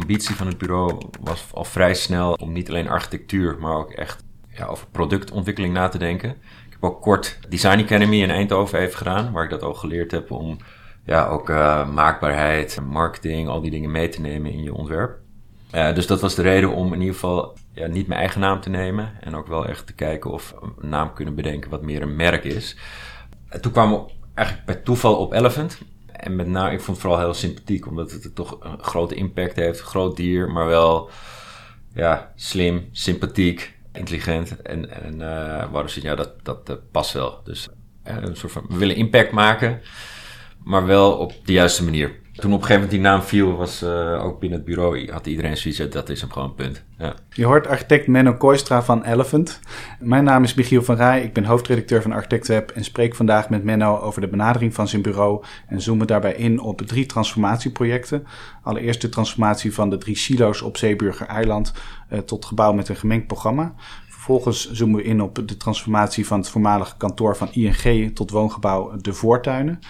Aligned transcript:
ambitie 0.00 0.34
van 0.34 0.46
het 0.46 0.58
bureau 0.58 0.98
was 1.20 1.46
al 1.52 1.64
vrij 1.64 1.94
snel 1.94 2.32
om 2.32 2.52
niet 2.52 2.68
alleen 2.68 2.88
architectuur, 2.88 3.56
maar 3.60 3.76
ook 3.76 3.90
echt 3.90 4.24
ja, 4.48 4.66
over 4.66 4.86
productontwikkeling 4.90 5.74
na 5.74 5.88
te 5.88 5.98
denken. 5.98 6.30
Ik 6.66 6.72
heb 6.72 6.84
ook 6.84 7.02
kort 7.02 7.38
Design 7.48 7.80
Academy 7.80 8.22
in 8.22 8.30
Eindhoven 8.30 8.78
even 8.78 8.96
gedaan, 8.96 9.32
waar 9.32 9.44
ik 9.44 9.50
dat 9.50 9.62
al 9.62 9.74
geleerd 9.74 10.10
heb 10.10 10.30
om 10.30 10.58
ja, 11.04 11.26
ook 11.26 11.48
uh, 11.48 11.88
maakbaarheid, 11.88 12.80
marketing, 12.90 13.48
al 13.48 13.60
die 13.60 13.70
dingen 13.70 13.90
mee 13.90 14.08
te 14.08 14.20
nemen 14.20 14.52
in 14.52 14.62
je 14.62 14.74
ontwerp. 14.74 15.18
Uh, 15.74 15.94
dus 15.94 16.06
dat 16.06 16.20
was 16.20 16.34
de 16.34 16.42
reden 16.42 16.72
om 16.72 16.92
in 16.92 17.00
ieder 17.00 17.14
geval 17.14 17.56
ja, 17.72 17.86
niet 17.86 18.06
mijn 18.06 18.20
eigen 18.20 18.40
naam 18.40 18.60
te 18.60 18.70
nemen. 18.70 19.12
En 19.20 19.34
ook 19.34 19.46
wel 19.46 19.66
echt 19.66 19.86
te 19.86 19.94
kijken 19.94 20.30
of 20.30 20.54
we 20.60 20.66
een 20.82 20.88
naam 20.88 21.12
kunnen 21.12 21.34
bedenken 21.34 21.70
wat 21.70 21.82
meer 21.82 22.02
een 22.02 22.16
merk 22.16 22.44
is. 22.44 22.76
En 23.48 23.60
toen 23.60 23.72
kwamen 23.72 23.98
we 23.98 24.12
eigenlijk 24.34 24.66
bij 24.66 24.76
toeval 24.76 25.16
op 25.16 25.32
Elephant. 25.32 25.78
En 26.18 26.36
met 26.36 26.46
name, 26.46 26.72
ik 26.72 26.80
vond 26.80 26.96
het 26.96 27.06
vooral 27.06 27.18
heel 27.20 27.34
sympathiek, 27.34 27.86
omdat 27.86 28.10
het 28.10 28.34
toch 28.34 28.56
een 28.60 28.82
grote 28.82 29.14
impact 29.14 29.56
heeft. 29.56 29.80
Groot 29.80 30.16
dier, 30.16 30.50
maar 30.50 30.66
wel 30.66 31.10
ja, 31.94 32.32
slim, 32.36 32.88
sympathiek, 32.92 33.76
intelligent. 33.92 34.62
En, 34.62 35.02
en 35.02 35.14
uh, 35.14 35.70
waarom 35.70 35.88
zit 35.88 36.02
ja, 36.02 36.14
dat, 36.14 36.44
dat 36.44 36.70
uh, 36.70 36.76
past 36.90 37.12
wel. 37.12 37.40
Dus 37.44 37.68
uh, 38.08 38.16
een 38.20 38.36
soort 38.36 38.52
van, 38.52 38.64
we 38.68 38.76
willen 38.76 38.96
impact 38.96 39.32
maken, 39.32 39.80
maar 40.64 40.86
wel 40.86 41.12
op 41.12 41.32
de 41.44 41.52
juiste 41.52 41.84
manier. 41.84 42.20
Toen 42.40 42.52
op 42.52 42.60
een 42.60 42.66
gegeven 42.66 42.88
moment 42.88 42.90
die 42.90 43.10
naam 43.10 43.22
viel, 43.22 43.56
was 43.56 43.82
uh, 43.82 44.24
ook 44.24 44.40
binnen 44.40 44.58
het 44.58 44.68
bureau, 44.68 45.10
had 45.10 45.26
iedereen 45.26 45.56
zoiets, 45.56 45.90
dat 45.90 46.08
is 46.08 46.20
hem 46.20 46.30
gewoon, 46.30 46.54
punt. 46.54 46.84
Ja. 46.98 47.14
Je 47.30 47.44
hoort 47.44 47.66
architect 47.66 48.06
Menno 48.06 48.34
Kooistra 48.34 48.82
van 48.82 49.04
Elephant. 49.04 49.60
Mijn 50.00 50.24
naam 50.24 50.42
is 50.42 50.54
Michiel 50.54 50.82
van 50.82 50.96
Rij, 50.96 51.22
ik 51.22 51.32
ben 51.32 51.44
hoofdredacteur 51.44 52.02
van 52.02 52.12
Architectweb 52.12 52.70
en 52.70 52.84
spreek 52.84 53.14
vandaag 53.14 53.48
met 53.48 53.64
Menno 53.64 53.98
over 53.98 54.20
de 54.20 54.28
benadering 54.28 54.74
van 54.74 54.88
zijn 54.88 55.02
bureau 55.02 55.44
en 55.66 55.80
zoomen 55.80 56.06
daarbij 56.06 56.34
in 56.34 56.60
op 56.60 56.80
drie 56.80 57.06
transformatieprojecten. 57.06 58.26
Allereerst 58.62 59.00
de 59.00 59.08
transformatie 59.08 59.74
van 59.74 59.90
de 59.90 59.98
drie 59.98 60.16
silo's 60.16 60.62
op 60.62 60.76
Zeeburger 60.76 61.26
Eiland 61.26 61.72
uh, 62.12 62.18
tot 62.18 62.44
gebouw 62.44 62.72
met 62.72 62.88
een 62.88 62.96
gemengd 62.96 63.26
programma. 63.26 63.74
Vervolgens 64.08 64.70
zoomen 64.72 64.96
we 64.96 65.04
in 65.04 65.20
op 65.20 65.48
de 65.48 65.56
transformatie 65.56 66.26
van 66.26 66.38
het 66.38 66.48
voormalige 66.48 66.96
kantoor 66.96 67.36
van 67.36 67.48
ING 67.52 68.14
tot 68.14 68.30
woongebouw 68.30 68.96
De 68.96 69.12
Voortuinen. 69.12 69.80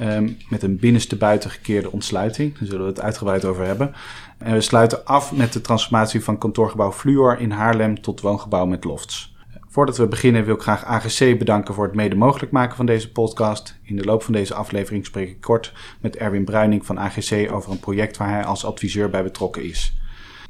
Um, 0.00 0.36
met 0.48 0.62
een 0.62 0.78
binnenste 0.78 1.16
buiten 1.16 1.50
gekeerde 1.50 1.92
ontsluiting. 1.92 2.58
Daar 2.58 2.68
zullen 2.68 2.84
we 2.84 2.90
het 2.90 3.00
uitgebreid 3.00 3.44
over 3.44 3.64
hebben. 3.64 3.94
En 4.38 4.52
we 4.52 4.60
sluiten 4.60 5.04
af 5.04 5.32
met 5.32 5.52
de 5.52 5.60
transformatie 5.60 6.24
van 6.24 6.38
kantoorgebouw 6.38 6.92
Fluor 6.92 7.38
in 7.40 7.50
Haarlem 7.50 8.00
tot 8.00 8.20
woongebouw 8.20 8.66
met 8.66 8.84
lofts. 8.84 9.36
Voordat 9.68 9.96
we 9.96 10.06
beginnen 10.06 10.44
wil 10.44 10.54
ik 10.54 10.62
graag 10.62 10.84
AGC 10.84 11.38
bedanken 11.38 11.74
voor 11.74 11.84
het 11.84 11.94
mede 11.94 12.16
mogelijk 12.16 12.52
maken 12.52 12.76
van 12.76 12.86
deze 12.86 13.12
podcast. 13.12 13.78
In 13.82 13.96
de 13.96 14.04
loop 14.04 14.22
van 14.22 14.32
deze 14.32 14.54
aflevering 14.54 15.06
spreek 15.06 15.28
ik 15.28 15.40
kort 15.40 15.72
met 16.00 16.16
Erwin 16.16 16.44
Bruining 16.44 16.86
van 16.86 16.98
AGC 16.98 17.52
over 17.52 17.70
een 17.70 17.80
project 17.80 18.16
waar 18.16 18.30
hij 18.30 18.44
als 18.44 18.64
adviseur 18.64 19.10
bij 19.10 19.22
betrokken 19.22 19.64
is. 19.64 19.98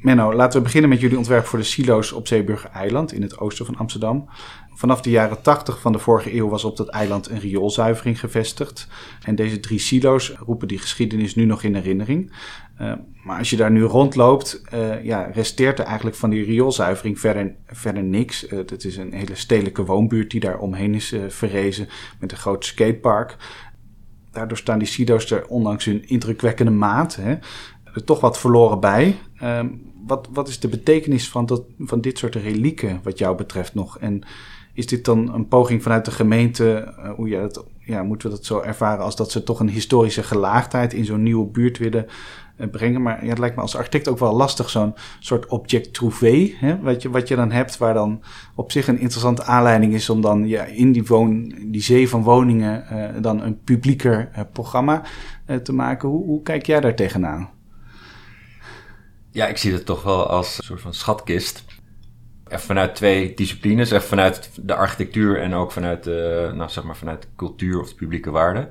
Menno, 0.01 0.35
laten 0.35 0.59
we 0.59 0.65
beginnen 0.65 0.91
met 0.91 1.01
jullie 1.01 1.17
ontwerp 1.17 1.47
voor 1.47 1.59
de 1.59 1.65
silo's 1.65 2.13
op 2.13 2.27
Zeeburger 2.27 2.71
Eiland 2.71 3.13
in 3.13 3.23
het 3.23 3.39
oosten 3.39 3.67
van 3.67 3.77
Amsterdam. 3.77 4.29
Vanaf 4.79 5.01
de 5.01 5.11
jaren 5.11 5.43
80 5.43 5.81
van 5.81 5.93
de 5.93 5.99
vorige 5.99 6.35
eeuw 6.35 6.49
was 6.49 6.65
op 6.65 6.77
dat 6.77 6.89
eiland 6.89 7.29
een 7.29 7.39
rioolzuivering 7.39 8.21
gevestigd. 8.21 8.89
En 9.23 9.35
deze 9.35 9.61
drie 9.61 9.79
silo's 9.79 10.33
roepen 10.47 10.69
die 10.69 10.79
geschiedenis 10.79 11.35
nu 11.35 11.45
nog 11.45 11.63
in 11.63 11.75
herinnering. 11.75 12.33
Uh, 12.81 12.93
maar 13.25 13.39
als 13.39 13.51
je 13.51 13.57
daar 13.57 13.71
nu 13.71 13.83
rondloopt, 13.83 14.63
uh, 14.75 15.05
ja, 15.05 15.31
resteert 15.33 15.79
er 15.79 15.85
eigenlijk 15.85 16.17
van 16.17 16.31
die 16.31 16.45
rioolzuivering 16.45 17.21
verder, 17.21 17.55
verder 17.67 18.03
niks. 18.03 18.47
Het 18.49 18.85
is 18.85 18.97
een 18.97 19.13
hele 19.13 19.35
stedelijke 19.35 19.85
woonbuurt 19.85 20.31
die 20.31 20.41
daar 20.41 20.59
omheen 20.59 20.95
is 20.95 21.15
verrezen 21.29 21.89
met 22.21 22.33
een 22.33 22.39
groot 22.39 22.65
skatepark. 22.65 23.37
Daardoor 24.33 24.57
staan 24.57 24.79
die 24.79 24.89
silo's 24.89 25.31
er, 25.31 25.47
ondanks 25.47 25.85
hun 25.85 26.09
indrukwekkende 26.09 26.73
maat, 26.73 27.17
hè, 27.17 27.37
toch 28.05 28.21
wat 28.21 28.39
verloren 28.39 28.81
bij. 28.81 29.17
wat, 30.07 30.29
wat 30.33 30.49
is 30.49 30.61
de 30.61 30.69
betekenis 30.69 31.29
van, 31.29 31.47
dat, 31.47 31.63
van 31.79 32.01
dit 32.01 32.19
soort 32.19 32.35
relieken 32.35 33.01
wat 33.03 33.19
jou 33.19 33.37
betreft 33.37 33.75
nog? 33.75 33.99
En 33.99 34.25
is 34.79 34.87
dit 34.87 35.05
dan 35.05 35.35
een 35.35 35.49
poging 35.49 35.83
vanuit 35.83 36.05
de 36.05 36.11
gemeente, 36.11 36.95
uh, 36.99 37.11
hoe 37.11 37.51
ja, 37.79 38.03
moeten 38.03 38.31
we 38.31 38.37
dat 38.37 38.45
zo 38.45 38.61
ervaren 38.61 39.05
als 39.05 39.17
dat 39.17 39.31
ze 39.31 39.43
toch 39.43 39.61
een 39.61 39.69
historische 39.69 40.23
gelaagdheid 40.23 40.93
in 40.93 41.05
zo'n 41.05 41.23
nieuwe 41.23 41.47
buurt 41.47 41.79
willen 41.79 42.07
uh, 42.57 42.67
brengen? 42.71 43.03
Maar 43.03 43.25
ja, 43.25 43.29
het 43.29 43.39
lijkt 43.39 43.57
me 43.57 43.63
als 43.63 43.77
architect 43.77 44.09
ook 44.09 44.19
wel 44.19 44.37
lastig, 44.37 44.71
zo'n 44.71 44.95
soort 45.19 45.47
object 45.47 45.95
trouvé, 45.95 46.55
hè, 46.57 46.81
wat, 46.81 47.03
je, 47.03 47.11
wat 47.11 47.29
je 47.29 47.37
dan 47.37 47.51
hebt, 47.51 47.79
waar 47.79 47.95
dan 47.95 48.23
op 48.55 48.73
zich 48.73 48.89
een 48.89 48.99
interessante 48.99 49.45
aanleiding 49.45 49.95
is 49.95 50.11
om 50.11 50.21
dan 50.21 50.49
ja, 50.49 50.65
in 50.65 50.93
die, 50.93 51.05
woon, 51.05 51.55
die 51.67 51.83
zee 51.83 52.09
van 52.09 52.23
woningen 52.23 52.85
uh, 52.93 53.23
dan 53.23 53.43
een 53.43 53.63
publieker 53.63 54.31
programma 54.53 55.03
te 55.63 55.73
maken. 55.73 56.09
Hoe, 56.09 56.25
hoe 56.25 56.43
kijk 56.43 56.67
jij 56.67 56.81
daar 56.81 56.95
tegenaan? 56.95 57.49
Ja, 59.31 59.47
ik 59.47 59.57
zie 59.57 59.73
het 59.73 59.87
toch 59.87 60.03
wel 60.03 60.27
als 60.27 60.59
een 60.59 60.65
soort 60.65 60.81
van 60.81 60.95
schatkist 60.95 61.65
vanuit 62.51 62.95
twee 62.95 63.35
disciplines. 63.35 63.91
Even 63.91 64.09
vanuit 64.09 64.51
de 64.63 64.75
architectuur 64.75 65.41
en 65.41 65.55
ook 65.55 65.73
vanuit 65.73 66.05
de, 66.05 66.51
nou, 66.55 66.71
zeg 66.71 66.85
maar 66.85 66.97
vanuit 66.97 67.29
cultuur 67.37 67.81
of 67.81 67.89
de 67.89 67.95
publieke 67.95 68.31
waarde. 68.31 68.71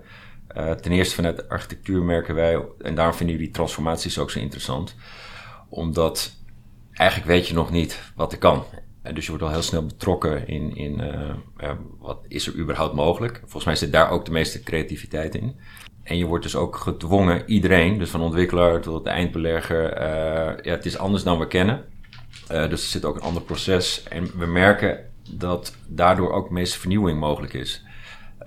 Uh, 0.58 0.72
ten 0.72 0.92
eerste 0.92 1.16
vanuit 1.16 1.36
de 1.36 1.50
architectuur 1.50 2.04
merken 2.04 2.36
wij, 2.36 2.66
en 2.82 2.96
daarom 2.96 3.14
vinden 3.14 3.36
jullie 3.36 3.52
transformaties 3.52 4.20
ook 4.20 4.32
zo 4.32 4.40
interessant. 4.40 4.96
Omdat 5.70 6.36
eigenlijk 6.94 7.30
weet 7.30 7.48
je 7.48 7.54
nog 7.54 7.72
niet 7.72 8.02
wat 8.16 8.32
er 8.32 8.38
kan. 8.38 8.64
Dus 9.14 9.24
je 9.24 9.30
wordt 9.30 9.46
al 9.46 9.52
heel 9.52 9.62
snel 9.62 9.86
betrokken 9.86 10.48
in, 10.48 10.76
in 10.76 11.00
uh, 11.60 11.72
wat 12.00 12.20
is 12.28 12.48
er 12.48 12.56
überhaupt 12.56 12.94
mogelijk. 12.94 13.40
Volgens 13.40 13.66
mij 13.66 13.76
zit 13.76 13.92
daar 13.92 14.10
ook 14.10 14.26
de 14.26 14.32
meeste 14.32 14.64
creativiteit 14.64 15.36
in. 15.36 15.60
En 16.04 16.18
je 16.18 16.26
wordt 16.26 16.44
dus 16.44 16.56
ook 16.56 16.76
gedwongen, 16.76 17.44
iedereen, 17.46 17.98
dus 17.98 18.10
van 18.10 18.22
ontwikkelaar 18.22 18.82
tot 18.82 19.04
de 19.04 19.10
eindbelegger, 19.10 20.02
ja, 20.66 20.72
het 20.72 20.86
is 20.86 20.98
anders 20.98 21.24
dan 21.24 21.40
we 21.40 21.48
kennen. 21.48 21.86
Uh, 22.52 22.70
dus 22.70 22.82
er 22.84 22.90
zit 22.90 23.06
ook 23.06 23.16
een 23.16 23.22
ander 23.22 23.42
proces. 23.42 24.04
En 24.04 24.30
we 24.38 24.46
merken 24.46 25.00
dat 25.30 25.76
daardoor 25.88 26.32
ook 26.32 26.48
de 26.48 26.54
meeste 26.54 26.80
vernieuwing 26.80 27.20
mogelijk 27.20 27.54
is. 27.54 27.84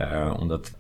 Uh, 0.01 0.35
omdat 0.39 0.73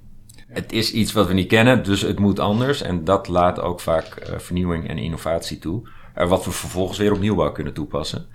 het 0.46 0.72
is 0.72 0.92
iets 0.92 1.12
wat 1.12 1.26
we 1.26 1.32
niet 1.32 1.48
kennen, 1.48 1.84
dus 1.84 2.00
het 2.00 2.18
moet 2.18 2.38
anders. 2.38 2.82
En 2.82 3.04
dat 3.04 3.28
laat 3.28 3.60
ook 3.60 3.80
vaak 3.80 4.28
uh, 4.28 4.38
vernieuwing 4.38 4.88
en 4.88 4.98
innovatie 4.98 5.58
toe. 5.58 5.88
wat 6.14 6.44
we 6.44 6.50
vervolgens 6.50 6.98
weer 6.98 7.12
op 7.12 7.20
nieuwbouw 7.20 7.52
kunnen 7.52 7.74
toepassen. 7.74 8.26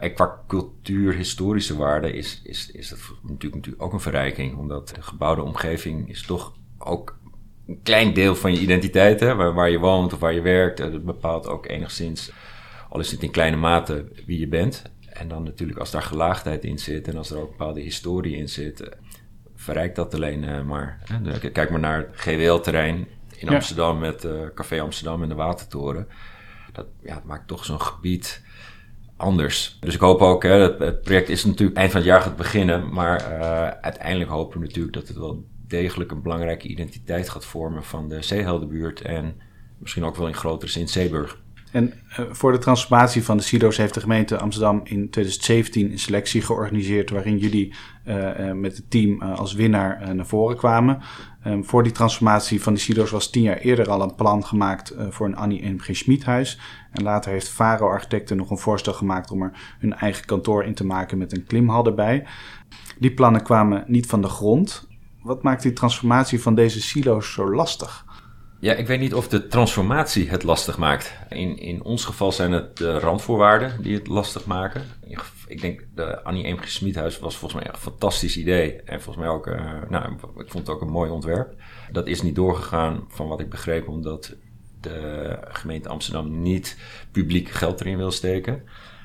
En 0.00 0.14
qua 0.14 0.40
cultuur-historische 0.46 1.76
waarde 1.76 2.12
is, 2.12 2.40
is, 2.44 2.70
is 2.70 2.88
dat 2.88 2.98
natuurlijk, 3.22 3.54
natuurlijk 3.54 3.82
ook 3.82 3.92
een 3.92 4.00
verrijking. 4.00 4.58
Omdat 4.58 4.88
de 4.88 5.02
gebouwde 5.02 5.42
omgeving 5.42 6.08
is 6.08 6.22
toch 6.22 6.52
ook 6.78 7.18
een 7.66 7.80
klein 7.82 8.14
deel 8.14 8.34
van 8.34 8.52
je 8.52 8.60
identiteit. 8.60 9.20
Hè, 9.20 9.34
waar, 9.34 9.54
waar 9.54 9.70
je 9.70 9.78
woont 9.78 10.12
of 10.12 10.18
waar 10.18 10.34
je 10.34 10.40
werkt. 10.40 10.78
Dat 10.78 11.04
bepaalt 11.04 11.46
ook 11.46 11.68
enigszins 11.68 12.32
al 12.92 13.00
is 13.00 13.10
het 13.10 13.22
in 13.22 13.30
kleine 13.30 13.56
mate 13.56 14.04
wie 14.26 14.38
je 14.38 14.48
bent. 14.48 14.82
En 15.06 15.28
dan 15.28 15.42
natuurlijk 15.42 15.78
als 15.78 15.90
daar 15.90 16.02
gelaagdheid 16.02 16.64
in 16.64 16.78
zit 16.78 17.08
en 17.08 17.16
als 17.16 17.30
er 17.30 17.40
ook 17.40 17.50
bepaalde 17.50 17.80
historie 17.80 18.36
in 18.36 18.48
zit, 18.48 18.80
eh, 18.80 18.98
verrijkt 19.54 19.96
dat 19.96 20.14
alleen 20.14 20.42
uh, 20.42 20.62
maar. 20.62 20.98
Hè? 21.04 21.50
Kijk 21.50 21.70
maar 21.70 21.80
naar 21.80 21.98
het 21.98 22.08
GWL-terrein 22.12 23.08
in 23.36 23.48
Amsterdam 23.48 23.98
met 23.98 24.24
uh, 24.24 24.32
Café 24.54 24.80
Amsterdam 24.80 25.22
en 25.22 25.28
de 25.28 25.34
Watertoren. 25.34 26.08
Dat 26.72 26.86
ja, 27.02 27.22
maakt 27.24 27.48
toch 27.48 27.64
zo'n 27.64 27.80
gebied 27.80 28.44
anders. 29.16 29.76
Dus 29.80 29.94
ik 29.94 30.00
hoop 30.00 30.20
ook, 30.20 30.42
hè, 30.42 30.58
dat 30.58 30.78
het 30.78 31.02
project 31.02 31.28
is 31.28 31.44
natuurlijk 31.44 31.78
eind 31.78 31.90
van 31.90 32.00
het 32.00 32.10
jaar 32.10 32.20
gaat 32.20 32.36
beginnen, 32.36 32.92
maar 32.92 33.32
uh, 33.32 33.68
uiteindelijk 33.68 34.30
hopen 34.30 34.60
we 34.60 34.66
natuurlijk 34.66 34.94
dat 34.94 35.08
het 35.08 35.16
wel 35.16 35.44
degelijk 35.66 36.10
een 36.10 36.22
belangrijke 36.22 36.68
identiteit 36.68 37.28
gaat 37.28 37.44
vormen 37.44 37.84
van 37.84 38.08
de 38.08 38.22
Zeeheldenbuurt 38.22 39.00
en 39.00 39.40
misschien 39.78 40.04
ook 40.04 40.16
wel 40.16 40.26
in 40.26 40.34
grotere 40.34 40.70
zin 40.70 40.88
Zeeburg. 40.88 41.40
En 41.72 41.92
uh, 42.20 42.26
voor 42.30 42.52
de 42.52 42.58
transformatie 42.58 43.24
van 43.24 43.36
de 43.36 43.42
silo's 43.42 43.76
heeft 43.76 43.94
de 43.94 44.00
gemeente 44.00 44.38
Amsterdam 44.38 44.76
in 44.84 45.10
2017 45.10 45.90
een 45.90 45.98
selectie 45.98 46.42
georganiseerd 46.42 47.10
waarin 47.10 47.38
jullie 47.38 47.74
uh, 48.06 48.38
uh, 48.38 48.52
met 48.52 48.76
het 48.76 48.90
team 48.90 49.22
als 49.22 49.52
winnaar 49.52 50.14
naar 50.14 50.26
voren 50.26 50.56
kwamen. 50.56 51.02
Um, 51.46 51.64
voor 51.64 51.82
die 51.82 51.92
transformatie 51.92 52.62
van 52.62 52.74
de 52.74 52.80
silo's 52.80 53.10
was 53.10 53.30
tien 53.30 53.42
jaar 53.42 53.56
eerder 53.56 53.90
al 53.90 54.02
een 54.02 54.14
plan 54.14 54.44
gemaakt 54.44 54.94
voor 55.10 55.26
een 55.26 55.36
Annie 55.36 55.62
en 55.62 55.80
G. 55.80 56.04
En 56.92 57.02
later 57.02 57.30
heeft 57.30 57.48
Faro 57.48 57.88
Architecten 57.88 58.36
nog 58.36 58.50
een 58.50 58.58
voorstel 58.58 58.92
gemaakt 58.92 59.30
om 59.30 59.42
er 59.42 59.76
hun 59.78 59.94
eigen 59.94 60.26
kantoor 60.26 60.64
in 60.64 60.74
te 60.74 60.84
maken 60.84 61.18
met 61.18 61.32
een 61.32 61.44
klimhal 61.44 61.86
erbij. 61.86 62.26
Die 62.98 63.14
plannen 63.14 63.42
kwamen 63.42 63.84
niet 63.86 64.06
van 64.06 64.22
de 64.22 64.28
grond. 64.28 64.88
Wat 65.22 65.42
maakt 65.42 65.62
die 65.62 65.72
transformatie 65.72 66.42
van 66.42 66.54
deze 66.54 66.80
silo's 66.80 67.32
zo 67.32 67.54
lastig? 67.54 68.04
Ja, 68.62 68.74
ik 68.74 68.86
weet 68.86 69.00
niet 69.00 69.14
of 69.14 69.28
de 69.28 69.46
transformatie 69.46 70.30
het 70.30 70.42
lastig 70.42 70.78
maakt. 70.78 71.14
In, 71.28 71.58
in 71.58 71.82
ons 71.82 72.04
geval 72.04 72.32
zijn 72.32 72.52
het 72.52 72.76
de 72.76 72.98
randvoorwaarden 72.98 73.82
die 73.82 73.94
het 73.94 74.06
lastig 74.06 74.46
maken. 74.46 74.82
Ik 75.46 75.60
denk, 75.60 75.86
de 75.94 76.22
Annie 76.22 76.44
Eemge 76.44 76.68
Smiethuis 76.68 77.18
was 77.18 77.36
volgens 77.36 77.62
mij 77.62 77.72
een 77.72 77.78
fantastisch 77.78 78.36
idee. 78.36 78.82
En 78.82 79.02
volgens 79.02 79.24
mij 79.24 79.34
ook, 79.34 79.46
uh, 79.46 79.72
nou, 79.88 80.12
ik 80.12 80.50
vond 80.50 80.66
het 80.66 80.68
ook 80.68 80.80
een 80.80 80.90
mooi 80.90 81.10
ontwerp. 81.10 81.54
Dat 81.92 82.06
is 82.06 82.22
niet 82.22 82.34
doorgegaan, 82.34 83.04
van 83.08 83.28
wat 83.28 83.40
ik 83.40 83.50
begreep, 83.50 83.88
omdat 83.88 84.34
de 84.80 85.38
gemeente 85.42 85.88
Amsterdam 85.88 86.42
niet 86.42 86.78
publiek 87.10 87.48
geld 87.48 87.80
erin 87.80 87.96
wil 87.96 88.10
steken. 88.10 88.62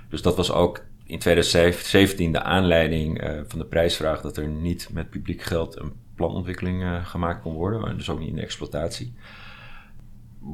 Dus 0.10 0.22
dat 0.22 0.36
was 0.36 0.52
ook 0.52 0.84
in 1.04 1.20
2017 1.20 2.32
de 2.32 2.42
aanleiding 2.42 3.24
uh, 3.24 3.40
van 3.48 3.60
de 3.60 3.66
prijsvraag 3.66 4.22
dat 4.22 4.38
er 4.38 4.48
niet 4.48 4.90
met 4.92 5.10
publiek 5.10 5.42
geld 5.42 5.80
een 5.80 5.94
planontwikkeling 6.16 6.82
uh, 6.82 7.06
gemaakt 7.06 7.42
kon 7.42 7.54
worden. 7.54 7.98
Dus 7.98 8.10
ook 8.10 8.20
niet 8.20 8.30
in 8.30 8.36
de 8.36 8.42
exploitatie 8.42 9.14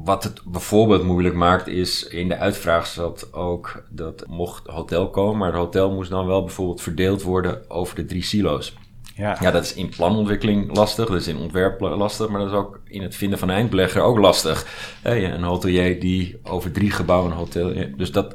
wat 0.02 0.24
het 0.24 0.40
bijvoorbeeld 0.44 1.04
moeilijk 1.04 1.34
maakt 1.34 1.66
is, 1.66 2.06
in 2.06 2.28
de 2.28 2.36
uitvraag 2.36 2.86
zat 2.86 3.32
ook 3.32 3.84
dat 3.90 4.24
mocht 4.28 4.66
hotel 4.66 5.10
komen, 5.10 5.38
maar 5.38 5.48
het 5.48 5.56
hotel 5.56 5.92
moest 5.92 6.10
dan 6.10 6.26
wel 6.26 6.44
bijvoorbeeld 6.44 6.82
verdeeld 6.82 7.22
worden 7.22 7.70
over 7.70 7.96
de 7.96 8.04
drie 8.04 8.22
silo's. 8.22 8.76
Ja. 9.16 9.36
ja, 9.40 9.50
dat 9.50 9.64
is 9.64 9.74
in 9.74 9.88
planontwikkeling 9.88 10.76
lastig, 10.76 11.06
dat 11.06 11.16
is 11.16 11.28
in 11.28 11.36
ontwerp 11.36 11.80
lastig, 11.80 12.28
maar 12.28 12.40
dat 12.40 12.48
is 12.48 12.56
ook 12.56 12.80
in 12.84 13.02
het 13.02 13.14
vinden 13.14 13.38
van 13.38 13.48
een 13.48 13.54
eindbelegger 13.54 14.02
ook 14.02 14.18
lastig. 14.18 14.66
een 15.02 15.42
hotelier 15.42 16.00
die 16.00 16.36
over 16.42 16.72
drie 16.72 16.90
gebouwen 16.90 17.30
een 17.30 17.36
hotel. 17.36 17.72
Dus 17.96 18.12
dat, 18.12 18.34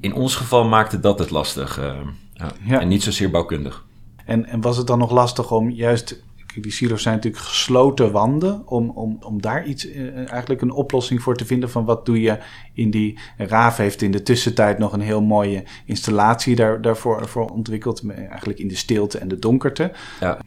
in 0.00 0.14
ons 0.14 0.36
geval 0.36 0.64
maakte 0.64 1.00
dat 1.00 1.18
het 1.18 1.30
lastig. 1.30 1.78
Uh, 1.78 1.96
ja. 2.64 2.80
En 2.80 2.88
niet 2.88 3.02
zozeer 3.02 3.30
bouwkundig. 3.30 3.84
En, 4.24 4.46
en 4.46 4.60
was 4.60 4.76
het 4.76 4.86
dan 4.86 4.98
nog 4.98 5.10
lastig 5.10 5.50
om 5.50 5.70
juist 5.70 6.22
die 6.54 6.72
silo's 6.72 7.02
zijn 7.02 7.14
natuurlijk 7.14 7.42
gesloten 7.42 8.12
wanden. 8.12 8.62
Om, 8.66 8.90
om, 8.90 9.18
om 9.20 9.40
daar 9.40 9.64
iets, 9.64 9.90
eh, 9.90 10.16
eigenlijk 10.16 10.60
een 10.60 10.70
oplossing 10.70 11.22
voor 11.22 11.36
te 11.36 11.46
vinden 11.46 11.70
van 11.70 11.84
wat 11.84 12.06
doe 12.06 12.20
je 12.20 12.38
in 12.74 12.90
die. 12.90 13.18
Raaf 13.36 13.76
heeft 13.76 14.02
in 14.02 14.10
de 14.10 14.22
tussentijd 14.22 14.78
nog 14.78 14.92
een 14.92 15.00
heel 15.00 15.22
mooie 15.22 15.64
installatie 15.84 16.56
daar, 16.56 16.82
daarvoor 16.82 17.28
voor 17.28 17.48
ontwikkeld. 17.48 18.02
Eigenlijk 18.10 18.58
in 18.58 18.68
de 18.68 18.76
stilte 18.76 19.18
en 19.18 19.28
de 19.28 19.38
donkerte. 19.38 19.92
Ja. 20.20 20.38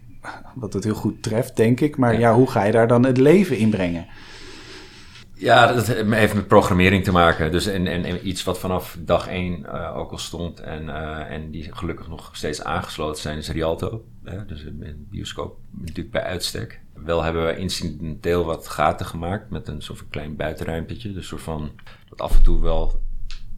Wat 0.56 0.74
het 0.74 0.84
heel 0.84 0.96
goed 0.96 1.24
treft, 1.24 1.56
denk 1.56 1.80
ik. 1.80 1.98
Maar 1.98 2.20
ja, 2.20 2.34
hoe 2.34 2.50
ga 2.50 2.64
je 2.64 2.72
daar 2.72 2.88
dan 2.88 3.06
het 3.06 3.18
leven 3.18 3.58
in 3.58 3.70
brengen? 3.70 4.08
Ja, 5.34 5.74
dat 5.74 5.88
heeft 5.88 6.34
met 6.34 6.48
programmering 6.48 7.04
te 7.04 7.12
maken. 7.12 7.52
Dus 7.52 7.66
en, 7.66 7.88
en, 7.88 8.28
iets 8.28 8.44
wat 8.44 8.60
vanaf 8.60 8.98
dag 9.00 9.28
één 9.28 9.60
uh, 9.60 9.98
ook 9.98 10.12
al 10.12 10.18
stond 10.18 10.60
en, 10.60 10.84
uh, 10.84 11.32
en 11.32 11.52
die 11.52 11.76
gelukkig 11.76 12.08
nog 12.08 12.30
steeds 12.32 12.64
aangesloten 12.64 13.22
zijn, 13.22 13.38
is 13.38 13.50
Rialto. 13.50 14.04
Hè? 14.24 14.46
Dus 14.46 14.64
een 14.64 15.08
bioscoop 15.10 15.58
natuurlijk 15.70 16.12
bij 16.12 16.24
uitstek. 16.24 16.81
Wel 16.94 17.24
hebben 17.24 17.46
we 17.46 17.58
incidenteel 17.58 18.46
wat 18.46 18.68
gaten 18.68 19.06
gemaakt 19.06 19.50
met 19.50 19.68
een 19.68 19.81
soort 19.81 19.98
van 19.98 20.10
klein 20.10 20.36
buitenruimtetje. 20.36 21.14
Dus 21.14 21.28
soort 21.28 21.42
van 21.42 21.72
dat 22.10 22.22
af 22.22 22.38
en 22.38 22.44
toe 22.44 22.62
wel 22.62 23.02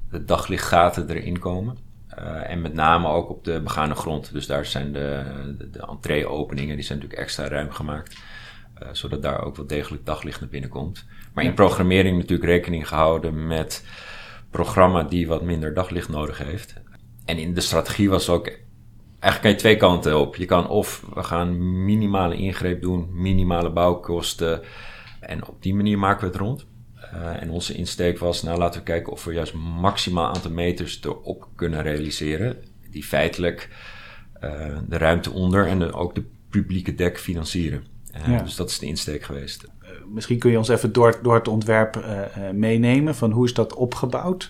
de 0.09 0.25
daglichtgaten 0.25 1.09
erin 1.09 1.39
komen. 1.39 1.77
Uh, 2.19 2.49
en 2.49 2.61
met 2.61 2.73
name 2.73 3.07
ook 3.07 3.29
op 3.29 3.43
de 3.43 3.61
begane 3.61 3.95
grond. 3.95 4.31
Dus 4.31 4.47
daar 4.47 4.65
zijn 4.65 4.93
de, 4.93 5.23
de, 5.57 5.69
de 5.69 5.87
entree-openingen, 5.87 6.75
die 6.75 6.85
zijn 6.85 6.97
natuurlijk 6.97 7.23
extra 7.25 7.47
ruim 7.47 7.71
gemaakt. 7.71 8.17
Uh, 8.83 8.89
zodat 8.91 9.21
daar 9.21 9.43
ook 9.43 9.55
wel 9.55 9.67
degelijk 9.67 10.05
daglicht 10.05 10.39
naar 10.39 10.49
binnen 10.49 10.69
komt. 10.69 11.05
Maar 11.33 11.43
in 11.43 11.53
programmering 11.53 12.17
natuurlijk 12.17 12.49
rekening 12.49 12.87
gehouden 12.87 13.47
met 13.47 13.85
programma 14.49 15.03
die 15.03 15.27
wat 15.27 15.43
minder 15.43 15.73
daglicht 15.73 16.09
nodig 16.09 16.37
heeft. 16.37 16.73
En 17.25 17.37
in 17.37 17.53
de 17.53 17.61
strategie 17.61 18.09
was 18.09 18.29
ook 18.29 18.51
eigenlijk 19.25 19.41
kan 19.41 19.51
je 19.51 19.57
twee 19.57 19.89
kanten 19.89 20.19
op. 20.19 20.35
Je 20.35 20.45
kan 20.45 20.67
of 20.67 21.05
we 21.13 21.23
gaan 21.23 21.83
minimale 21.85 22.35
ingreep 22.35 22.81
doen, 22.81 23.07
minimale 23.11 23.71
bouwkosten. 23.71 24.61
En 25.19 25.47
op 25.47 25.61
die 25.61 25.75
manier 25.75 25.99
maken 25.99 26.21
we 26.21 26.27
het 26.27 26.35
rond. 26.35 26.65
Uh, 27.13 27.41
en 27.41 27.49
onze 27.49 27.73
insteek 27.73 28.19
was, 28.19 28.43
nou 28.43 28.57
laten 28.57 28.79
we 28.79 28.85
kijken 28.85 29.11
of 29.11 29.23
we 29.23 29.33
juist 29.33 29.53
maximaal 29.53 30.27
aantal 30.27 30.51
meters 30.51 30.99
erop 31.03 31.47
kunnen 31.55 31.81
realiseren. 31.81 32.57
Die 32.89 33.03
feitelijk 33.03 33.69
uh, 34.43 34.77
de 34.87 34.97
ruimte 34.97 35.31
onder 35.31 35.67
en 35.67 35.79
de, 35.79 35.93
ook 35.93 36.15
de 36.15 36.23
publieke 36.49 36.95
dek 36.95 37.19
financieren. 37.19 37.85
Uh, 38.15 38.27
ja. 38.27 38.41
Dus 38.41 38.55
dat 38.55 38.69
is 38.69 38.79
de 38.79 38.85
insteek 38.85 39.23
geweest 39.23 39.73
misschien 40.07 40.39
kun 40.39 40.51
je 40.51 40.57
ons 40.57 40.67
even 40.67 40.93
door, 40.93 41.19
door 41.21 41.35
het 41.35 41.47
ontwerp 41.47 42.05
meenemen 42.53 43.15
van 43.15 43.31
hoe 43.31 43.45
is 43.45 43.53
dat 43.53 43.73
opgebouwd? 43.73 44.49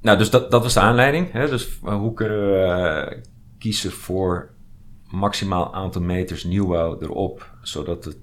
Nou, 0.00 0.18
dus 0.18 0.30
dat, 0.30 0.50
dat 0.50 0.62
was 0.62 0.74
de 0.74 0.80
aanleiding. 0.80 1.32
Hè? 1.32 1.48
Dus 1.48 1.78
hoe 1.80 2.14
kunnen 2.14 2.50
we 2.50 3.22
kiezen 3.58 3.92
voor 3.92 4.54
maximaal 5.10 5.74
aantal 5.74 6.02
meters 6.02 6.44
nieuwbouw 6.44 7.00
erop, 7.00 7.54
zodat 7.62 8.04
het, 8.04 8.18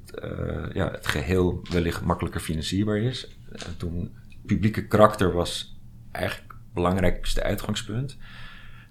ja, 0.73 0.91
het 0.91 1.07
geheel 1.07 1.61
wellicht 1.71 2.01
makkelijker 2.01 2.41
financierbaar 2.41 2.97
is. 2.97 3.27
En 3.51 3.77
toen 3.77 4.15
publieke 4.45 4.87
karakter 4.87 5.33
was 5.33 5.79
eigenlijk 6.11 6.51
het 6.51 6.73
belangrijkste 6.73 7.43
uitgangspunt. 7.43 8.17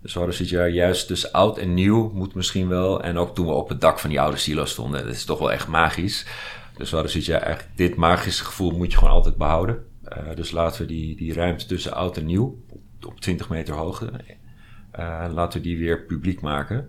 Dus 0.02 0.12
we 0.12 0.18
hadden 0.18 0.36
zoiets, 0.36 0.54
ja, 0.54 0.66
juist 0.66 1.08
dus 1.08 1.32
oud 1.32 1.58
en 1.58 1.74
nieuw 1.74 2.10
moet 2.14 2.34
misschien 2.34 2.68
wel. 2.68 3.02
En 3.02 3.16
ook 3.16 3.34
toen 3.34 3.46
we 3.46 3.52
op 3.52 3.68
het 3.68 3.80
dak 3.80 3.98
van 3.98 4.10
die 4.10 4.20
oude 4.20 4.36
silo 4.36 4.64
stonden, 4.64 5.04
dat 5.04 5.14
is 5.14 5.24
toch 5.24 5.38
wel 5.38 5.52
echt 5.52 5.68
magisch. 5.68 6.26
Dus 6.76 6.88
we 6.88 6.94
hadden 6.94 7.12
zoiets, 7.12 7.30
ja, 7.30 7.38
eigenlijk 7.38 7.76
dit 7.76 7.94
magische 7.96 8.44
gevoel 8.44 8.70
moet 8.70 8.92
je 8.92 8.98
gewoon 8.98 9.14
altijd 9.14 9.36
behouden. 9.36 9.84
Uh, 10.08 10.34
dus 10.34 10.50
laten 10.50 10.80
we 10.80 10.86
die, 10.86 11.16
die 11.16 11.32
ruimte 11.32 11.66
tussen 11.66 11.94
oud 11.94 12.16
en 12.16 12.26
nieuw, 12.26 12.62
op, 12.68 12.80
op 13.06 13.20
20 13.20 13.48
meter 13.48 13.74
hoogte, 13.74 14.10
laten 15.32 15.60
we 15.60 15.66
die 15.66 15.78
weer 15.78 16.02
publiek 16.02 16.40
maken. 16.40 16.88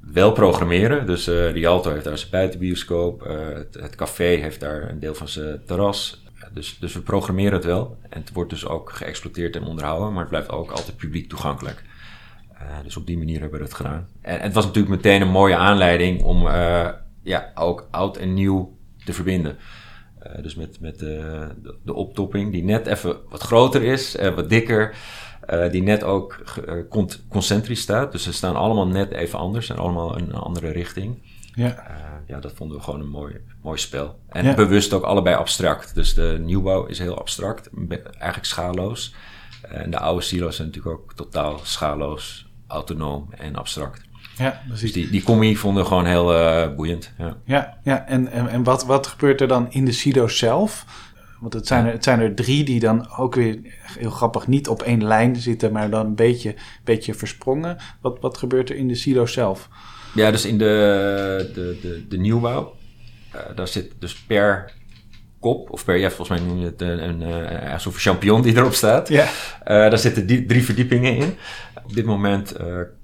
Wel 0.00 0.32
programmeren, 0.32 1.06
dus 1.06 1.28
uh, 1.28 1.50
Rialto 1.50 1.90
heeft 1.90 2.04
daar 2.04 2.18
zijn 2.18 2.30
buitenbioscoop, 2.30 3.20
het, 3.54 3.74
het, 3.80 3.94
café 3.94 4.24
heeft 4.24 4.60
daar 4.60 4.90
een 4.90 5.00
deel 5.00 5.14
van 5.14 5.28
zijn 5.28 5.64
terras. 5.66 6.24
Dus, 6.52 6.78
dus 6.78 6.94
we 6.94 7.00
programmeren 7.00 7.52
het 7.52 7.64
wel. 7.64 7.98
En 8.08 8.20
het 8.20 8.32
wordt 8.32 8.50
dus 8.50 8.66
ook 8.66 8.90
geëxploiteerd 8.90 9.56
en 9.56 9.62
onderhouden, 9.62 10.10
maar 10.10 10.20
het 10.20 10.28
blijft 10.28 10.50
ook 10.50 10.70
altijd 10.70 10.96
publiek 10.96 11.28
toegankelijk. 11.28 11.82
dus 12.82 12.96
op 12.96 13.06
die 13.06 13.18
manier 13.18 13.40
hebben 13.40 13.58
we 13.58 13.64
het 13.64 13.74
gedaan. 13.74 14.08
En, 14.20 14.40
het 14.40 14.52
was 14.52 14.64
natuurlijk 14.64 14.94
meteen 14.94 15.20
een 15.20 15.28
mooie 15.28 15.56
aanleiding 15.56 16.22
om 16.22 16.48
ja, 17.22 17.52
ook 17.54 17.88
oud 17.90 18.16
en 18.16 18.34
nieuw 18.34 18.76
te 19.04 19.12
verbinden. 19.12 19.56
Dus 20.42 20.54
met, 20.54 20.80
met 20.80 20.98
de, 20.98 21.48
de, 21.62 21.76
de, 21.82 21.94
optopping, 21.94 22.52
die 22.52 22.64
net 22.64 22.86
even 22.86 23.16
wat 23.28 23.42
groter 23.42 23.82
is, 23.82 24.16
wat 24.34 24.48
dikker. 24.50 24.94
Uh, 25.52 25.70
die 25.70 25.82
net 25.82 26.04
ook 26.04 26.40
concentrisch 27.28 27.80
staat. 27.80 28.12
Dus 28.12 28.22
ze 28.22 28.32
staan 28.32 28.56
allemaal 28.56 28.86
net 28.86 29.10
even 29.10 29.38
anders 29.38 29.70
en 29.70 29.76
allemaal 29.76 30.16
een 30.16 30.32
andere 30.32 30.70
richting. 30.70 31.22
Ja. 31.54 31.86
ja, 32.26 32.40
dat 32.40 32.52
vonden 32.52 32.76
we 32.76 32.82
gewoon 32.82 33.00
een 33.00 33.08
mooi, 33.08 33.36
mooi 33.62 33.78
spel. 33.78 34.18
En 34.28 34.54
bewust 34.54 34.92
ook 34.92 35.02
allebei 35.02 35.36
abstract. 35.36 35.94
Dus 35.94 36.14
de 36.14 36.38
nieuwbouw 36.40 36.86
is 36.86 36.98
heel 36.98 37.18
abstract, 37.18 37.70
eigenlijk 37.88 38.44
schaalloos. 38.44 39.14
En 39.62 39.90
de 39.90 39.98
oude 39.98 40.22
silo's 40.22 40.56
zijn 40.56 40.68
natuurlijk 40.68 41.00
ook 41.00 41.14
totaal 41.14 41.60
schaalloos, 41.62 42.46
autonoom 42.66 43.28
en 43.30 43.56
abstract. 43.56 44.08
Ja, 44.36 44.60
precies. 44.66 44.80
Dus 44.80 44.92
die, 44.92 45.10
die 45.10 45.22
commie 45.22 45.58
vonden 45.58 45.82
we 45.82 45.88
gewoon 45.88 46.04
heel 46.04 46.34
uh, 46.34 46.74
boeiend. 46.74 47.12
Ja, 47.18 47.36
ja, 47.44 47.78
ja. 47.82 48.06
en, 48.06 48.28
en, 48.28 48.48
en 48.48 48.62
wat, 48.62 48.84
wat 48.84 49.06
gebeurt 49.06 49.40
er 49.40 49.48
dan 49.48 49.72
in 49.72 49.84
de 49.84 49.92
silo's 49.92 50.38
zelf? 50.38 50.84
Want 51.40 51.52
het 51.52 51.66
zijn, 51.66 51.86
er, 51.86 51.92
het 51.92 52.04
zijn 52.04 52.20
er 52.20 52.34
drie 52.34 52.64
die 52.64 52.80
dan 52.80 53.16
ook 53.16 53.34
weer 53.34 53.58
heel 53.98 54.10
grappig 54.10 54.46
niet 54.46 54.68
op 54.68 54.82
één 54.82 55.04
lijn 55.04 55.36
zitten, 55.36 55.72
maar 55.72 55.90
dan 55.90 56.06
een 56.06 56.14
beetje, 56.14 56.54
beetje 56.84 57.14
versprongen. 57.14 57.76
Wat, 58.00 58.18
wat 58.20 58.38
gebeurt 58.38 58.70
er 58.70 58.76
in 58.76 58.88
de 58.88 58.94
silo's 58.94 59.32
zelf? 59.32 59.68
Ja, 60.14 60.30
dus 60.30 60.44
in 60.44 60.58
de, 60.58 61.50
de, 61.54 61.78
de, 61.82 62.06
de 62.08 62.18
nieuwbouw, 62.18 62.74
uh, 63.34 63.40
daar 63.54 63.68
zit 63.68 63.92
dus 63.98 64.14
per 64.14 64.72
kop, 65.40 65.70
of 65.70 65.84
per, 65.84 65.96
ja, 65.96 66.10
volgens 66.10 66.38
mij 66.38 66.48
noem 66.48 66.58
je 66.58 66.64
het 66.64 66.80
een, 66.80 67.08
een, 67.08 67.20
een, 67.20 67.72
een 67.72 67.80
soort 67.80 67.96
champignon 67.96 68.42
die 68.42 68.56
erop 68.56 68.74
staat. 68.74 69.08
Ja. 69.08 69.24
Uh, 69.24 69.28
daar 69.64 69.98
zitten 69.98 70.26
die, 70.26 70.46
drie 70.46 70.64
verdiepingen 70.64 71.16
in. 71.16 71.34
Op 71.84 71.94
dit 71.94 72.04
moment 72.04 72.54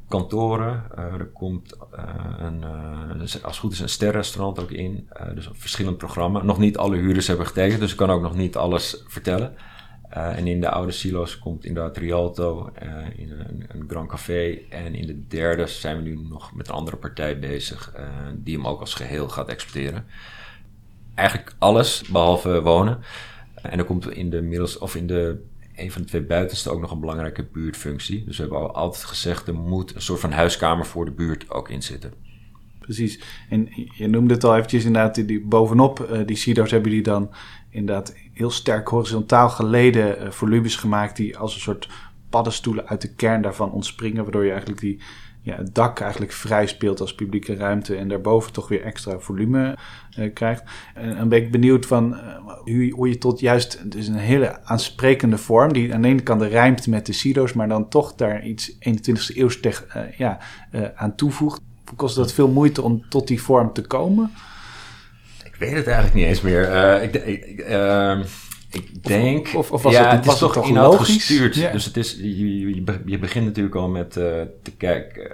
kantoren. 0.08 0.84
Uh, 0.98 1.04
er 1.04 1.26
komt 1.26 1.76
uh, 1.94 2.04
een, 2.38 2.62
uh, 2.62 3.20
als 3.20 3.32
het 3.32 3.56
goed 3.56 3.72
is, 3.72 3.80
een 3.80 3.88
sterrestaurant 3.88 4.60
ook 4.60 4.70
in. 4.70 5.08
dus 5.34 5.46
een 5.46 5.54
verschillend 5.54 5.96
programma. 5.96 6.42
Nog 6.42 6.58
niet 6.58 6.76
alle 6.76 6.96
huurders 6.96 7.26
hebben 7.26 7.46
getekend, 7.46 7.80
dus 7.80 7.90
ik 7.90 7.96
kan 7.96 8.10
ook 8.10 8.22
nog 8.22 8.36
niet 8.36 8.56
alles 8.56 9.02
vertellen. 9.06 9.54
en 10.08 10.46
in 10.46 10.60
de 10.60 10.70
oude 10.70 10.92
silo's 10.92 11.38
komt 11.38 11.64
inderdaad 11.64 11.96
Rialto, 11.96 12.70
in 13.16 13.30
een, 13.30 13.64
een, 13.68 13.84
Grand 13.88 14.08
Café. 14.08 14.58
En 14.70 14.94
in 14.94 15.06
de 15.06 15.26
derde 15.26 15.66
zijn 15.66 15.96
we 15.96 16.02
nu 16.02 16.18
nog 16.28 16.54
met 16.54 16.68
een 16.68 16.75
andere 16.75 16.96
partij 16.96 17.38
bezig, 17.38 17.94
die 18.34 18.56
hem 18.56 18.66
ook 18.66 18.80
als 18.80 18.94
geheel 18.94 19.28
gaat 19.28 19.48
exploiteren. 19.48 20.06
Eigenlijk 21.14 21.54
alles, 21.58 22.02
behalve 22.08 22.62
wonen. 22.62 22.98
En 23.62 23.76
dan 23.76 23.86
komt 23.86 24.10
in 24.10 24.30
de 24.30 24.42
middels, 24.42 24.78
of 24.78 24.96
in 24.96 25.06
de 25.06 25.44
een 25.76 25.92
van 25.92 26.02
de 26.02 26.09
twee 26.09 26.23
buitenste 26.23 26.71
ook 26.71 26.80
nog 26.80 26.90
een 26.90 27.00
belangrijke 27.00 27.45
buurtfunctie. 27.52 28.25
Dus 28.25 28.37
we 28.37 28.42
hebben 28.42 28.75
altijd 28.75 29.04
gezegd, 29.04 29.49
er 29.49 29.54
moet 29.54 29.95
een 29.95 30.02
soort 30.02 30.21
van 30.21 30.33
huiskamer 30.33 30.87
voor 30.87 31.04
de 31.04 31.11
buurt 31.11 31.50
ook 31.50 31.68
in 31.68 31.83
zitten. 31.83 32.12
Precies. 32.78 33.21
En 33.49 33.68
je 33.95 34.06
noemde 34.06 34.35
het 34.35 34.45
al 34.45 34.56
eventjes 34.56 34.85
inderdaad, 34.85 35.26
die, 35.26 35.40
bovenop 35.40 36.09
uh, 36.11 36.26
die 36.26 36.37
silo's 36.37 36.71
hebben 36.71 36.90
jullie 36.90 37.04
dan 37.04 37.30
inderdaad 37.71 38.14
heel 38.33 38.50
sterk 38.50 38.88
horizontaal 38.88 39.49
geleden 39.49 40.23
uh, 40.23 40.30
volumes 40.30 40.76
gemaakt 40.76 41.16
die 41.16 41.38
als 41.38 41.54
een 41.54 41.61
soort 41.61 41.88
paddenstoelen 42.30 42.88
uit 42.88 43.00
de 43.00 43.14
kern 43.14 43.42
daarvan 43.42 43.73
ontspringen, 43.73 44.23
waardoor 44.23 44.45
je 44.45 44.50
eigenlijk 44.50 44.80
die 44.80 45.00
ja, 45.47 45.57
het 45.57 45.75
dak 45.75 46.00
eigenlijk 46.00 46.33
vrij 46.33 46.67
speelt 46.67 47.00
als 47.00 47.15
publieke 47.15 47.55
ruimte 47.55 47.97
en 47.97 48.09
daarboven 48.09 48.53
toch 48.53 48.69
weer 48.69 48.83
extra 48.83 49.19
volume 49.19 49.76
uh, 50.19 50.33
krijgt. 50.35 50.62
En 50.95 51.17
dan 51.17 51.29
ben 51.29 51.43
ik 51.43 51.50
benieuwd 51.50 51.87
van 51.87 52.12
uh, 52.12 52.19
hoe, 52.65 52.93
hoe, 52.95 53.09
je 53.09 53.19
tot 53.19 53.41
juist, 53.41 53.79
het 53.83 53.95
is 53.95 54.09
een 54.09 54.15
hele 54.15 54.65
aansprekende 54.65 55.38
vorm 55.38 55.73
die 55.73 55.95
aan 55.95 56.03
de 56.03 56.09
ene 56.09 56.23
kant 56.23 56.43
rijmt 56.43 56.87
met 56.87 57.07
de 57.07 57.12
silo's, 57.12 57.53
maar 57.53 57.69
dan 57.69 57.88
toch 57.88 58.15
daar 58.15 58.47
iets 58.47 58.73
21ste 58.73 59.37
eeuws 59.37 59.61
uh, 59.62 59.73
ja, 60.17 60.38
aan 60.95 61.15
toevoegt. 61.15 61.61
Kost 61.97 62.17
dat 62.17 62.33
veel 62.33 62.49
moeite 62.49 62.83
om 62.83 63.09
tot 63.09 63.29
die 63.29 63.43
vorm 63.43 63.73
te 63.73 63.83
komen? 63.83 64.31
Ik 65.45 65.55
weet 65.55 65.73
het 65.73 65.87
eigenlijk 65.87 66.15
niet 66.15 66.26
eens 66.26 66.41
meer. 66.41 66.73
ik, 67.03 67.15
ik 68.70 69.04
denk... 69.04 69.54
Of, 69.54 69.73
of, 69.73 69.82
was 69.82 69.92
ja, 69.92 70.11
het, 70.11 70.25
was 70.25 70.40
het 70.40 70.52
toch 70.52 70.70
logisch? 70.70 71.14
gestuurd. 71.14 71.73
Dus 71.73 71.85
het 71.85 71.96
is, 71.96 72.16
je, 72.20 72.85
je, 73.04 73.18
begint 73.18 73.44
natuurlijk 73.44 73.75
al 73.75 73.88
met 73.88 74.16
uh, 74.16 74.25
te 74.62 74.73
kijken... 74.76 75.23
Uh, 75.23 75.30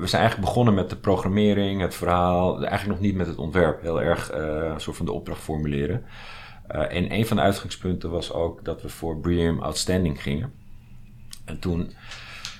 we 0.00 0.06
zijn 0.06 0.22
eigenlijk 0.22 0.40
begonnen 0.40 0.74
met 0.74 0.90
de 0.90 0.96
programmering, 0.96 1.80
het 1.80 1.94
verhaal. 1.94 2.56
Eigenlijk 2.56 2.86
nog 2.86 3.00
niet 3.00 3.16
met 3.16 3.26
het 3.26 3.36
ontwerp. 3.36 3.82
Heel 3.82 4.02
erg 4.02 4.34
uh, 4.34 4.38
een 4.72 4.80
soort 4.80 4.96
van 4.96 5.06
de 5.06 5.12
opdracht 5.12 5.40
formuleren. 5.40 6.04
En 6.66 7.12
een 7.12 7.26
van 7.26 7.36
de 7.36 7.42
uitgangspunten 7.42 8.10
was 8.10 8.32
ook 8.32 8.64
dat 8.64 8.82
we 8.82 8.88
voor 8.88 9.20
BREEAM 9.20 9.60
Outstanding 9.60 10.22
gingen. 10.22 10.52
En 11.44 11.58
toen, 11.58 11.92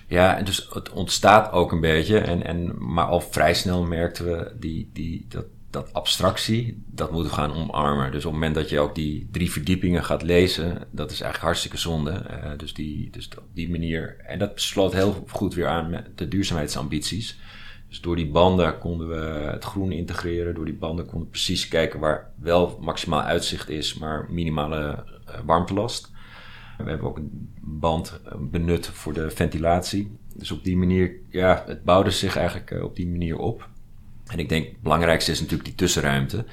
ja, 0.07 0.37
en 0.37 0.45
dus 0.45 0.69
het 0.73 0.91
ontstaat 0.91 1.53
ook 1.53 1.73
een 1.73 1.81
beetje. 1.81 2.19
En, 2.19 2.45
en, 2.45 2.75
maar 2.79 3.07
al 3.07 3.21
vrij 3.21 3.55
snel 3.55 3.85
merkten 3.85 4.25
we 4.25 4.53
die, 4.59 4.91
die, 4.93 5.27
dat, 5.29 5.45
dat 5.75 5.93
abstractie, 5.93 6.85
dat 6.87 7.13
moeten 7.13 7.31
we 7.31 7.37
gaan 7.37 7.55
omarmen. 7.55 8.13
Dus 8.13 8.25
op 8.25 8.33
het 8.33 8.41
moment 8.41 8.55
dat 8.55 8.69
je 8.69 8.81
ook 8.81 8.95
die 8.95 9.29
drie 9.31 9.51
verdiepingen 9.51 10.05
gaat 10.05 10.23
lezen, 10.23 10.87
dat 10.91 11.11
is 11.11 11.21
eigenlijk 11.21 11.43
hartstikke 11.43 11.77
zonde. 11.77 12.11
Uh, 12.11 12.51
dus, 12.57 12.75
die, 12.75 13.11
dus 13.11 13.29
op 13.39 13.55
die 13.55 13.71
manier, 13.71 14.17
en 14.27 14.39
dat 14.39 14.61
sloot 14.61 14.93
heel 14.93 15.25
goed 15.29 15.55
weer 15.55 15.67
aan 15.67 15.91
met 15.91 16.19
de 16.19 16.29
duurzaamheidsambities. 16.29 17.39
Dus 17.89 18.01
door 18.01 18.17
die 18.17 18.31
banden 18.31 18.79
konden 18.79 19.09
we 19.09 19.51
het 19.51 19.65
groen 19.65 19.93
integreren. 19.93 20.55
Door 20.55 20.65
die 20.65 20.75
banden 20.75 21.05
konden 21.05 21.25
we 21.25 21.31
precies 21.31 21.69
kijken 21.69 22.01
waar 22.01 22.31
wel 22.37 22.79
maximaal 22.81 23.23
uitzicht 23.23 23.69
is, 23.69 23.95
maar 23.95 24.27
minimale 24.31 25.05
uh, 25.29 25.35
warmtelast. 25.45 26.13
We 26.79 26.89
hebben 26.89 27.09
ook 27.09 27.17
een 27.17 27.53
band 27.61 28.21
benut 28.39 28.87
voor 28.87 29.13
de 29.13 29.31
ventilatie. 29.31 30.17
Dus 30.35 30.51
op 30.51 30.65
die 30.65 30.77
manier, 30.77 31.13
ja, 31.29 31.65
het 31.67 31.85
bouwde 31.85 32.11
zich 32.11 32.37
eigenlijk 32.37 32.83
op 32.83 32.97
die 32.97 33.09
manier 33.09 33.39
op. 33.39 33.69
En 34.35 34.41
ik 34.41 34.49
denk, 34.49 34.67
het 34.67 34.83
belangrijkste 34.83 35.31
is 35.31 35.41
natuurlijk 35.41 35.65
die 35.65 35.75
tussenruimte. 35.75 36.45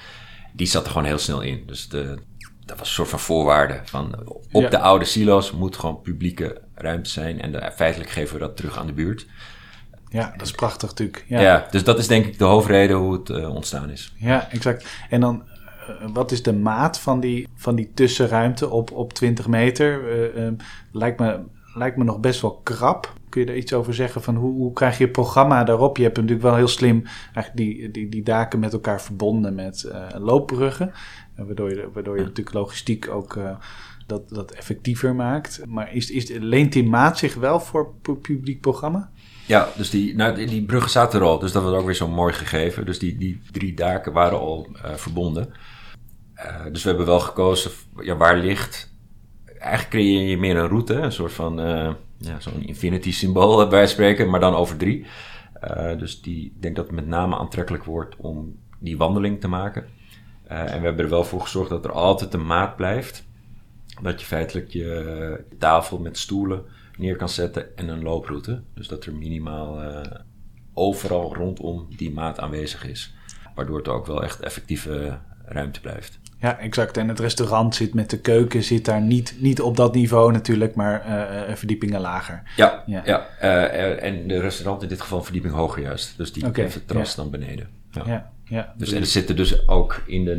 Die 0.53 0.67
zat 0.67 0.85
er 0.85 0.91
gewoon 0.91 1.07
heel 1.07 1.17
snel 1.17 1.41
in. 1.41 1.63
Dus 1.65 1.89
de, 1.89 2.17
dat 2.65 2.77
was 2.77 2.87
een 2.87 2.93
soort 2.93 3.09
van 3.09 3.19
voorwaarde. 3.19 3.81
Van 3.83 4.15
op 4.51 4.61
ja. 4.61 4.69
de 4.69 4.79
oude 4.79 5.05
silo's 5.05 5.51
moet 5.51 5.77
gewoon 5.77 6.01
publieke 6.01 6.61
ruimte 6.75 7.09
zijn. 7.09 7.41
En 7.41 7.51
de, 7.51 7.71
feitelijk 7.75 8.09
geven 8.09 8.33
we 8.33 8.39
dat 8.39 8.57
terug 8.57 8.77
aan 8.77 8.87
de 8.87 8.93
buurt. 8.93 9.25
Ja, 10.09 10.33
dat 10.37 10.47
is 10.47 10.51
prachtig 10.51 10.89
natuurlijk. 10.89 11.25
Ja, 11.27 11.41
ja 11.41 11.67
dus 11.71 11.83
dat 11.83 11.99
is 11.99 12.07
denk 12.07 12.25
ik 12.25 12.37
de 12.37 12.43
hoofdreden 12.43 12.97
hoe 12.97 13.13
het 13.13 13.29
uh, 13.29 13.55
ontstaan 13.55 13.89
is. 13.89 14.13
Ja, 14.17 14.49
exact. 14.49 14.85
En 15.09 15.21
dan, 15.21 15.43
uh, 15.89 16.09
wat 16.13 16.31
is 16.31 16.43
de 16.43 16.53
maat 16.53 16.99
van 16.99 17.19
die, 17.19 17.47
van 17.55 17.75
die 17.75 17.91
tussenruimte 17.93 18.69
op, 18.69 18.91
op 18.91 19.13
20 19.13 19.47
meter? 19.47 20.17
Uh, 20.37 20.51
lijkt, 20.91 21.19
me, 21.19 21.39
lijkt 21.73 21.97
me 21.97 22.03
nog 22.03 22.19
best 22.19 22.41
wel 22.41 22.59
krap. 22.63 23.13
Kun 23.31 23.41
je 23.41 23.47
er 23.47 23.57
iets 23.57 23.73
over 23.73 23.93
zeggen 23.93 24.21
van 24.21 24.35
hoe, 24.35 24.53
hoe 24.53 24.73
krijg 24.73 24.97
je 24.97 25.03
het 25.03 25.11
programma 25.11 25.63
daarop? 25.63 25.97
Je 25.97 26.03
hebt 26.03 26.15
natuurlijk 26.15 26.43
wel 26.43 26.55
heel 26.55 26.67
slim 26.67 27.03
eigenlijk 27.33 27.55
die, 27.55 27.91
die, 27.91 28.09
die 28.09 28.23
daken 28.23 28.59
met 28.59 28.73
elkaar 28.73 29.01
verbonden 29.01 29.55
met 29.55 29.91
loopbruggen. 30.17 30.91
Waardoor 31.35 31.69
je, 31.69 31.89
waardoor 31.93 32.15
je 32.17 32.23
natuurlijk 32.23 32.55
logistiek 32.55 33.09
ook 33.09 33.37
dat, 34.11 34.29
dat 34.29 34.51
effectiever 34.51 35.15
maakt. 35.15 35.61
Maar 35.67 35.93
is, 35.93 36.11
is, 36.11 36.29
leent 36.29 36.73
die 36.73 36.83
maat 36.83 37.17
zich 37.17 37.35
wel 37.35 37.59
voor 37.59 37.93
publiek 38.21 38.61
programma? 38.61 39.11
Ja, 39.45 39.69
dus 39.75 39.89
die, 39.89 40.15
nou, 40.15 40.45
die, 40.45 40.63
bruggen 40.63 40.91
zaten 40.91 41.19
er 41.19 41.25
al. 41.25 41.39
Dus 41.39 41.51
dat 41.51 41.63
was 41.63 41.73
ook 41.73 41.85
weer 41.85 41.95
zo'n 41.95 42.13
mooi 42.13 42.33
gegeven. 42.33 42.85
Dus 42.85 42.99
die, 42.99 43.17
die 43.17 43.41
drie 43.51 43.73
daken 43.73 44.13
waren 44.13 44.39
al 44.39 44.67
uh, 44.75 44.93
verbonden. 44.93 45.53
Dus 46.71 46.83
we 46.83 46.89
hebben 46.89 47.07
wel 47.07 47.19
gekozen, 47.19 47.71
ja, 48.01 48.17
waar 48.17 48.37
ligt... 48.37 48.89
Eigenlijk 49.57 49.91
creëer 49.91 50.29
je 50.29 50.37
meer 50.37 50.57
een 50.57 50.67
route, 50.67 50.93
een 50.93 51.11
soort 51.11 51.33
van... 51.33 51.59
Ja, 52.21 52.39
zo'n 52.39 52.63
infinity 52.63 53.11
symbool 53.11 53.67
bij 53.67 53.87
spreken, 53.87 54.29
maar 54.29 54.39
dan 54.39 54.55
over 54.55 54.77
drie. 54.77 55.05
dus 55.97 56.21
die, 56.21 56.45
ik 56.45 56.61
denk 56.61 56.75
dat 56.75 56.85
het 56.85 56.95
met 56.95 57.07
name 57.07 57.37
aantrekkelijk 57.37 57.83
wordt 57.83 58.15
om 58.15 58.55
die 58.79 58.97
wandeling 58.97 59.39
te 59.39 59.47
maken. 59.47 59.85
en 60.47 60.79
we 60.79 60.85
hebben 60.85 61.05
er 61.05 61.09
wel 61.09 61.23
voor 61.23 61.41
gezorgd 61.41 61.69
dat 61.69 61.85
er 61.85 61.91
altijd 61.91 62.33
een 62.33 62.45
maat 62.45 62.75
blijft. 62.75 63.25
Dat 64.01 64.19
je 64.19 64.25
feitelijk 64.25 64.69
je 64.69 65.43
tafel 65.57 65.99
met 65.99 66.17
stoelen 66.17 66.65
neer 66.97 67.15
kan 67.15 67.29
zetten 67.29 67.77
en 67.77 67.87
een 67.87 68.03
looproute. 68.03 68.61
Dus 68.73 68.87
dat 68.87 69.05
er 69.05 69.15
minimaal 69.15 69.79
overal 70.73 71.35
rondom 71.35 71.87
die 71.97 72.11
maat 72.11 72.39
aanwezig 72.39 72.85
is. 72.87 73.13
Waardoor 73.55 73.77
het 73.77 73.87
ook 73.87 74.05
wel 74.05 74.23
echt 74.23 74.39
effectieve 74.39 75.19
ruimte 75.45 75.81
blijft. 75.81 76.19
Ja, 76.41 76.59
exact. 76.59 76.97
En 76.97 77.07
het 77.07 77.19
restaurant 77.19 77.75
zit 77.75 77.93
met 77.93 78.09
de 78.09 78.19
keuken, 78.19 78.63
zit 78.63 78.85
daar 78.85 79.01
niet, 79.01 79.35
niet 79.39 79.61
op 79.61 79.77
dat 79.77 79.93
niveau 79.93 80.31
natuurlijk, 80.31 80.75
maar 80.75 81.05
uh, 81.07 81.55
verdiepingen 81.55 82.01
lager. 82.01 82.41
Ja, 82.55 82.83
ja. 82.85 83.01
ja. 83.05 83.27
Uh, 83.41 84.03
en 84.03 84.27
de 84.27 84.39
restaurant 84.39 84.81
in 84.81 84.87
dit 84.87 85.01
geval 85.01 85.17
een 85.17 85.23
verdieping 85.23 85.53
hoger 85.53 85.81
juist. 85.81 86.17
Dus 86.17 86.33
die 86.33 86.45
okay, 86.45 86.69
terras 86.85 87.09
ja. 87.09 87.21
dan 87.21 87.31
beneden. 87.31 87.69
Ja. 87.91 88.03
ja. 88.05 88.31
Ja, 88.51 88.73
dus, 88.77 88.91
en 88.91 88.99
er 88.99 89.05
zitten 89.05 89.35
dus 89.35 89.67
ook 89.67 90.03
in 90.05 90.25
de, 90.25 90.33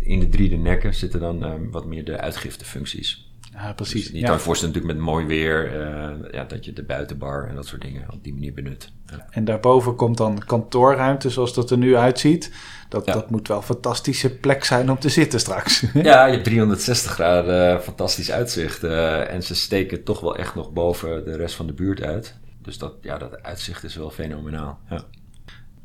in 0.00 0.20
de 0.20 0.28
drie 0.28 0.48
de 0.48 0.56
nekken 0.56 0.94
zitten 0.94 1.20
dan 1.20 1.42
um, 1.42 1.70
wat 1.70 1.86
meer 1.86 2.04
de 2.04 2.20
uitgiftefuncties. 2.20 3.27
Ja, 3.62 3.72
precies. 3.72 4.10
Dus 4.10 4.20
je 4.20 4.26
kan 4.26 4.34
je 4.34 4.40
voorstellen 4.40 4.74
natuurlijk 4.74 5.00
met 5.00 5.10
mooi 5.12 5.26
weer, 5.26 5.72
uh, 5.72 6.32
ja, 6.32 6.44
dat 6.44 6.64
je 6.64 6.72
de 6.72 6.82
buitenbar 6.82 7.48
en 7.48 7.54
dat 7.54 7.66
soort 7.66 7.82
dingen 7.82 8.06
op 8.12 8.24
die 8.24 8.32
manier 8.32 8.54
benut. 8.54 8.92
Ja. 9.06 9.26
En 9.30 9.44
daarboven 9.44 9.94
komt 9.94 10.16
dan 10.16 10.42
kantoorruimte 10.46 11.30
zoals 11.30 11.54
dat 11.54 11.70
er 11.70 11.78
nu 11.78 11.96
uitziet. 11.96 12.52
Dat, 12.88 13.06
ja. 13.06 13.12
dat 13.12 13.30
moet 13.30 13.48
wel 13.48 13.56
een 13.56 13.62
fantastische 13.62 14.36
plek 14.36 14.64
zijn 14.64 14.90
om 14.90 14.98
te 14.98 15.08
zitten 15.08 15.40
straks. 15.40 15.80
ja, 15.94 16.26
je 16.26 16.32
hebt 16.32 16.44
360 16.44 17.12
graden 17.12 17.82
fantastisch 17.82 18.30
uitzicht. 18.30 18.84
Uh, 18.84 19.32
en 19.32 19.42
ze 19.42 19.54
steken 19.54 20.04
toch 20.04 20.20
wel 20.20 20.36
echt 20.36 20.54
nog 20.54 20.72
boven 20.72 21.24
de 21.24 21.36
rest 21.36 21.54
van 21.54 21.66
de 21.66 21.72
buurt 21.72 22.02
uit. 22.02 22.34
Dus 22.62 22.78
dat, 22.78 22.92
ja, 23.00 23.18
dat 23.18 23.42
uitzicht 23.42 23.84
is 23.84 23.96
wel 23.96 24.10
fenomenaal. 24.10 24.78
Ja. 24.90 25.04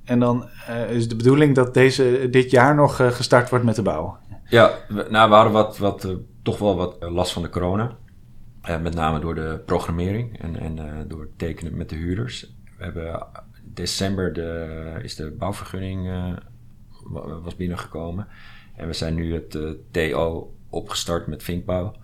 En 0.04 0.20
dan 0.20 0.50
uh, 0.70 0.90
is 0.90 1.08
de 1.08 1.16
bedoeling 1.16 1.56
dat 1.56 1.74
deze, 1.74 2.28
dit 2.32 2.52
jaar 2.52 2.76
nog 2.76 2.96
gestart 2.96 3.50
wordt 3.50 3.66
met 3.66 3.76
de 3.76 3.82
bouw? 3.82 4.18
Ja, 4.46 4.72
we, 4.88 5.06
nou, 5.10 5.30
we 5.30 5.36
hadden 5.36 5.54
wat, 5.54 5.78
wat 5.78 6.08
toch 6.44 6.58
wel 6.58 6.76
wat 6.76 6.98
last 7.00 7.34
van 7.34 7.42
de 7.42 7.50
corona. 7.50 7.98
Uh, 8.70 8.82
met 8.82 8.94
name 8.94 9.20
door 9.20 9.36
de 9.36 9.62
programmering 9.66 10.40
en, 10.40 10.60
en 10.60 10.78
uh, 10.78 11.00
door 11.08 11.22
het 11.22 11.38
tekenen 11.38 11.78
met 11.78 11.90
de 11.90 11.96
huurders. 11.96 12.54
We 12.78 12.84
hebben 12.84 13.28
december 13.64 14.34
de, 14.34 15.00
is 15.02 15.16
de 15.16 15.32
bouwvergunning 15.32 16.08
uh, 16.08 16.34
was 17.44 17.56
binnengekomen. 17.56 18.28
En 18.76 18.88
we 18.88 18.94
zijn 18.94 19.14
nu 19.14 19.34
het 19.34 19.58
TO 19.92 20.54
opgestart 20.70 21.28
met 21.28 21.44
Vinkbouw. 21.44 21.96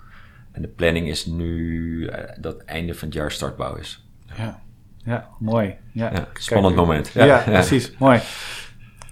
En 0.52 0.62
de 0.62 0.68
planning 0.68 1.08
is 1.08 1.26
nu 1.26 2.10
dat 2.40 2.62
einde 2.64 2.96
van 2.96 3.08
het 3.08 3.18
jaar 3.18 3.32
startbouw 3.32 3.76
is. 3.76 4.08
Ja, 4.38 4.62
ja 5.04 5.30
mooi. 5.40 5.76
Ja, 5.92 6.12
ja 6.12 6.28
spannend 6.34 6.76
moment. 6.76 7.08
Ja, 7.08 7.26
ja, 7.26 7.42
precies. 7.44 7.98
Mooi. 7.98 8.20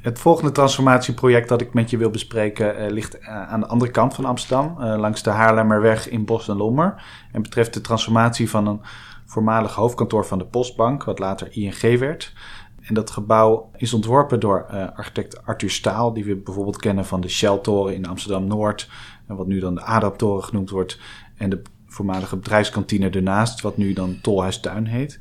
Het 0.08 0.20
volgende 0.20 0.52
transformatieproject 0.52 1.50
dat 1.50 1.62
ik 1.62 1.74
met 1.74 1.90
je 1.90 1.98
wil 1.98 2.10
bespreken 2.10 2.82
uh, 2.82 2.92
ligt 2.92 3.20
uh, 3.20 3.28
aan 3.28 3.60
de 3.60 3.68
andere 3.68 3.92
kant 3.92 4.14
van 4.14 4.26
Amsterdam, 4.26 4.76
uh, 4.80 4.98
langs 4.98 5.24
de 5.24 5.30
Haarlemmerweg 5.30 6.10
in 6.10 6.26
Bos 6.26 6.48
en 6.48 6.58
Lommer. 6.58 7.04
En 7.32 7.42
betreft 7.42 7.74
de 7.74 7.82
transformatie 7.82 8.50
van 8.50 8.68
een 8.68 8.82
voormalig 9.26 9.76
hoofdkantoor 9.76 10.26
van 10.26 10.38
de 10.38 10.46
Postbank, 10.46 11.04
wat 11.04 11.20
later 11.20 11.48
ING 11.52 12.00
werd. 12.00 12.34
En 12.82 12.94
dat 12.94 13.12
gebouw 13.12 13.70
is 13.76 13.94
ontworpen 13.94 14.40
door 14.40 14.66
architect 14.96 15.46
Arthur 15.46 15.70
Staal, 15.70 16.14
die 16.14 16.26
we 16.26 16.36
bijvoorbeeld 16.36 16.78
kennen 16.78 17.06
van 17.06 17.22
de 17.22 17.30
Shell-toren 17.30 17.96
in 17.96 18.08
Amsterdam-Noord, 18.08 18.90
en 19.28 19.36
wat 19.36 19.48
nu 19.48 19.60
dan 19.60 19.76
de 19.76 19.82
ADAP-toren 19.82 20.44
genoemd 20.44 20.70
wordt, 20.70 21.00
en 21.38 21.50
de 21.50 21.62
voormalige 21.86 22.38
bedrijfskantine 22.38 23.10
ernaast, 23.10 23.62
wat 23.62 23.78
nu 23.78 23.94
dan 23.94 24.20
Tolhuis 24.22 24.60
Tuin 24.60 24.86
heet 24.86 25.20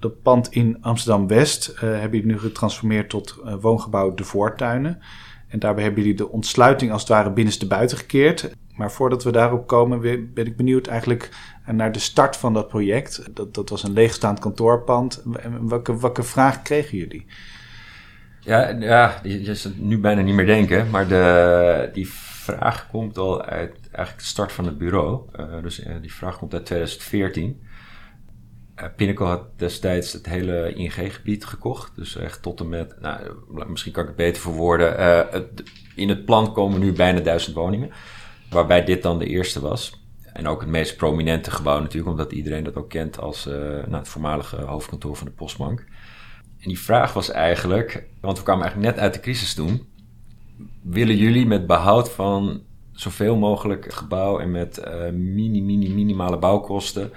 dat 0.00 0.22
pand 0.22 0.52
in 0.52 0.78
Amsterdam-West 0.80 1.72
uh, 1.74 1.80
hebben 1.80 2.10
jullie 2.20 2.32
nu 2.32 2.38
getransformeerd 2.38 3.08
tot 3.08 3.36
uh, 3.44 3.54
woongebouw 3.60 4.14
De 4.14 4.24
Voortuinen. 4.24 4.98
En 5.48 5.58
daarbij 5.58 5.84
hebben 5.84 6.02
jullie 6.02 6.16
de 6.16 6.28
ontsluiting 6.28 6.92
als 6.92 7.00
het 7.00 7.10
ware 7.10 7.32
binnenste 7.32 7.66
buiten 7.66 7.98
gekeerd. 7.98 8.50
Maar 8.74 8.92
voordat 8.92 9.24
we 9.24 9.32
daarop 9.32 9.66
komen, 9.66 10.00
ben 10.34 10.46
ik 10.46 10.56
benieuwd 10.56 10.86
eigenlijk 10.86 11.28
naar 11.66 11.92
de 11.92 11.98
start 11.98 12.36
van 12.36 12.54
dat 12.54 12.68
project. 12.68 13.24
Dat, 13.34 13.54
dat 13.54 13.68
was 13.68 13.82
een 13.82 13.92
leegstaand 13.92 14.38
kantoorpand. 14.38 15.22
Welke, 15.60 16.00
welke 16.00 16.22
vraag 16.22 16.62
kregen 16.62 16.98
jullie? 16.98 17.26
Ja, 18.40 18.68
ja, 18.68 19.20
je 19.22 19.54
zit 19.54 19.80
nu 19.80 19.98
bijna 19.98 20.20
niet 20.20 20.34
meer 20.34 20.46
denken, 20.46 20.90
maar 20.90 21.08
de, 21.08 21.90
die 21.92 22.08
vraag 22.12 22.88
komt 22.90 23.18
al 23.18 23.42
uit 23.42 23.74
eigenlijk 23.92 24.18
de 24.18 24.30
start 24.30 24.52
van 24.52 24.64
het 24.64 24.78
bureau. 24.78 25.20
Uh, 25.40 25.62
dus 25.62 25.82
die 26.00 26.12
vraag 26.12 26.38
komt 26.38 26.54
uit 26.54 26.66
2014. 26.66 27.60
Uh, 28.80 28.86
Pinnacle 28.96 29.26
had 29.26 29.42
destijds 29.56 30.12
het 30.12 30.26
hele 30.26 30.74
ING-gebied 30.74 31.44
gekocht. 31.44 31.92
Dus 31.96 32.16
echt 32.16 32.42
tot 32.42 32.60
en 32.60 32.68
met, 32.68 33.00
nou, 33.00 33.36
misschien 33.68 33.92
kan 33.92 34.02
ik 34.02 34.08
het 34.08 34.18
beter 34.18 34.42
verwoorden. 34.42 35.00
Uh, 35.00 35.20
het, 35.30 35.62
in 35.94 36.08
het 36.08 36.24
plan 36.24 36.52
komen 36.52 36.80
nu 36.80 36.92
bijna 36.92 37.20
duizend 37.20 37.56
woningen. 37.56 37.90
Waarbij 38.50 38.84
dit 38.84 39.02
dan 39.02 39.18
de 39.18 39.26
eerste 39.26 39.60
was. 39.60 39.98
En 40.32 40.46
ook 40.46 40.60
het 40.60 40.70
meest 40.70 40.96
prominente 40.96 41.50
gebouw 41.50 41.80
natuurlijk, 41.80 42.10
omdat 42.10 42.32
iedereen 42.32 42.64
dat 42.64 42.76
ook 42.76 42.88
kent 42.88 43.20
als 43.20 43.46
uh, 43.46 43.54
nou, 43.54 43.94
het 43.94 44.08
voormalige 44.08 44.56
hoofdkantoor 44.56 45.16
van 45.16 45.26
de 45.26 45.32
Postbank. 45.32 45.80
En 46.60 46.68
die 46.68 46.80
vraag 46.80 47.12
was 47.12 47.30
eigenlijk, 47.30 48.06
want 48.20 48.38
we 48.38 48.44
kwamen 48.44 48.62
eigenlijk 48.62 48.94
net 48.94 49.02
uit 49.04 49.14
de 49.14 49.20
crisis 49.20 49.54
toen. 49.54 49.88
Willen 50.82 51.16
jullie 51.16 51.46
met 51.46 51.66
behoud 51.66 52.10
van 52.10 52.62
zoveel 52.92 53.36
mogelijk 53.36 53.92
gebouw 53.92 54.38
en 54.38 54.50
met 54.50 54.82
mini, 55.12 55.62
mini, 55.62 55.94
minimale 55.94 56.38
bouwkosten 56.38 57.12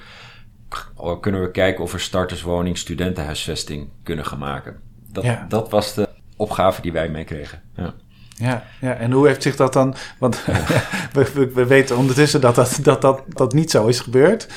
kunnen 1.22 1.42
we 1.42 1.52
kijken 1.52 1.84
of 1.84 1.92
we 1.92 1.98
starterswoning, 1.98 2.78
studentenhuisvesting 2.78 3.90
kunnen 4.04 4.26
gaan 4.26 4.40
maken. 4.40 4.80
Dat, 5.12 5.26
dat 5.50 5.70
was 5.70 5.94
de 5.94 6.10
opgave 6.36 6.82
die 6.82 6.92
wij 6.92 7.10
meekregen. 7.10 7.62
Ja. 7.76 7.94
Ja, 8.36 8.64
ja, 8.82 8.94
en 8.94 9.12
hoe 9.12 9.28
heeft 9.28 9.42
zich 9.42 9.56
dat 9.56 9.74
dan. 9.74 9.96
Want 10.20 10.46
we, 11.14 11.52
we, 11.54 11.66
weten 11.66 11.98
ondertussen 11.98 12.42
dat 12.42 12.56
dat, 12.56 12.80
dat, 12.82 13.02
dat 13.02 13.24
dat 13.28 13.54
niet 13.54 13.72
zo 13.72 13.88
is 13.88 14.00
gebeurd. 14.00 14.48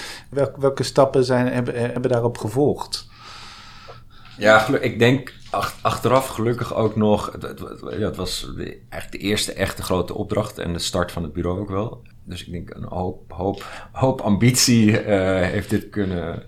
welke 0.57 0.83
stappen 0.83 1.25
zijn, 1.25 1.53
hebben, 1.53 1.75
hebben 1.75 2.11
daarop 2.11 2.39
gevolgd? 2.39 3.09
Ja, 4.39 4.67
ik 4.69 4.99
denk 4.99 5.35
achteraf 5.83 6.27
gelukkig 6.27 6.75
ook 6.75 6.97
nog. 6.97 7.33
Het, 7.33 7.43
het, 7.43 8.17
was 8.17 8.53
de, 8.57 8.81
eigenlijk 8.89 9.23
de 9.23 9.29
eerste 9.29 9.53
echte 9.53 9.83
grote 9.83 10.15
opdracht 10.15 10.59
en 10.59 10.73
de 10.73 10.79
start 10.79 11.13
van 11.13 11.23
het 11.23 11.33
bureau 11.33 11.61
ook 11.61 11.71
wel. 11.71 12.03
Dus 12.27 12.47
ik 12.47 12.53
denk 12.53 12.75
een 12.75 12.85
hoop, 12.85 13.33
hoop, 13.33 13.89
hoop 13.93 14.21
ambitie 14.21 14.91
uh, 14.91 15.41
heeft 15.41 15.71
dit 15.71 15.89
kunnen. 15.89 16.43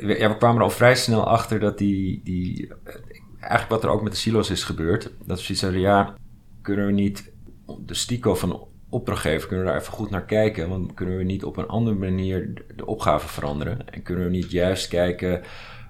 Ja, 0.00 0.28
we 0.28 0.36
kwamen 0.38 0.56
er 0.56 0.62
al 0.62 0.70
vrij 0.70 0.94
snel 0.94 1.26
achter 1.26 1.60
dat 1.60 1.78
die, 1.78 2.20
die. 2.24 2.72
Eigenlijk 3.40 3.70
wat 3.70 3.84
er 3.84 3.90
ook 3.90 4.02
met 4.02 4.12
de 4.12 4.18
silo's 4.18 4.50
is 4.50 4.64
gebeurd. 4.64 5.12
Dat 5.24 5.40
zoiets 5.40 5.60
zeiden: 5.60 5.80
ja, 5.80 6.14
kunnen 6.62 6.86
we 6.86 6.92
niet 6.92 7.32
de 7.86 7.94
stico 7.94 8.34
van 8.34 8.68
opdrachtgever, 8.88 9.48
kunnen 9.48 9.66
we 9.66 9.72
daar 9.72 9.80
even 9.80 9.92
goed 9.92 10.10
naar 10.10 10.24
kijken. 10.24 10.68
Want 10.68 10.94
kunnen 10.94 11.16
we 11.16 11.24
niet 11.24 11.44
op 11.44 11.56
een 11.56 11.68
andere 11.68 11.96
manier 11.96 12.64
de 12.76 12.86
opgave 12.86 13.28
veranderen? 13.28 13.90
En 13.90 14.02
kunnen 14.02 14.24
we 14.24 14.30
niet 14.30 14.50
juist 14.50 14.88
kijken 14.88 15.42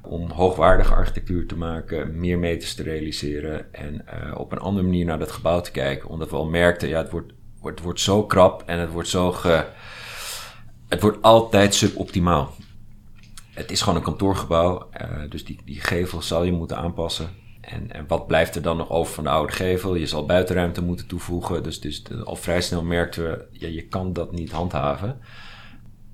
om 0.03 0.31
hoogwaardige 0.31 0.95
architectuur 0.95 1.47
te 1.47 1.57
maken, 1.57 2.21
meer 2.21 2.39
meters 2.39 2.75
te 2.75 2.83
realiseren 2.83 3.75
en 3.75 4.05
uh, 4.15 4.39
op 4.39 4.53
een 4.53 4.59
andere 4.59 4.87
manier 4.87 5.05
naar 5.05 5.19
dat 5.19 5.31
gebouw 5.33 5.61
te 5.61 5.71
kijken. 5.71 6.09
Omdat 6.09 6.31
we 6.31 6.37
al 6.37 6.47
merkten, 6.47 6.89
ja, 6.89 6.99
het 6.99 7.11
wordt, 7.11 7.33
het 7.67 7.81
wordt 7.81 8.01
zo 8.01 8.25
krap 8.25 8.63
en 8.67 8.79
het 8.79 8.91
wordt 8.91 9.09
zo 9.09 9.33
ge, 9.33 9.67
het 10.89 11.01
wordt 11.01 11.23
altijd 11.23 11.75
suboptimaal. 11.75 12.55
Het 13.55 13.71
is 13.71 13.81
gewoon 13.81 13.99
een 13.99 14.05
kantoorgebouw, 14.05 14.89
uh, 15.01 15.31
dus 15.31 15.45
die, 15.45 15.61
die 15.65 15.81
gevel 15.81 16.23
zal 16.23 16.43
je 16.45 16.53
moeten 16.53 16.77
aanpassen. 16.77 17.29
En, 17.61 17.93
en 17.93 18.05
wat 18.07 18.27
blijft 18.27 18.55
er 18.55 18.63
dan 18.63 18.77
nog 18.77 18.91
over 18.91 19.15
van 19.15 19.25
de 19.25 19.31
oude 19.31 19.53
gevel? 19.53 19.95
Je 19.95 20.07
zal 20.07 20.27
buitenruimte 20.27 20.83
moeten 20.83 21.07
toevoegen. 21.07 21.63
Dus, 21.63 21.81
dus 21.81 22.03
al 22.25 22.37
vrij 22.37 22.61
snel 22.61 22.83
merkten 22.83 23.25
we, 23.25 23.47
ja, 23.51 23.69
je 23.69 23.89
kan 23.89 24.13
dat 24.13 24.33
niet 24.33 24.51
handhaven. 24.51 25.19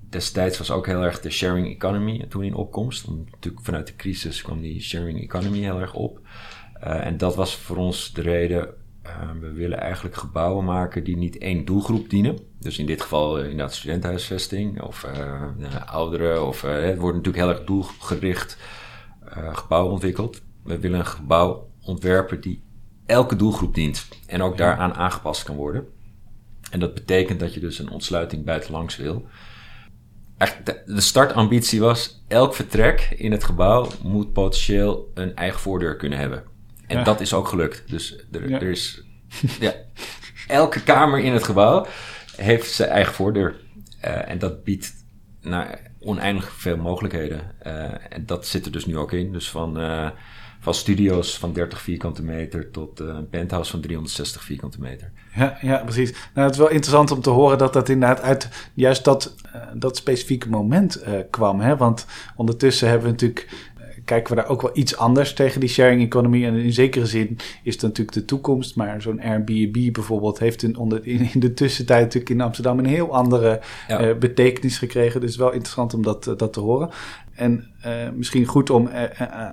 Destijds 0.09 0.57
was 0.57 0.71
ook 0.71 0.85
heel 0.85 1.03
erg 1.03 1.19
de 1.19 1.29
sharing 1.29 1.67
economy 1.67 2.25
toen 2.29 2.43
in 2.43 2.55
opkomst. 2.55 3.07
natuurlijk 3.07 3.65
vanuit 3.65 3.87
de 3.87 3.95
crisis 3.95 4.41
kwam 4.41 4.61
die 4.61 4.81
sharing 4.81 5.21
economy 5.21 5.59
heel 5.59 5.79
erg 5.79 5.93
op. 5.93 6.19
Uh, 6.83 7.05
en 7.05 7.17
dat 7.17 7.35
was 7.35 7.55
voor 7.55 7.77
ons 7.77 8.13
de 8.13 8.21
reden. 8.21 8.73
Uh, 9.05 9.31
we 9.39 9.51
willen 9.51 9.79
eigenlijk 9.79 10.15
gebouwen 10.15 10.65
maken 10.65 11.03
die 11.03 11.17
niet 11.17 11.37
één 11.37 11.65
doelgroep 11.65 12.09
dienen. 12.09 12.37
Dus 12.59 12.77
in 12.77 12.85
dit 12.85 13.01
geval 13.01 13.39
uh, 13.39 13.43
inderdaad 13.43 13.73
studentenhuisvesting 13.73 14.81
of 14.81 15.05
ouderen. 15.85 16.47
Of, 16.47 16.61
het 16.61 16.97
wordt 16.97 17.17
natuurlijk 17.17 17.43
heel 17.43 17.53
erg 17.53 17.63
doelgericht 17.63 18.57
gebouw 19.53 19.87
ontwikkeld 19.87 20.41
we 20.63 20.79
willen 20.79 20.99
een 20.99 21.05
gebouw 21.05 21.69
ontwerpen 21.81 22.41
die 22.41 22.63
elke 23.05 23.35
doelgroep 23.35 23.75
dient 23.75 24.07
en 24.27 24.41
ook 24.41 24.57
daaraan 24.57 24.93
aangepast 24.93 25.43
kan 25.43 25.55
worden. 25.55 25.85
En 26.71 26.79
dat 26.79 26.93
betekent 26.93 27.39
dat 27.39 27.53
je 27.53 27.59
dus 27.59 27.79
een 27.79 27.89
ontsluiting 27.89 28.45
buitenlangs 28.45 28.95
wil. 28.95 29.25
De 30.85 31.01
startambitie 31.01 31.79
was: 31.79 32.23
elk 32.27 32.53
vertrek 32.53 33.15
in 33.17 33.31
het 33.31 33.43
gebouw 33.43 33.87
moet 34.03 34.33
potentieel 34.33 35.11
een 35.13 35.35
eigen 35.35 35.59
voordeur 35.59 35.95
kunnen 35.95 36.19
hebben. 36.19 36.43
En 36.87 37.03
dat 37.03 37.21
is 37.21 37.33
ook 37.33 37.47
gelukt. 37.47 37.83
Dus 37.87 38.17
er, 38.31 38.51
er 38.51 38.69
is. 38.69 39.03
Ja, 39.59 39.73
elke 40.47 40.83
kamer 40.83 41.19
in 41.19 41.33
het 41.33 41.43
gebouw 41.43 41.85
heeft 42.35 42.71
zijn 42.71 42.89
eigen 42.89 43.13
voordeur. 43.13 43.55
Uh, 44.05 44.29
en 44.29 44.39
dat 44.39 44.63
biedt 44.63 44.93
oneindig 45.99 46.51
veel 46.51 46.77
mogelijkheden. 46.77 47.41
Uh, 47.65 47.73
en 48.09 48.25
dat 48.25 48.47
zit 48.47 48.65
er 48.65 48.71
dus 48.71 48.85
nu 48.85 48.97
ook 48.97 49.11
in. 49.11 49.31
Dus 49.31 49.49
van. 49.49 49.79
Uh, 49.79 50.09
van 50.59 50.73
studio's 50.73 51.37
van 51.37 51.53
30 51.53 51.81
vierkante 51.81 52.23
meter 52.23 52.71
tot 52.71 52.99
een 52.99 53.29
penthouse 53.29 53.71
van 53.71 53.81
360 53.81 54.43
vierkante 54.43 54.79
meter. 54.79 55.11
Ja, 55.35 55.57
ja 55.61 55.77
precies. 55.77 56.11
Nou, 56.11 56.45
het 56.45 56.51
is 56.51 56.57
wel 56.57 56.69
interessant 56.69 57.11
om 57.11 57.21
te 57.21 57.29
horen 57.29 57.57
dat 57.57 57.73
dat 57.73 57.89
inderdaad 57.89 58.21
uit 58.21 58.69
juist 58.73 59.03
dat, 59.03 59.35
dat 59.73 59.97
specifieke 59.97 60.49
moment 60.49 61.03
kwam. 61.29 61.59
Hè? 61.59 61.77
Want 61.77 62.05
ondertussen 62.35 62.87
hebben 62.87 63.05
we 63.05 63.11
natuurlijk 63.11 63.71
kijken 64.05 64.35
we 64.35 64.41
daar 64.41 64.49
ook 64.49 64.61
wel 64.61 64.71
iets 64.73 64.97
anders 64.97 65.33
tegen 65.33 65.59
die 65.59 65.69
sharing 65.69 66.01
economy. 66.01 66.45
En 66.45 66.55
in 66.55 66.73
zekere 66.73 67.05
zin 67.05 67.37
is 67.63 67.73
het 67.73 67.81
natuurlijk 67.81 68.17
de 68.17 68.25
toekomst. 68.25 68.75
Maar 68.75 69.01
zo'n 69.01 69.21
Airbnb 69.21 69.93
bijvoorbeeld 69.93 70.39
heeft 70.39 70.63
in, 70.63 70.77
onder, 70.77 71.07
in, 71.07 71.29
in, 71.33 71.39
de 71.39 71.53
tussentijd 71.53 72.03
natuurlijk 72.03 72.29
in 72.29 72.41
Amsterdam 72.41 72.79
een 72.79 72.85
heel 72.85 73.13
andere 73.13 73.61
ja. 73.87 74.07
uh, 74.07 74.15
betekenis 74.17 74.77
gekregen. 74.77 75.21
Dus 75.21 75.35
wel 75.35 75.51
interessant 75.51 75.93
om 75.93 76.03
dat, 76.03 76.33
dat 76.37 76.53
te 76.53 76.59
horen. 76.59 76.89
En 77.35 77.67
uh, 77.85 78.09
misschien 78.15 78.45
goed 78.45 78.69
om 78.69 78.87
uh, 78.87 79.03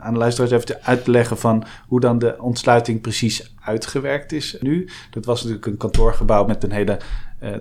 aan 0.01 0.13
de 0.13 0.19
luisteraars 0.19 0.53
even 0.53 0.67
te 0.67 0.83
uit 0.83 1.05
te 1.05 1.11
leggen 1.11 1.39
van 1.39 1.65
hoe 1.87 2.01
dan 2.01 2.19
de 2.19 2.37
ontsluiting 2.39 3.01
precies 3.01 3.55
uitgewerkt 3.65 4.33
is 4.33 4.57
nu. 4.61 4.89
Dat 5.11 5.25
was 5.25 5.39
natuurlijk 5.39 5.67
een 5.67 5.77
kantoorgebouw 5.77 6.47
met 6.47 6.65
een 6.65 6.73
hele 6.73 6.99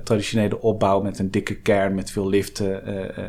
traditionele 0.03 0.62
opbouw 0.62 1.01
met 1.01 1.19
een 1.19 1.32
dikke 1.32 1.55
kern, 1.55 1.95
met 1.95 2.12
veel 2.12 2.29
liften, 2.29 2.84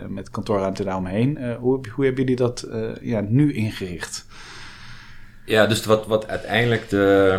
met 0.09 0.31
kantoorruimte 0.31 0.85
daaromheen. 0.85 1.55
hoe, 1.55 1.81
hoe 1.94 2.05
hebben 2.05 2.22
jullie 2.22 2.37
dat 2.37 2.68
ja, 3.00 3.20
nu 3.20 3.55
ingericht? 3.55 4.26
Ja, 5.44 5.66
dus 5.66 5.85
wat, 5.85 6.07
wat 6.07 6.29
uiteindelijk 6.29 6.88
de, 6.88 7.38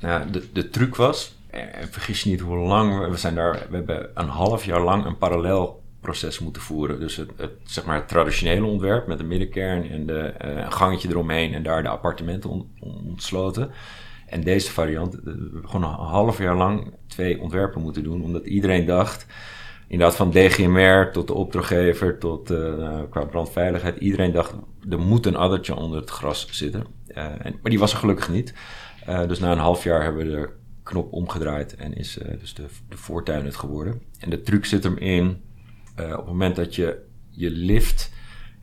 nou, 0.00 0.30
de, 0.30 0.52
de 0.52 0.70
truc 0.70 0.96
was, 0.96 1.36
en 1.50 1.88
vergis 1.90 2.22
je 2.22 2.30
niet 2.30 2.40
hoe 2.40 2.56
lang 2.56 3.08
we 3.10 3.16
zijn 3.16 3.34
daar, 3.34 3.66
we 3.70 3.76
hebben 3.76 4.10
een 4.14 4.28
half 4.28 4.64
jaar 4.64 4.82
lang 4.82 5.04
een 5.04 5.18
parallel 5.18 5.81
proces 6.02 6.38
moeten 6.38 6.62
voeren. 6.62 7.00
Dus 7.00 7.16
het, 7.16 7.30
het, 7.36 7.50
zeg 7.64 7.84
maar 7.84 8.06
traditionele 8.06 8.66
ontwerp 8.66 9.06
met 9.06 9.20
een 9.20 9.28
middenkern 9.28 9.90
en 9.90 10.06
de, 10.06 10.34
uh, 10.44 10.50
een 10.50 10.72
gangetje 10.72 11.08
eromheen 11.08 11.54
en 11.54 11.62
daar 11.62 11.82
de 11.82 11.88
appartementen 11.88 12.50
on, 12.50 12.70
ontsloten. 12.80 13.70
En 14.26 14.40
deze 14.40 14.70
variant, 14.70 15.14
uh, 15.24 15.34
gewoon 15.62 15.82
een 15.82 16.06
half 16.06 16.38
jaar 16.38 16.56
lang 16.56 16.94
twee 17.06 17.40
ontwerpen 17.40 17.82
moeten 17.82 18.02
doen, 18.02 18.22
omdat 18.22 18.46
iedereen 18.46 18.86
dacht, 18.86 19.26
inderdaad 19.88 20.16
van 20.16 20.30
DGMR 20.30 21.10
tot 21.12 21.26
de 21.26 21.34
opdrachtgever 21.34 22.18
tot 22.18 22.50
uh, 22.50 23.00
qua 23.10 23.24
brandveiligheid, 23.24 23.96
iedereen 23.96 24.32
dacht, 24.32 24.54
er 24.90 25.00
moet 25.00 25.26
een 25.26 25.36
addertje 25.36 25.74
onder 25.74 26.00
het 26.00 26.10
gras 26.10 26.48
zitten. 26.50 26.86
en, 27.06 27.58
maar 27.62 27.70
die 27.70 27.78
was 27.78 27.92
er 27.92 27.98
gelukkig 27.98 28.28
niet. 28.28 28.54
dus 29.28 29.38
na 29.38 29.52
een 29.52 29.58
half 29.58 29.84
jaar 29.84 30.02
hebben 30.02 30.24
we 30.24 30.30
de 30.30 30.48
knop 30.82 31.12
omgedraaid 31.12 31.74
en 31.74 31.94
is 31.94 32.18
dus 32.40 32.54
de, 32.54 32.64
de 32.88 32.96
voortuin 32.96 33.44
het 33.44 33.56
geworden. 33.56 34.02
En 34.18 34.30
de 34.30 34.42
truc 34.42 34.64
zit 34.64 34.84
hem 34.84 34.96
in 34.96 35.42
uh, 35.96 36.10
op 36.10 36.16
het 36.16 36.26
moment 36.26 36.56
dat 36.56 36.74
je 36.74 37.04
je 37.30 37.50
lift 37.50 38.12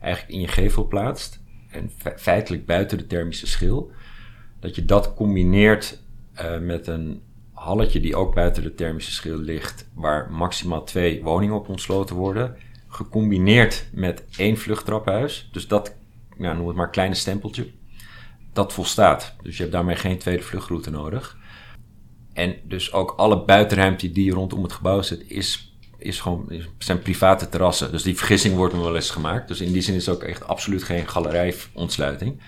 eigenlijk 0.00 0.34
in 0.34 0.40
je 0.40 0.48
gevel 0.48 0.86
plaatst, 0.86 1.40
en 1.70 1.90
feitelijk 2.16 2.66
buiten 2.66 2.98
de 2.98 3.06
thermische 3.06 3.46
schil, 3.46 3.90
dat 4.60 4.74
je 4.74 4.84
dat 4.84 5.14
combineert 5.14 6.02
uh, 6.34 6.58
met 6.58 6.86
een 6.86 7.22
halletje 7.52 8.00
die 8.00 8.16
ook 8.16 8.34
buiten 8.34 8.62
de 8.62 8.74
thermische 8.74 9.12
schil 9.12 9.38
ligt, 9.38 9.88
waar 9.94 10.30
maximaal 10.30 10.84
twee 10.84 11.22
woningen 11.22 11.56
op 11.56 11.68
ontsloten 11.68 12.16
worden, 12.16 12.56
gecombineerd 12.88 13.88
met 13.92 14.24
één 14.36 14.56
vluchttraphuis, 14.56 15.48
dus 15.52 15.68
dat, 15.68 15.94
nou, 16.36 16.56
noem 16.56 16.66
het 16.66 16.76
maar 16.76 16.90
kleine 16.90 17.14
stempeltje, 17.14 17.70
dat 18.52 18.72
volstaat. 18.72 19.36
Dus 19.42 19.56
je 19.56 19.60
hebt 19.60 19.74
daarmee 19.74 19.96
geen 19.96 20.18
tweede 20.18 20.42
vluchtroute 20.42 20.90
nodig. 20.90 21.38
En 22.32 22.56
dus 22.64 22.92
ook 22.92 23.10
alle 23.10 23.44
buitenruimte 23.44 24.12
die 24.12 24.32
rondom 24.32 24.62
het 24.62 24.72
gebouw 24.72 25.02
zit, 25.02 25.30
is 25.30 25.69
is 26.02 26.20
gewoon, 26.20 26.52
zijn 26.78 27.02
private 27.02 27.48
terrassen. 27.48 27.90
Dus 27.90 28.02
die 28.02 28.16
vergissing 28.16 28.54
wordt 28.54 28.74
me 28.74 28.80
wel 28.80 28.94
eens 28.94 29.10
gemaakt. 29.10 29.48
Dus 29.48 29.60
in 29.60 29.72
die 29.72 29.82
zin 29.82 29.94
is 29.94 30.06
het 30.06 30.14
ook 30.14 30.22
echt 30.22 30.46
absoluut 30.46 30.82
geen 30.82 31.08
galerijontsluiting. 31.08 32.40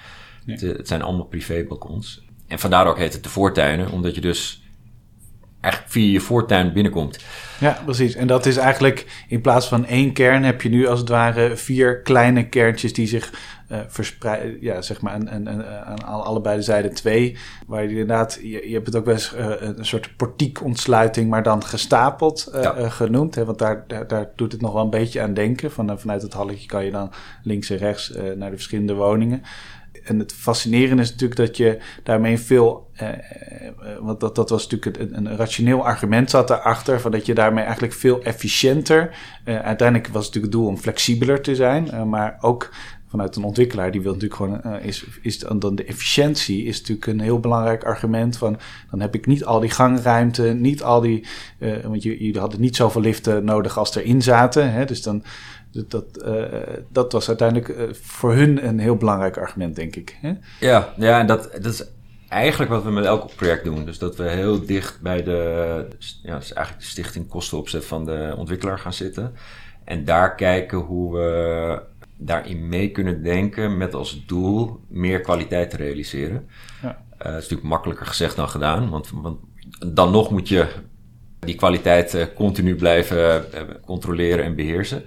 Nee. 0.44 0.56
Het, 0.56 0.76
het, 0.76 0.88
zijn 0.88 1.02
allemaal 1.02 1.26
privébalkons. 1.26 2.24
En 2.46 2.58
vandaar 2.58 2.86
ook 2.86 2.98
heet 2.98 3.12
het 3.12 3.22
de 3.22 3.28
voortuinen, 3.28 3.90
omdat 3.90 4.14
je 4.14 4.20
dus 4.20 4.62
eigenlijk 5.60 5.92
via 5.92 6.12
je 6.12 6.20
voortuin 6.20 6.72
binnenkomt. 6.72 7.18
Ja, 7.60 7.80
precies. 7.84 8.14
En 8.14 8.26
dat 8.26 8.46
is 8.46 8.56
eigenlijk 8.56 9.24
in 9.28 9.40
plaats 9.40 9.68
van 9.68 9.86
één 9.86 10.12
kern 10.12 10.42
heb 10.42 10.62
je 10.62 10.68
nu 10.68 10.86
als 10.86 11.00
het 11.00 11.08
ware 11.08 11.56
vier 11.56 12.00
kleine 12.00 12.48
kerntjes 12.48 12.92
die 12.92 13.06
zich 13.06 13.32
uh, 13.72 13.78
verspreiden. 13.88 14.56
Ja, 14.60 14.82
zeg 14.82 15.00
maar 15.00 15.12
aan, 15.12 15.30
aan, 15.30 15.64
aan, 15.84 16.24
allebei 16.24 16.56
de 16.56 16.62
zijden 16.62 16.94
twee. 16.94 17.36
Waar 17.66 17.82
je 17.82 17.88
inderdaad, 17.88 18.38
je, 18.42 18.68
je 18.68 18.74
hebt 18.74 18.86
het 18.86 18.96
ook 18.96 19.04
wel 19.04 19.14
eens 19.14 19.34
uh, 19.34 19.54
een 19.58 19.84
soort 19.86 20.16
portiekontsluiting, 20.16 21.30
maar 21.30 21.42
dan 21.42 21.64
gestapeld 21.64 22.50
uh, 22.54 22.62
ja. 22.62 22.88
genoemd. 22.88 23.34
Hè? 23.34 23.44
Want 23.44 23.58
daar, 23.58 23.84
daar, 23.86 24.06
daar, 24.06 24.30
doet 24.36 24.52
het 24.52 24.60
nog 24.60 24.72
wel 24.72 24.82
een 24.82 24.90
beetje 24.90 25.20
aan 25.20 25.34
denken. 25.34 25.70
Van, 25.70 25.98
vanuit 25.98 26.22
het 26.22 26.32
halletje 26.32 26.66
kan 26.66 26.84
je 26.84 26.90
dan 26.90 27.10
links 27.42 27.70
en 27.70 27.76
rechts 27.76 28.12
naar 28.36 28.50
de 28.50 28.56
verschillende 28.56 28.94
woningen 28.94 29.42
en 30.04 30.18
het 30.18 30.32
fascinerende 30.32 31.02
is 31.02 31.10
natuurlijk 31.10 31.40
dat 31.40 31.56
je 31.56 31.78
daarmee 32.02 32.38
veel. 32.38 32.90
Eh, 32.92 33.08
want 34.00 34.20
dat, 34.20 34.34
dat 34.34 34.50
was 34.50 34.68
natuurlijk 34.68 34.98
een, 35.00 35.16
een, 35.16 35.36
rationeel 35.36 35.84
argument 35.84 36.30
zat 36.30 36.48
daarachter. 36.48 37.00
Van 37.00 37.10
dat 37.10 37.26
je 37.26 37.34
daarmee 37.34 37.64
eigenlijk 37.64 37.94
veel 37.94 38.22
efficiënter. 38.22 39.16
Uh, 39.44 39.60
uiteindelijk 39.60 40.08
was 40.08 40.26
het 40.26 40.34
natuurlijk 40.34 40.52
het 40.52 40.52
doel 40.52 40.66
om 40.66 40.78
flexibeler 40.78 41.42
te 41.42 41.54
zijn. 41.54 41.86
Uh, 41.86 42.02
maar 42.02 42.36
ook 42.40 42.70
vanuit 43.12 43.36
een 43.36 43.44
ontwikkelaar 43.44 43.90
die 43.90 44.02
wil 44.02 44.12
natuurlijk 44.12 44.40
gewoon. 44.40 44.82
is, 44.82 45.04
is 45.22 45.38
dan 45.38 45.74
de 45.74 45.84
efficiëntie 45.84 46.64
is 46.64 46.78
natuurlijk 46.80 47.06
een 47.06 47.20
heel 47.20 47.40
belangrijk 47.40 47.84
argument. 47.84 48.36
Van 48.36 48.58
dan 48.90 49.00
heb 49.00 49.14
ik 49.14 49.26
niet 49.26 49.44
al 49.44 49.60
die 49.60 49.70
gangruimte, 49.70 50.42
niet 50.42 50.82
al 50.82 51.00
die. 51.00 51.26
want 51.84 52.02
je, 52.02 52.24
je 52.24 52.38
had 52.38 52.58
niet 52.58 52.76
zoveel 52.76 53.00
liften 53.00 53.44
nodig 53.44 53.78
als 53.78 53.94
erin 53.94 54.22
zaten. 54.22 54.72
Hè, 54.72 54.84
dus 54.84 55.02
dan 55.02 55.24
dat, 55.72 56.04
uh, 56.26 56.44
dat 56.88 57.12
was 57.12 57.28
uiteindelijk 57.28 57.68
uh, 57.68 57.92
voor 57.92 58.34
hun 58.34 58.66
een 58.66 58.78
heel 58.78 58.96
belangrijk 58.96 59.36
argument, 59.36 59.76
denk 59.76 59.96
ik. 59.96 60.18
Hè? 60.20 60.32
Ja, 60.60 60.94
ja 60.96 61.20
en 61.20 61.26
dat, 61.26 61.50
dat 61.52 61.72
is 61.72 61.84
eigenlijk 62.28 62.70
wat 62.70 62.82
we 62.82 62.90
met 62.90 63.04
elk 63.04 63.34
project 63.36 63.64
doen. 63.64 63.84
Dus 63.84 63.98
dat 63.98 64.16
we 64.16 64.28
heel 64.28 64.66
dicht 64.66 65.00
bij 65.00 65.22
de, 65.22 65.86
ja, 66.22 66.38
dus 66.38 66.52
eigenlijk 66.52 66.84
de 66.84 66.90
stichting 66.90 67.28
kostenopzet 67.28 67.84
van 67.84 68.04
de 68.04 68.34
ontwikkelaar 68.36 68.78
gaan 68.78 68.92
zitten. 68.92 69.34
En 69.84 70.04
daar 70.04 70.34
kijken 70.34 70.78
hoe 70.78 71.16
we 71.16 71.82
daarin 72.24 72.68
mee 72.68 72.90
kunnen 72.90 73.22
denken 73.22 73.76
met 73.76 73.94
als 73.94 74.26
doel 74.26 74.80
meer 74.88 75.20
kwaliteit 75.20 75.70
te 75.70 75.76
realiseren. 75.76 76.48
Ja. 76.82 76.88
Uh, 76.88 77.18
dat 77.18 77.26
is 77.26 77.32
natuurlijk 77.32 77.68
makkelijker 77.68 78.06
gezegd 78.06 78.36
dan 78.36 78.48
gedaan, 78.48 78.90
want, 78.90 79.10
want 79.10 79.40
dan 79.94 80.10
nog 80.10 80.30
moet 80.30 80.48
je 80.48 80.68
die 81.38 81.54
kwaliteit 81.54 82.14
uh, 82.14 82.24
continu 82.34 82.74
blijven 82.74 83.44
uh, 83.54 83.60
controleren 83.84 84.44
en 84.44 84.56
beheersen. 84.56 85.04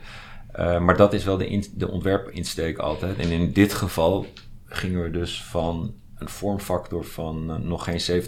maar 0.56 0.97
dat 0.97 1.13
is 1.13 1.23
wel 1.23 1.38
de, 1.38 1.47
in, 1.47 1.65
de 1.73 1.91
ontwerpinsteek 1.91 2.78
altijd. 2.78 3.17
En 3.17 3.30
in 3.30 3.51
dit 3.51 3.73
geval 3.73 4.25
gingen 4.65 5.04
we 5.04 5.10
dus 5.10 5.43
van 5.43 5.93
een 6.15 6.30
vormfactor 6.30 7.06
van 7.06 7.67
nog 7.67 7.84
geen 7.84 8.23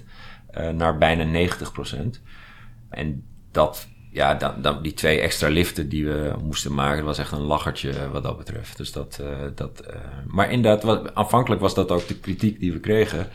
70% 0.00 0.04
naar 0.74 0.98
bijna 0.98 1.48
90%. 1.48 2.20
En 2.88 3.24
dat 3.50 3.88
ja, 4.10 4.34
dan, 4.34 4.62
dan, 4.62 4.82
die 4.82 4.94
twee 4.94 5.20
extra 5.20 5.48
liften 5.48 5.88
die 5.88 6.06
we 6.06 6.34
moesten 6.42 6.74
maken, 6.74 7.04
was 7.04 7.18
echt 7.18 7.32
een 7.32 7.40
lachertje 7.40 8.10
wat 8.12 8.22
dat 8.22 8.38
betreft. 8.38 8.76
Dus 8.76 8.92
dat, 8.92 9.18
uh, 9.20 9.28
dat, 9.54 9.82
uh, 9.86 9.96
maar 10.26 10.50
inderdaad, 10.50 10.82
wat, 10.82 11.14
aanvankelijk 11.14 11.60
was 11.60 11.74
dat 11.74 11.90
ook 11.90 12.08
de 12.08 12.16
kritiek 12.16 12.60
die 12.60 12.72
we 12.72 12.80
kregen. 12.80 13.26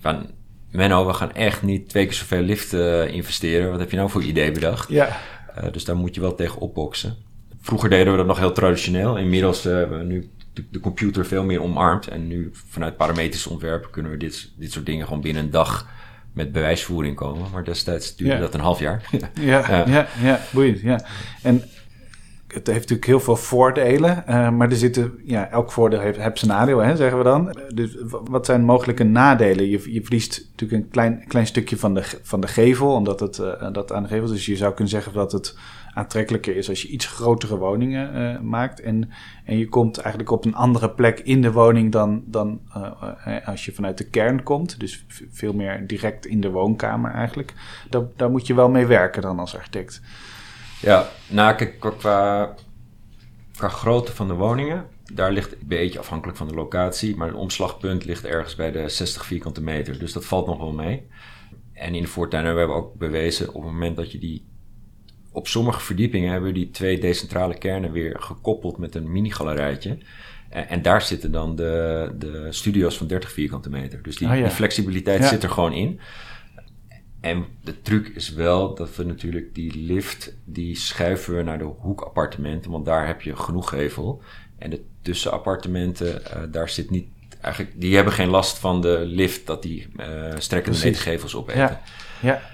Van, 0.00 0.26
Menno, 0.70 1.06
we 1.06 1.12
gaan 1.12 1.32
echt 1.32 1.62
niet 1.62 1.88
twee 1.88 2.04
keer 2.04 2.14
zoveel 2.14 2.42
liften 2.42 3.12
investeren. 3.12 3.70
Wat 3.70 3.80
heb 3.80 3.90
je 3.90 3.96
nou 3.96 4.10
voor 4.10 4.22
idee 4.22 4.52
bedacht? 4.52 4.88
Ja. 4.88 5.20
Uh, 5.58 5.72
dus 5.72 5.84
daar 5.84 5.96
moet 5.96 6.14
je 6.14 6.20
wel 6.20 6.34
tegen 6.34 6.60
opboksen. 6.60 7.16
Vroeger 7.60 7.90
deden 7.90 8.12
we 8.12 8.18
dat 8.18 8.26
nog 8.26 8.38
heel 8.38 8.52
traditioneel. 8.52 9.18
Inmiddels 9.18 9.62
hebben 9.62 9.98
we 9.98 10.04
nu 10.04 10.30
de, 10.52 10.64
de, 10.70 10.80
computer 10.80 11.26
veel 11.26 11.44
meer 11.44 11.62
omarmd. 11.62 12.08
En 12.08 12.26
nu 12.26 12.50
vanuit 12.52 12.96
parametrisch 12.96 13.46
ontwerpen 13.46 13.90
kunnen 13.90 14.10
we 14.10 14.16
dit, 14.16 14.52
dit 14.56 14.72
soort 14.72 14.86
dingen 14.86 15.06
gewoon 15.06 15.20
binnen 15.20 15.42
een 15.42 15.50
dag 15.50 15.86
met 16.34 16.52
bewijsvoering 16.52 17.16
komen. 17.16 17.50
Maar 17.52 17.64
destijds 17.64 18.16
duurde 18.16 18.38
dat 18.38 18.54
een 18.54 18.60
half 18.60 18.78
jaar. 18.78 19.08
ja, 19.40 19.84
ja, 19.86 20.06
ja, 20.22 20.40
boeiend. 20.52 20.80
Ja. 20.80 21.04
En 21.42 21.62
het 22.54 22.66
heeft 22.66 22.80
natuurlijk 22.80 23.06
heel 23.06 23.20
veel 23.20 23.36
voordelen, 23.36 24.24
uh, 24.28 24.50
maar 24.50 24.70
er 24.70 24.76
zitten, 24.76 25.12
ja, 25.24 25.50
elk 25.50 25.72
voordeel 25.72 26.00
heeft, 26.00 26.18
heeft 26.18 26.38
zijn 26.38 26.50
nadeel, 26.50 26.78
hè, 26.78 26.96
zeggen 26.96 27.18
we 27.18 27.24
dan. 27.24 27.56
Dus 27.74 27.96
wat 28.08 28.46
zijn 28.46 28.64
mogelijke 28.64 29.04
nadelen? 29.04 29.68
Je, 29.68 29.92
je 29.92 30.02
verliest 30.02 30.48
natuurlijk 30.50 30.82
een 30.82 30.90
klein, 30.90 31.24
klein 31.28 31.46
stukje 31.46 31.76
van 31.76 31.94
de, 31.94 32.02
van 32.22 32.40
de 32.40 32.48
gevel, 32.48 32.92
omdat 32.92 33.20
het 33.20 33.38
uh, 33.38 33.72
dat 33.72 33.92
aan 33.92 34.02
de 34.02 34.08
gevel 34.08 34.28
Dus 34.28 34.46
je 34.46 34.56
zou 34.56 34.72
kunnen 34.72 34.92
zeggen 34.92 35.12
dat 35.12 35.32
het 35.32 35.56
aantrekkelijker 35.94 36.56
is 36.56 36.68
als 36.68 36.82
je 36.82 36.88
iets 36.88 37.06
grotere 37.06 37.56
woningen 37.56 38.16
uh, 38.16 38.40
maakt. 38.40 38.80
En, 38.80 39.10
en 39.44 39.58
je 39.58 39.68
komt 39.68 39.98
eigenlijk 39.98 40.30
op 40.30 40.44
een 40.44 40.54
andere 40.54 40.90
plek 40.90 41.20
in 41.20 41.42
de 41.42 41.52
woning 41.52 41.92
dan, 41.92 42.22
dan 42.26 42.60
uh, 42.76 43.48
als 43.48 43.64
je 43.64 43.72
vanuit 43.72 43.98
de 43.98 44.08
kern 44.08 44.42
komt. 44.42 44.80
Dus 44.80 45.04
veel 45.30 45.52
meer 45.52 45.86
direct 45.86 46.26
in 46.26 46.40
de 46.40 46.50
woonkamer 46.50 47.10
eigenlijk. 47.10 47.54
Daar, 47.90 48.02
daar 48.16 48.30
moet 48.30 48.46
je 48.46 48.54
wel 48.54 48.68
mee 48.68 48.86
werken 48.86 49.22
dan 49.22 49.38
als 49.38 49.56
architect. 49.56 50.00
Ja, 50.80 51.08
nou 51.28 51.54
kijk, 51.54 51.80
qua, 51.80 52.54
qua 53.56 53.68
grootte 53.68 54.14
van 54.14 54.28
de 54.28 54.34
woningen, 54.34 54.86
daar 55.12 55.32
ligt 55.32 55.52
een 55.52 55.58
beetje 55.66 55.98
afhankelijk 55.98 56.38
van 56.38 56.48
de 56.48 56.54
locatie, 56.54 57.16
maar 57.16 57.28
het 57.28 57.36
omslagpunt 57.36 58.04
ligt 58.04 58.24
ergens 58.24 58.54
bij 58.54 58.70
de 58.70 58.88
60 58.88 59.24
vierkante 59.24 59.62
meter. 59.62 59.98
Dus 59.98 60.12
dat 60.12 60.24
valt 60.24 60.46
nog 60.46 60.58
wel 60.58 60.72
mee. 60.72 61.06
En 61.72 61.94
in 61.94 62.02
de 62.02 62.08
voortuin 62.08 62.44
hebben 62.44 62.66
we 62.66 62.74
ook 62.74 62.94
bewezen 62.94 63.48
op 63.48 63.62
het 63.62 63.72
moment 63.72 63.96
dat 63.96 64.12
je 64.12 64.18
die 64.18 64.46
op 65.34 65.48
sommige 65.48 65.80
verdiepingen 65.80 66.30
hebben 66.30 66.52
we 66.52 66.58
die 66.58 66.70
twee 66.70 66.98
decentrale 66.98 67.58
kernen 67.58 67.92
weer 67.92 68.16
gekoppeld 68.20 68.78
met 68.78 68.94
een 68.94 69.12
mini-galerijtje. 69.12 69.98
En, 70.48 70.68
en, 70.68 70.82
daar 70.82 71.02
zitten 71.02 71.32
dan 71.32 71.56
de, 71.56 72.14
de 72.18 72.46
studio's 72.50 72.96
van 72.96 73.06
30 73.06 73.32
vierkante 73.32 73.70
meter. 73.70 74.02
Dus 74.02 74.16
die, 74.16 74.28
oh 74.28 74.34
die 74.34 74.50
flexibiliteit 74.50 75.24
zit 75.24 75.42
er 75.42 75.50
gewoon 75.50 75.72
in. 75.72 76.00
En 77.20 77.44
de 77.62 77.82
truc 77.82 78.08
is 78.08 78.32
wel 78.32 78.74
dat 78.74 78.96
we 78.96 79.04
natuurlijk 79.04 79.54
die 79.54 79.76
lift, 79.76 80.36
die 80.44 80.76
schuiven 80.76 81.36
we 81.36 81.42
naar 81.42 81.58
de 81.58 81.70
hoekappartementen, 81.78 82.70
want 82.70 82.84
daar 82.84 83.06
heb 83.06 83.22
je 83.22 83.36
genoeg 83.36 83.68
gevel. 83.68 84.22
En 84.58 84.70
de 84.70 84.84
tussenappartementen, 85.02 86.22
uh, 86.36 86.42
daar 86.50 86.68
zit 86.68 86.90
niet, 86.90 87.06
eigenlijk, 87.40 87.80
die 87.80 87.94
hebben 87.94 88.12
geen 88.12 88.28
last 88.28 88.58
van 88.58 88.80
de 88.80 89.02
lift 89.06 89.46
dat 89.46 89.62
die 89.62 89.86
uh, 89.96 90.32
strekkende 90.38 90.78
metergevels 90.78 91.34
opeten. 91.34 91.60
Ja. 91.60 91.82
ja 92.20 92.53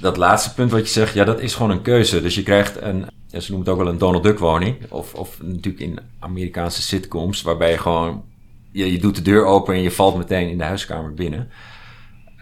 dat 0.00 0.16
laatste 0.16 0.54
punt 0.54 0.70
wat 0.70 0.80
je 0.80 0.92
zegt, 0.92 1.14
ja, 1.14 1.24
dat 1.24 1.40
is 1.40 1.54
gewoon 1.54 1.70
een 1.70 1.82
keuze. 1.82 2.22
Dus 2.22 2.34
je 2.34 2.42
krijgt 2.42 2.80
een, 2.80 3.06
ja, 3.28 3.40
ze 3.40 3.50
noemen 3.50 3.68
het 3.68 3.76
ook 3.76 3.84
wel 3.84 3.92
een 3.92 3.98
Donald 3.98 4.22
Duck 4.22 4.38
woning. 4.38 4.90
Of, 4.90 5.14
of 5.14 5.42
natuurlijk 5.42 5.84
in 5.84 5.98
Amerikaanse 6.18 6.82
sitcoms, 6.82 7.42
waarbij 7.42 7.70
je 7.70 7.78
gewoon, 7.78 8.24
je, 8.70 8.92
je 8.92 8.98
doet 8.98 9.14
de 9.14 9.22
deur 9.22 9.44
open 9.44 9.74
en 9.74 9.82
je 9.82 9.90
valt 9.90 10.16
meteen 10.16 10.48
in 10.48 10.58
de 10.58 10.64
huiskamer 10.64 11.14
binnen. 11.14 11.48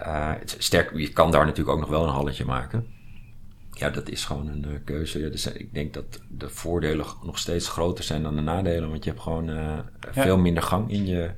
Uh, 0.02 0.30
sterk, 0.58 0.96
je 0.96 1.08
kan 1.08 1.30
daar 1.30 1.44
natuurlijk 1.44 1.76
ook 1.76 1.80
nog 1.80 1.90
wel 1.90 2.04
een 2.04 2.14
halletje 2.14 2.44
maken. 2.44 2.86
Ja, 3.72 3.90
dat 3.90 4.08
is 4.08 4.24
gewoon 4.24 4.48
een 4.48 4.64
uh, 4.68 4.74
keuze. 4.84 5.18
Ja, 5.18 5.28
dus 5.28 5.46
ik 5.46 5.74
denk 5.74 5.94
dat 5.94 6.20
de 6.28 6.48
voordelen 6.48 7.06
nog 7.22 7.38
steeds 7.38 7.68
groter 7.68 8.04
zijn 8.04 8.22
dan 8.22 8.34
de 8.34 8.40
nadelen. 8.40 8.90
Want 8.90 9.04
je 9.04 9.10
hebt 9.10 9.22
gewoon 9.22 9.48
uh, 9.48 9.78
veel 10.10 10.38
minder 10.38 10.62
gang 10.62 10.90
in 10.90 11.06
je, 11.06 11.30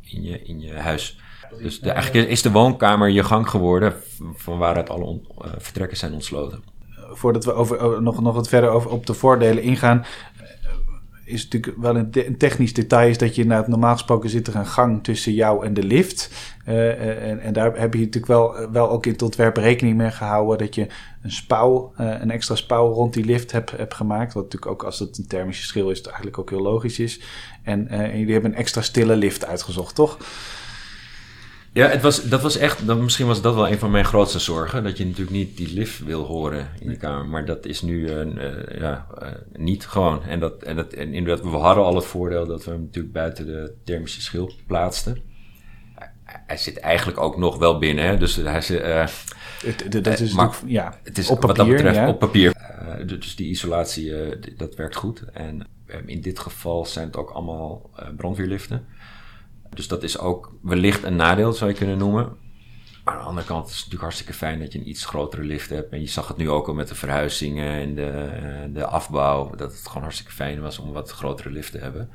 in 0.00 0.22
je, 0.22 0.42
in 0.42 0.60
je 0.60 0.72
huis. 0.72 1.18
Dus 1.58 1.80
de, 1.80 1.90
eigenlijk 1.90 2.28
is 2.28 2.42
de 2.42 2.50
woonkamer 2.50 3.08
je 3.08 3.24
gang 3.24 3.48
geworden 3.48 3.94
van 4.34 4.58
waaruit 4.58 4.90
alle 4.90 5.20
uh, 5.44 5.46
vertrekken 5.58 5.96
zijn 5.96 6.12
ontsloten. 6.12 6.62
Voordat 7.12 7.44
we 7.44 7.52
over, 7.52 8.02
nog, 8.02 8.20
nog 8.20 8.34
wat 8.34 8.48
verder 8.48 8.70
over, 8.70 8.90
op 8.90 9.06
de 9.06 9.14
voordelen 9.14 9.62
ingaan, 9.62 10.04
eh, 10.36 10.46
is 11.24 11.44
natuurlijk 11.44 11.76
wel 11.76 11.96
een, 11.96 12.08
een, 12.12 12.36
technisch 12.36 12.74
detail 12.74 13.08
is 13.08 13.18
dat 13.18 13.34
je 13.34 13.42
inderdaad 13.42 13.68
normaal 13.68 13.92
gesproken 13.92 14.30
zit 14.30 14.46
er 14.46 14.56
een 14.56 14.66
gang 14.66 15.04
tussen 15.04 15.32
jou 15.32 15.64
en 15.64 15.74
de 15.74 15.82
lift. 15.82 16.30
Uh, 16.68 17.28
en, 17.28 17.40
en, 17.40 17.52
daar 17.52 17.78
heb 17.78 17.94
je 17.94 17.98
natuurlijk 17.98 18.26
wel, 18.26 18.70
wel 18.72 18.90
ook 18.90 19.06
in 19.06 19.12
het 19.12 19.22
ontwerp 19.22 19.56
rekening 19.56 19.96
mee 19.96 20.10
gehouden 20.10 20.58
dat 20.58 20.74
je 20.74 20.86
een 21.22 21.32
spouw, 21.32 21.92
uh, 22.00 22.20
een 22.20 22.30
extra 22.30 22.54
spouw 22.54 22.92
rond 22.92 23.14
die 23.14 23.24
lift 23.24 23.52
hebt, 23.52 23.70
hebt 23.70 23.94
gemaakt. 23.94 24.34
Wat 24.34 24.42
natuurlijk 24.42 24.72
ook 24.72 24.82
als 24.82 24.98
het 24.98 25.18
een 25.18 25.26
thermische 25.26 25.66
schil 25.66 25.90
is, 25.90 26.02
eigenlijk 26.02 26.38
ook 26.38 26.50
heel 26.50 26.62
logisch 26.62 26.98
is. 26.98 27.20
En, 27.62 27.88
en 27.88 28.18
jullie 28.18 28.32
hebben 28.32 28.50
een 28.50 28.56
extra 28.56 28.82
stille 28.82 29.16
lift 29.16 29.46
uitgezocht, 29.46 29.94
toch? 29.94 30.18
Ja, 31.76 31.88
het 31.88 32.02
was, 32.02 32.28
dat 32.28 32.42
was 32.42 32.56
echt, 32.56 32.86
dat, 32.86 32.98
misschien 32.98 33.26
was 33.26 33.40
dat 33.40 33.54
wel 33.54 33.68
een 33.68 33.78
van 33.78 33.90
mijn 33.90 34.04
grootste 34.04 34.38
zorgen. 34.38 34.84
Dat 34.84 34.98
je 34.98 35.04
natuurlijk 35.04 35.36
niet 35.36 35.56
die 35.56 35.72
lift 35.72 36.04
wil 36.04 36.24
horen 36.24 36.68
in 36.80 36.90
je 36.90 36.96
kamer. 36.96 37.26
Maar 37.26 37.44
dat 37.44 37.66
is 37.66 37.82
nu 37.82 37.98
uh, 37.98 38.24
uh, 38.24 38.80
ja, 38.80 39.06
uh, 39.22 39.28
niet 39.52 39.86
gewoon. 39.86 40.22
En, 40.22 40.40
dat, 40.40 40.62
en, 40.62 40.76
dat, 40.76 40.92
en 40.92 41.14
inderdaad, 41.14 41.44
we 41.44 41.56
hadden 41.56 41.84
al 41.84 41.94
het 41.94 42.04
voordeel 42.04 42.46
dat 42.46 42.64
we 42.64 42.70
hem 42.70 42.80
natuurlijk 42.80 43.14
buiten 43.14 43.46
de 43.46 43.74
thermische 43.84 44.20
schil 44.20 44.52
plaatsten. 44.66 45.22
Hij 46.24 46.56
zit 46.56 46.78
eigenlijk 46.78 47.20
ook 47.20 47.36
nog 47.36 47.58
wel 47.58 47.78
binnen. 47.78 48.04
Hè? 48.04 48.16
Dus 48.16 48.36
hij 48.36 48.60
zit, 48.60 48.82
het, 48.82 50.04
dat 50.04 50.20
is 50.20 50.32
maar, 50.32 50.56
ja, 50.66 50.98
het 51.02 51.18
is 51.18 51.30
op 51.30 51.40
papier, 51.40 51.56
wat 51.56 51.56
dat 51.56 51.76
betreft 51.76 51.96
ja. 51.96 52.08
op 52.08 52.18
papier. 52.18 52.54
dus 53.06 53.36
die 53.36 53.48
isolatie, 53.48 54.12
dat 54.56 54.74
werkt 54.74 54.96
goed. 54.96 55.24
En 55.32 55.66
in 56.06 56.20
dit 56.20 56.38
geval 56.38 56.86
zijn 56.86 57.06
het 57.06 57.16
ook 57.16 57.30
allemaal 57.30 57.90
brandweerliften. 58.16 58.86
Dus 59.76 59.88
dat 59.88 60.02
is 60.02 60.18
ook 60.18 60.52
wellicht 60.62 61.02
een 61.02 61.16
nadeel, 61.16 61.52
zou 61.52 61.70
je 61.70 61.76
kunnen 61.76 61.98
noemen. 61.98 62.36
Maar 63.04 63.14
aan 63.14 63.20
de 63.20 63.26
andere 63.26 63.46
kant 63.46 63.64
is 63.64 63.70
het 63.70 63.76
natuurlijk 63.76 64.02
hartstikke 64.02 64.32
fijn 64.32 64.58
dat 64.58 64.72
je 64.72 64.78
een 64.78 64.88
iets 64.88 65.04
grotere 65.04 65.42
lift 65.42 65.70
hebt. 65.70 65.92
En 65.92 66.00
je 66.00 66.06
zag 66.06 66.28
het 66.28 66.36
nu 66.36 66.50
ook 66.50 66.68
al 66.68 66.74
met 66.74 66.88
de 66.88 66.94
verhuizingen 66.94 67.80
en 67.80 67.94
de, 67.94 68.10
eh, 68.10 68.74
de 68.74 68.86
afbouw. 68.86 69.54
Dat 69.56 69.72
het 69.72 69.86
gewoon 69.86 70.02
hartstikke 70.02 70.32
fijn 70.32 70.60
was 70.60 70.78
om 70.78 70.92
wat 70.92 71.10
grotere 71.10 71.50
lift 71.50 71.72
te 71.72 71.78
hebben. 71.78 72.10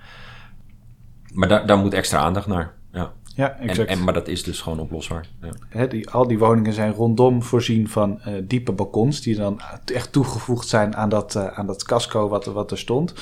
Maar 1.34 1.48
daar, 1.48 1.66
daar 1.66 1.78
moet 1.78 1.94
extra 1.94 2.20
aandacht 2.20 2.48
naar. 2.48 2.74
Ja, 2.92 3.14
ja 3.36 3.58
exact. 3.60 3.90
En, 3.90 3.98
en, 3.98 4.04
maar 4.04 4.14
dat 4.14 4.28
is 4.28 4.44
dus 4.44 4.62
gewoon 4.62 4.80
oplosbaar. 4.80 5.28
Ja. 5.72 5.86
die, 5.86 6.10
al 6.10 6.28
die 6.28 6.40
woningen 6.40 6.74
zijn 6.74 6.94
rondom 6.94 7.44
voorzien 7.44 7.90
van 7.90 8.22
uh, 8.28 8.34
diepe 8.44 8.72
balkons. 8.72 9.22
Die 9.22 9.36
dan 9.36 9.62
echt 9.86 10.12
toegevoegd 10.12 10.68
zijn 10.68 10.96
aan 10.96 11.10
dat, 11.10 11.36
uh, 11.36 11.48
aan 11.48 11.68
dat 11.68 11.84
casco 11.84 12.28
wat, 12.28 12.46
wat 12.46 12.72
er 12.72 12.78
stond. 12.78 13.14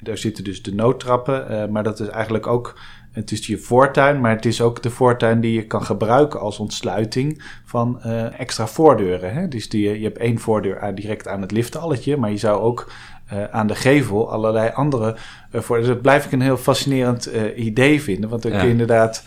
Daar 0.00 0.18
zitten 0.18 0.44
dus 0.44 0.62
de 0.62 0.74
noodtrappen. 0.74 1.52
Uh, 1.52 1.66
maar 1.66 1.82
dat 1.82 2.00
is 2.00 2.08
eigenlijk 2.08 2.46
ook 2.46 2.78
het 3.16 3.32
is 3.32 3.46
je 3.46 3.58
voortuin, 3.58 4.20
maar 4.20 4.30
het 4.30 4.46
is 4.46 4.60
ook 4.60 4.82
de 4.82 4.90
voortuin 4.90 5.40
die 5.40 5.52
je 5.52 5.66
kan 5.66 5.82
gebruiken 5.82 6.40
als 6.40 6.58
ontsluiting 6.58 7.42
van 7.64 8.00
uh, 8.06 8.40
extra 8.40 8.66
voordeuren. 8.66 9.34
Hè? 9.34 9.48
Dus 9.48 9.68
die, 9.68 9.98
je 9.98 10.04
hebt 10.04 10.18
één 10.18 10.38
voordeur 10.38 10.80
aan, 10.80 10.94
direct 10.94 11.28
aan 11.28 11.40
het 11.40 11.50
liftalletje, 11.50 12.16
maar 12.16 12.30
je 12.30 12.36
zou 12.36 12.60
ook 12.60 12.92
uh, 13.32 13.44
aan 13.44 13.66
de 13.66 13.74
gevel 13.74 14.32
allerlei 14.32 14.70
andere 14.74 15.16
uh, 15.52 15.60
voordeuren. 15.60 15.94
Dat 15.94 16.02
blijf 16.02 16.24
ik 16.24 16.32
een 16.32 16.40
heel 16.40 16.56
fascinerend 16.56 17.30
idee 17.56 18.02
vinden, 18.02 18.30
want 18.30 18.42
dan 18.42 18.52
kun 18.52 18.64
je 18.64 18.68
inderdaad 18.68 19.24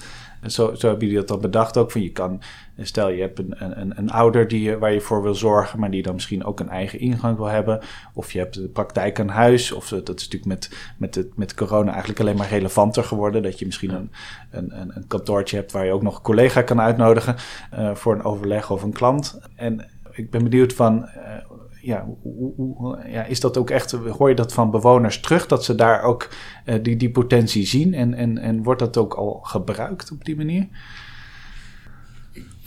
zo, 0.47 0.75
zo 0.75 0.87
hebben 0.87 1.07
jullie 1.07 1.19
dat 1.19 1.27
dan 1.27 1.41
bedacht 1.41 1.77
ook. 1.77 1.91
Van 1.91 2.01
je 2.01 2.11
kan, 2.11 2.41
stel 2.85 3.09
je 3.09 3.21
hebt 3.21 3.39
een, 3.39 3.79
een, 3.79 3.97
een 3.97 4.11
ouder 4.11 4.47
die, 4.47 4.77
waar 4.77 4.93
je 4.93 5.01
voor 5.01 5.21
wil 5.21 5.35
zorgen, 5.35 5.79
maar 5.79 5.91
die 5.91 6.01
dan 6.01 6.13
misschien 6.13 6.43
ook 6.43 6.59
een 6.59 6.69
eigen 6.69 6.99
ingang 6.99 7.37
wil 7.37 7.45
hebben. 7.45 7.79
Of 8.13 8.31
je 8.31 8.39
hebt 8.39 8.53
de 8.53 8.67
praktijk 8.67 9.19
aan 9.19 9.29
huis. 9.29 9.71
Of 9.71 9.87
dat 9.87 10.19
is 10.19 10.29
natuurlijk 10.29 10.45
met, 10.45 10.93
met, 10.97 11.15
het, 11.15 11.37
met 11.37 11.53
corona 11.53 11.89
eigenlijk 11.89 12.19
alleen 12.19 12.37
maar 12.37 12.49
relevanter 12.49 13.03
geworden. 13.03 13.43
Dat 13.43 13.59
je 13.59 13.65
misschien 13.65 13.93
een, 13.93 14.11
een, 14.51 14.91
een 14.95 15.07
kantoortje 15.07 15.55
hebt 15.55 15.71
waar 15.71 15.85
je 15.85 15.91
ook 15.91 16.01
nog 16.01 16.15
een 16.15 16.21
collega 16.21 16.61
kan 16.61 16.81
uitnodigen 16.81 17.35
uh, 17.73 17.95
voor 17.95 18.13
een 18.13 18.23
overleg 18.23 18.71
of 18.71 18.83
een 18.83 18.93
klant. 18.93 19.39
En 19.55 19.89
ik 20.11 20.29
ben 20.29 20.43
benieuwd 20.43 20.73
van. 20.73 20.97
Uh, 20.97 21.37
ja, 21.81 22.07
hoe, 22.21 22.53
hoe, 22.55 22.99
ja, 23.07 23.23
is 23.23 23.39
dat 23.39 23.57
ook 23.57 23.69
echt, 23.69 23.91
hoor 23.91 24.29
je 24.29 24.35
dat 24.35 24.53
van 24.53 24.71
bewoners 24.71 25.19
terug, 25.19 25.47
dat 25.47 25.63
ze 25.63 25.75
daar 25.75 26.01
ook 26.01 26.29
uh, 26.65 26.75
die, 26.81 26.97
die 26.97 27.11
potentie 27.11 27.65
zien? 27.65 27.93
En, 27.93 28.13
en, 28.13 28.37
en 28.37 28.63
wordt 28.63 28.79
dat 28.79 28.97
ook 28.97 29.13
al 29.13 29.39
gebruikt 29.43 30.11
op 30.11 30.25
die 30.25 30.35
manier? 30.35 30.67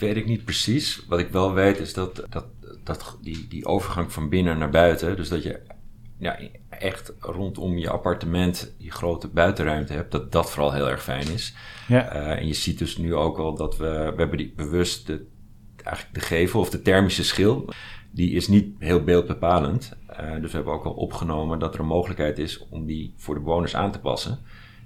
Weet 0.03 0.15
ik 0.15 0.25
niet 0.25 0.43
precies. 0.43 1.05
Wat 1.07 1.19
ik 1.19 1.29
wel 1.29 1.53
weet 1.53 1.79
is 1.79 1.93
dat, 1.93 2.23
dat, 2.29 2.45
dat 2.83 3.17
die, 3.21 3.47
die 3.47 3.65
overgang 3.65 4.11
van 4.11 4.29
binnen 4.29 4.57
naar 4.57 4.69
buiten, 4.69 5.15
dus 5.15 5.29
dat 5.29 5.43
je 5.43 5.59
ja, 6.17 6.39
echt 6.69 7.13
rondom 7.19 7.77
je 7.77 7.89
appartement 7.89 8.73
die 8.77 8.91
grote 8.91 9.27
buitenruimte 9.27 9.93
hebt, 9.93 10.11
dat 10.11 10.31
dat 10.31 10.51
vooral 10.51 10.73
heel 10.73 10.89
erg 10.89 11.03
fijn 11.03 11.27
is. 11.31 11.53
Ja. 11.87 12.07
en 12.37 12.47
je 12.47 12.53
ziet 12.53 12.79
dus 12.79 12.97
nu 12.97 13.15
ook 13.15 13.37
al 13.37 13.55
dat 13.55 13.77
we, 13.77 14.11
we 14.15 14.19
hebben 14.21 14.37
die 14.37 14.53
bewust 14.55 15.07
de, 15.07 15.25
eigenlijk 15.83 16.15
de 16.15 16.25
gevel 16.25 16.59
of 16.59 16.69
de 16.69 16.81
thermische 16.81 17.23
schil, 17.23 17.69
die 18.11 18.31
is 18.31 18.47
niet 18.47 18.75
heel 18.79 19.03
beeldbepalend. 19.03 19.91
dus 20.41 20.51
we 20.51 20.57
hebben 20.57 20.73
ook 20.73 20.85
al 20.85 20.93
opgenomen 20.93 21.59
dat 21.59 21.73
er 21.73 21.79
een 21.79 21.85
mogelijkheid 21.85 22.39
is 22.39 22.65
om 22.69 22.85
die 22.85 23.13
voor 23.17 23.35
de 23.35 23.41
bewoners 23.41 23.75
aan 23.75 23.91
te 23.91 23.99
passen. 23.99 24.39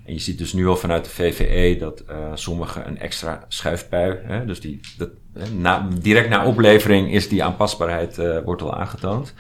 En 0.08 0.13
je 0.13 0.20
ziet 0.20 0.38
dus 0.38 0.54
nu 0.54 0.67
al 0.67 0.76
vanuit 0.76 1.04
de 1.04 1.10
VVE 1.10 1.80
dat 1.80 2.04
uh, 2.10 2.32
sommigen 2.34 2.88
een 2.88 3.00
extra 3.00 3.46
schuifpui, 3.48 4.17
hè, 4.24 4.46
dus 4.46 4.60
die, 4.60 4.80
dat, 4.98 5.10
na, 5.54 5.88
direct 6.00 6.30
na 6.30 6.46
oplevering 6.46 7.13
is 7.13 7.30
die 7.30 7.43
aanpasbaarheid 7.43 8.17
uh, 8.17 8.39
wordt 8.43 8.62
al 8.62 8.76
aangetoond. 8.76 9.34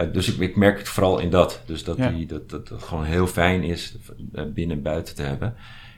Uh, 0.00 0.12
dus 0.12 0.34
ik, 0.34 0.40
ik, 0.40 0.56
merk 0.56 0.78
het 0.78 0.88
vooral 0.88 1.18
in 1.18 1.30
dat. 1.30 1.60
Dus 1.66 1.84
dat, 1.84 1.96
die, 1.96 2.26
dat, 2.26 2.50
dat 2.50 2.68
het 2.68 2.82
gewoon 2.82 3.04
heel 3.04 3.26
fijn 3.26 3.62
is 3.62 3.96
binnen 4.54 4.76
en 4.76 4.82
buiten 4.82 5.14
te 5.14 5.22
hebben. 5.22 5.54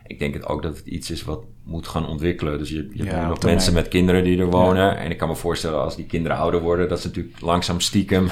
Ik 0.07 0.19
denk 0.19 0.35
het 0.35 0.47
ook 0.47 0.63
dat 0.63 0.77
het 0.77 0.87
iets 0.87 1.11
is 1.11 1.25
wat 1.25 1.45
moet 1.65 1.89
gaan 1.89 2.07
ontwikkelen. 2.07 2.59
Dus 2.59 2.69
je, 2.69 2.91
je 2.93 3.05
hebt 3.05 3.23
nu 3.23 3.29
nog 3.29 3.43
mensen 3.43 3.75
met 3.75 3.89
kinderen 3.89 4.25
die 4.25 4.39
er 4.39 4.51
wonen. 4.51 4.97
En 4.99 5.11
ik 5.11 5.19
kan 5.19 5.29
me 5.29 5.37
voorstellen 5.37 5.83
als 5.83 5.97
die 5.97 6.07
kinderen 6.07 6.37
ouder 6.37 6.61
worden, 6.61 6.89
dat 6.89 7.01
ze 7.01 7.07
natuurlijk 7.07 7.41
langzaam 7.41 7.81
stiekem 7.81 8.31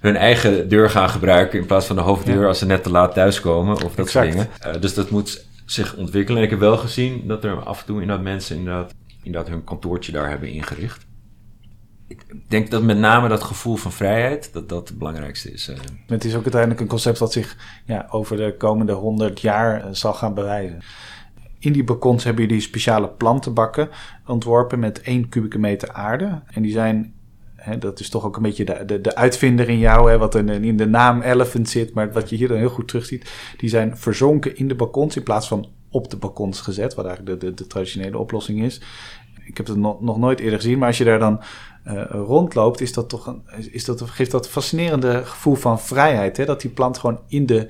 hun 0.00 0.16
eigen 0.16 0.68
deur 0.68 0.90
gaan 0.90 1.10
gebruiken 1.10 1.58
in 1.58 1.66
plaats 1.66 1.86
van 1.86 1.96
de 1.96 2.02
hoofddeur 2.02 2.46
als 2.46 2.58
ze 2.58 2.66
net 2.66 2.82
te 2.82 2.90
laat 2.90 3.14
thuiskomen 3.14 3.84
of 3.84 3.94
dat 3.94 4.08
soort 4.08 4.30
dingen. 4.30 4.48
Uh, 4.66 4.80
dus 4.80 4.94
dat 4.94 5.10
moet 5.10 5.46
zich 5.64 5.96
ontwikkelen. 5.96 6.38
En 6.38 6.44
ik 6.44 6.50
heb 6.50 6.60
wel 6.60 6.76
gezien 6.76 7.26
dat 7.26 7.44
er 7.44 7.62
af 7.62 7.80
en 7.80 7.86
toe 7.86 8.00
inderdaad 8.00 8.24
mensen 8.24 8.56
inderdaad, 8.56 8.94
inderdaad 9.22 9.50
hun 9.50 9.64
kantoortje 9.64 10.12
daar 10.12 10.28
hebben 10.28 10.48
ingericht. 10.48 11.06
Ik 12.06 12.24
denk 12.48 12.70
dat 12.70 12.82
met 12.82 12.98
name 12.98 13.28
dat 13.28 13.42
gevoel 13.42 13.76
van 13.76 13.92
vrijheid, 13.92 14.52
dat 14.52 14.68
dat 14.68 14.88
het 14.88 14.98
belangrijkste 14.98 15.52
is. 15.52 15.68
Uh. 15.68 15.76
Het 16.06 16.24
is 16.24 16.34
ook 16.34 16.42
uiteindelijk 16.42 16.80
een 16.80 16.86
concept 16.86 17.18
dat 17.18 17.32
zich 17.32 17.56
ja, 17.84 18.06
over 18.10 18.36
de 18.36 18.54
komende 18.58 18.92
honderd 18.92 19.40
jaar 19.40 19.84
uh, 19.84 19.88
zal 19.92 20.14
gaan 20.14 20.34
bewijzen. 20.34 20.82
In 21.58 21.72
die 21.72 21.84
balkons 21.84 22.24
hebben 22.24 22.46
jullie 22.46 22.60
speciale 22.60 23.08
plantenbakken 23.08 23.88
ontworpen 24.26 24.78
met 24.78 25.00
1 25.00 25.28
kubieke 25.28 25.58
meter 25.58 25.92
aarde. 25.92 26.42
En 26.46 26.62
die 26.62 26.72
zijn 26.72 27.14
dat 27.78 28.00
is 28.00 28.08
toch 28.08 28.24
ook 28.24 28.36
een 28.36 28.42
beetje 28.42 28.64
de, 28.64 28.84
de, 28.84 29.00
de 29.00 29.14
uitvinder 29.14 29.68
in 29.68 29.78
jou, 29.78 30.10
hè, 30.10 30.18
wat 30.18 30.34
in, 30.34 30.48
in, 30.48 30.76
de 30.76 30.86
naam 30.86 31.20
Elephant 31.20 31.68
zit, 31.68 31.94
maar 31.94 32.12
wat 32.12 32.30
je 32.30 32.36
hier 32.36 32.48
dan 32.48 32.56
heel 32.56 32.68
goed 32.68 32.88
terugziet. 32.88 33.30
Die 33.56 33.68
zijn 33.68 33.96
verzonken 33.96 34.56
in 34.56 34.68
de 34.68 34.74
balkons 34.74 35.16
in 35.16 35.22
plaats 35.22 35.48
van 35.48 35.68
op 35.90 36.10
de 36.10 36.16
balkons 36.16 36.60
gezet, 36.60 36.94
wat 36.94 37.06
eigenlijk 37.06 37.40
de, 37.40 37.46
de, 37.46 37.54
de 37.54 37.66
traditionele 37.66 38.18
oplossing 38.18 38.62
is. 38.62 38.80
Ik 39.44 39.56
heb 39.56 39.66
het 39.66 39.76
nog, 39.76 40.18
nooit 40.18 40.40
eerder 40.40 40.60
gezien, 40.60 40.78
maar 40.78 40.88
als 40.88 40.98
je 40.98 41.04
daar 41.04 41.18
dan 41.18 41.40
uh, 41.86 42.02
rondloopt, 42.08 42.80
is 42.80 42.92
dat 42.92 43.08
toch 43.08 43.26
een, 43.26 43.42
is 43.70 43.84
dat, 43.84 44.00
geeft 44.00 44.30
dat 44.30 44.48
fascinerende 44.48 45.24
gevoel 45.24 45.54
van 45.54 45.80
vrijheid. 45.80 46.36
Hè? 46.36 46.44
Dat 46.44 46.60
die 46.60 46.70
plant 46.70 46.98
gewoon 46.98 47.20
in, 47.28 47.46
de, 47.46 47.68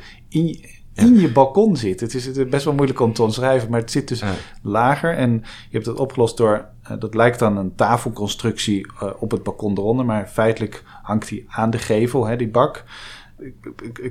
in 1.00 1.20
je 1.20 1.32
balkon 1.32 1.76
zit. 1.76 2.00
Het 2.00 2.14
is 2.14 2.48
best 2.48 2.64
wel 2.64 2.74
moeilijk 2.74 3.00
om 3.00 3.12
te 3.12 3.22
omschrijven, 3.22 3.70
maar 3.70 3.80
het 3.80 3.90
zit 3.90 4.08
dus 4.08 4.22
lager. 4.62 5.16
En 5.16 5.32
je 5.32 5.76
hebt 5.76 5.86
het 5.86 5.98
opgelost 5.98 6.36
door, 6.36 6.64
uh, 6.90 6.98
dat 6.98 7.14
lijkt 7.14 7.38
dan 7.38 7.56
een 7.56 7.74
tafelconstructie 7.74 8.86
uh, 8.86 9.10
op 9.18 9.30
het 9.30 9.42
balkon 9.42 9.78
eronder, 9.78 10.04
maar 10.04 10.26
feitelijk 10.26 10.82
hangt 11.02 11.28
die 11.28 11.44
aan 11.48 11.70
de 11.70 11.78
gevel, 11.78 12.26
hè, 12.26 12.36
die 12.36 12.48
bak. 12.48 12.84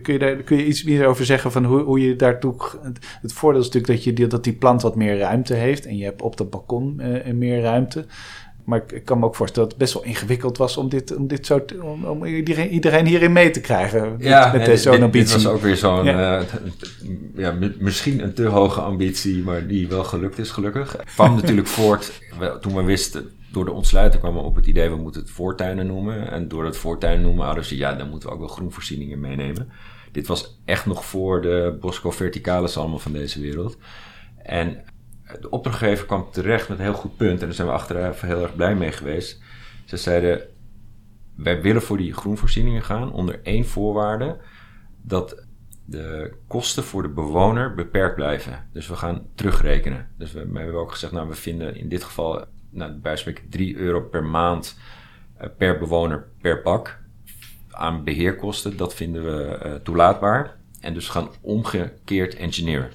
Kun 0.02 0.14
je, 0.14 0.20
daar, 0.20 0.36
kun 0.36 0.58
je 0.58 0.66
iets 0.66 0.84
meer 0.84 1.06
over 1.06 1.26
zeggen 1.26 1.52
van 1.52 1.66
hoe, 1.66 1.82
hoe 1.82 2.00
je 2.00 2.16
daartoe... 2.16 2.56
Het 3.22 3.34
voordeel 3.34 3.62
is 3.62 3.70
natuurlijk 3.70 3.94
dat, 3.94 4.18
je, 4.18 4.28
dat 4.28 4.44
die 4.44 4.54
plant 4.54 4.82
wat 4.82 4.96
meer 4.96 5.18
ruimte 5.18 5.54
heeft 5.54 5.86
en 5.86 5.98
je 5.98 6.04
hebt 6.04 6.22
op 6.22 6.38
het 6.38 6.50
balkon 6.50 7.00
uh, 7.00 7.34
meer 7.34 7.62
ruimte. 7.62 8.06
Maar 8.70 8.84
ik, 8.94 9.06
kan 9.06 9.20
me 9.20 9.26
ook 9.26 9.36
voorstellen 9.36 9.70
dat 9.70 9.78
het 9.78 9.88
best 9.88 9.94
wel 9.94 10.12
ingewikkeld 10.12 10.58
was 10.58 10.78
om 10.78 10.90
dit, 10.90 11.16
om 11.16 11.28
dit 11.28 11.46
zo 11.46 11.66
te, 11.66 11.84
om, 11.84 12.06
om 12.06 12.26
iedereen, 12.26 12.70
iedereen 12.70 13.06
hierin 13.06 13.32
mee 13.32 13.52
te 13.52 13.62
krijgen. 13.62 14.16
Ja, 14.20 14.52
met, 14.52 14.68
met 14.68 14.80
zo'n 14.80 15.04
ambitie. 15.04 15.36
Dit 15.36 15.44
was 15.44 15.54
ook 15.54 15.62
weer 15.62 15.76
zo'n, 15.76 16.04
ja. 16.04 16.40
Uh, 16.40 16.46
ja, 17.36 17.58
misschien 17.80 18.24
een 18.24 18.34
te 18.34 18.46
hoge 18.46 18.82
ambitie, 18.82 19.44
maar 19.44 19.68
die 19.68 19.88
wel 19.88 20.04
gelukt 20.04 20.40
is, 20.40 20.50
gelukkig. 20.50 20.92
Het 20.92 21.14
kwam 21.14 21.36
natuurlijk 21.36 21.68
voort, 21.68 22.22
toen 22.62 22.76
we 22.76 22.84
wisten, 22.84 23.30
door 23.52 23.66
de 23.66 23.72
ontsluiting 23.72 24.22
kwamen 24.22 24.42
we 24.42 24.48
op 24.48 24.56
het 24.56 24.68
idee, 24.68 24.90
we 24.90 24.96
moeten 24.96 25.22
het 25.22 25.32
voortuinen 25.32 25.88
noemen. 25.88 26.32
En 26.32 26.48
door 26.48 26.66
het 26.66 26.78
voortuinen 26.78 27.22
noemen 27.22 27.46
hadden 27.46 27.66
ze, 27.66 27.78
ja, 27.78 27.94
dan 27.94 28.10
moeten 28.10 28.30
we 28.30 28.36
ook 28.36 28.42
wel 28.42 28.50
groenvoorzieningen 28.50 29.20
meenemen. 29.20 29.70
Dit 30.12 30.28
was 30.28 30.60
echt 30.66 30.86
nog 30.86 31.06
voor 31.06 31.42
de 31.42 31.78
Bosco 31.80 32.12
Verticalis 32.12 32.78
allemaal 32.78 33.00
van 33.00 33.12
deze 33.12 33.42
wereld. 33.42 33.78
En 34.44 34.84
de 35.42 35.50
opdrachtgever 35.50 36.06
kwam 36.06 36.32
terecht 36.32 36.70
met 36.70 36.78
een 36.78 36.84
heel 36.84 36.94
goed 36.94 37.18
punt. 37.18 37.40
En 37.40 37.46
daar 37.46 37.56
zijn 37.56 37.68
we 37.68 37.74
achteraf 37.74 38.22
heel 38.22 38.42
erg 38.42 38.56
blij 38.56 38.76
mee 38.76 38.92
geweest. 38.92 39.42
Ze 39.86 39.98
zeiden, 39.98 40.42
wij 41.36 41.62
willen 41.62 41.82
voor 41.82 41.98
die 41.98 42.14
groenvoorzieningen 42.14 42.84
gaan 42.84 43.12
onder 43.12 43.40
één 43.44 43.66
voorwaarde. 43.66 44.38
Dat 45.02 45.44
de 45.86 46.34
kosten 46.48 46.84
voor 46.84 47.02
de 47.02 47.10
bewoner 47.10 47.74
beperkt 47.74 48.16
blijven. 48.16 48.68
Dus 48.74 48.88
we 48.88 48.96
gaan 48.96 49.28
terugrekenen. 49.36 50.08
Dus 50.18 50.32
we, 50.32 50.40
hebben 50.40 50.80
ook 50.80 50.92
gezegd, 50.92 51.14
nou 51.14 51.28
we 51.28 51.36
vinden 51.36 51.76
in 51.76 51.90
dit 51.90 52.04
geval, 52.04 52.46
nou, 52.70 52.92
bij 52.92 53.18
spreken 53.18 53.50
3 53.50 53.76
euro 53.76 54.02
per 54.02 54.24
maand 54.24 54.78
uh, 55.42 55.48
per 55.58 55.80
bewoner 55.80 56.28
per 56.42 56.62
bak 56.62 57.00
aan 57.70 58.04
beheerkosten. 58.04 58.78
Dat 58.78 58.94
vinden 58.94 59.24
we 59.24 59.60
uh, 59.66 59.74
toelaatbaar. 59.74 60.58
En 60.82 60.94
dus 60.94 61.10
gaan 61.10 61.30
omgekeerd 61.42 62.36
engineeren. 62.36 62.90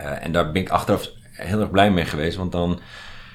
Uh, 0.00 0.24
en 0.24 0.32
daar 0.32 0.52
ben 0.52 0.62
ik 0.62 0.68
achteraf 0.68 1.10
heel 1.32 1.60
erg 1.60 1.70
blij 1.70 1.90
mee 1.92 2.04
geweest. 2.04 2.36
Want 2.36 2.52
dan, 2.52 2.80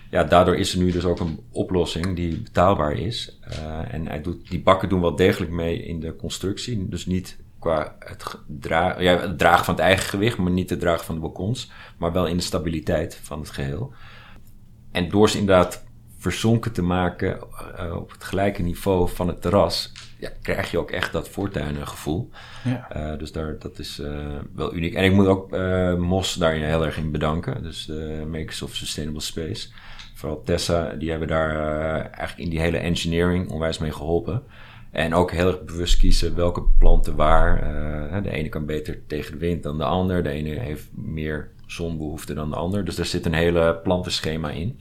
ja, 0.09 0.23
daardoor 0.23 0.55
is 0.55 0.73
er 0.73 0.79
nu 0.79 0.91
dus 0.91 1.05
ook 1.05 1.19
een 1.19 1.39
oplossing 1.51 2.15
die 2.15 2.41
betaalbaar 2.41 2.93
is. 2.93 3.39
Uh, 3.51 3.93
en 3.93 4.07
hij 4.07 4.21
doet, 4.21 4.49
die 4.49 4.61
bakken 4.61 4.89
doen 4.89 5.01
wel 5.01 5.15
degelijk 5.15 5.51
mee 5.51 5.83
in 5.83 5.99
de 5.99 6.15
constructie. 6.15 6.89
Dus 6.89 7.05
niet 7.05 7.37
qua 7.59 7.95
het, 7.99 8.37
dra 8.47 8.99
ja, 8.99 9.35
dragen 9.35 9.65
van 9.65 9.73
het 9.73 9.83
eigen 9.83 10.09
gewicht, 10.09 10.37
maar 10.37 10.51
niet 10.51 10.69
het 10.69 10.79
dragen 10.79 11.05
van 11.05 11.15
de 11.15 11.21
balkons. 11.21 11.71
Maar 11.97 12.11
wel 12.11 12.27
in 12.27 12.37
de 12.37 12.43
stabiliteit 12.43 13.19
van 13.23 13.39
het 13.39 13.49
geheel. 13.49 13.93
En 14.91 15.09
door 15.09 15.29
ze 15.29 15.37
inderdaad 15.37 15.85
verzonken 16.17 16.71
te 16.71 16.81
maken 16.81 17.39
uh, 17.79 17.95
op 17.95 18.11
het 18.11 18.23
gelijke 18.23 18.61
niveau 18.61 19.09
van 19.09 19.27
het 19.27 19.41
terras, 19.41 19.91
ja, 20.19 20.29
krijg 20.41 20.71
je 20.71 20.77
ook 20.77 20.91
echt 20.91 21.11
dat 21.11 21.29
voortuinengevoel. 21.29 22.29
Ja. 22.63 22.95
Uh, 22.95 23.19
dus 23.19 23.31
daar, 23.31 23.59
dat 23.59 23.79
is 23.79 23.99
uh, 23.99 24.35
wel 24.55 24.73
uniek. 24.73 24.93
En 24.93 25.03
ik 25.03 25.11
moet 25.11 25.27
ook 25.27 25.53
uh, 25.53 25.95
MOS 25.95 26.33
daar 26.33 26.53
heel 26.53 26.85
erg 26.85 26.97
in 26.97 27.11
bedanken. 27.11 27.63
Dus 27.63 27.85
de 27.85 28.25
Makers 28.31 28.61
of 28.61 28.75
Sustainable 28.75 29.21
Space. 29.21 29.69
Vooral 30.15 30.41
Tessa, 30.43 30.93
die 30.93 31.09
hebben 31.09 31.27
daar 31.27 31.55
eigenlijk 31.99 32.37
in 32.37 32.49
die 32.49 32.59
hele 32.59 32.77
engineering 32.77 33.49
onwijs 33.49 33.77
mee 33.77 33.91
geholpen. 33.91 34.43
En 34.91 35.13
ook 35.13 35.31
heel 35.31 35.47
erg 35.47 35.63
bewust 35.63 35.97
kiezen 35.97 36.35
welke 36.35 36.63
planten 36.77 37.15
waar. 37.15 37.61
de 38.23 38.29
ene 38.29 38.49
kan 38.49 38.65
beter 38.65 39.05
tegen 39.07 39.31
de 39.31 39.37
wind 39.37 39.63
dan 39.63 39.77
de 39.77 39.83
ander. 39.83 40.23
De 40.23 40.29
ene 40.29 40.59
heeft 40.59 40.87
meer 40.95 41.49
zonbehoefte 41.65 42.33
dan 42.33 42.49
de 42.49 42.55
ander. 42.55 42.85
Dus 42.85 42.95
daar 42.95 43.05
zit 43.05 43.25
een 43.25 43.33
hele 43.33 43.79
plantenschema 43.83 44.49
in. 44.49 44.79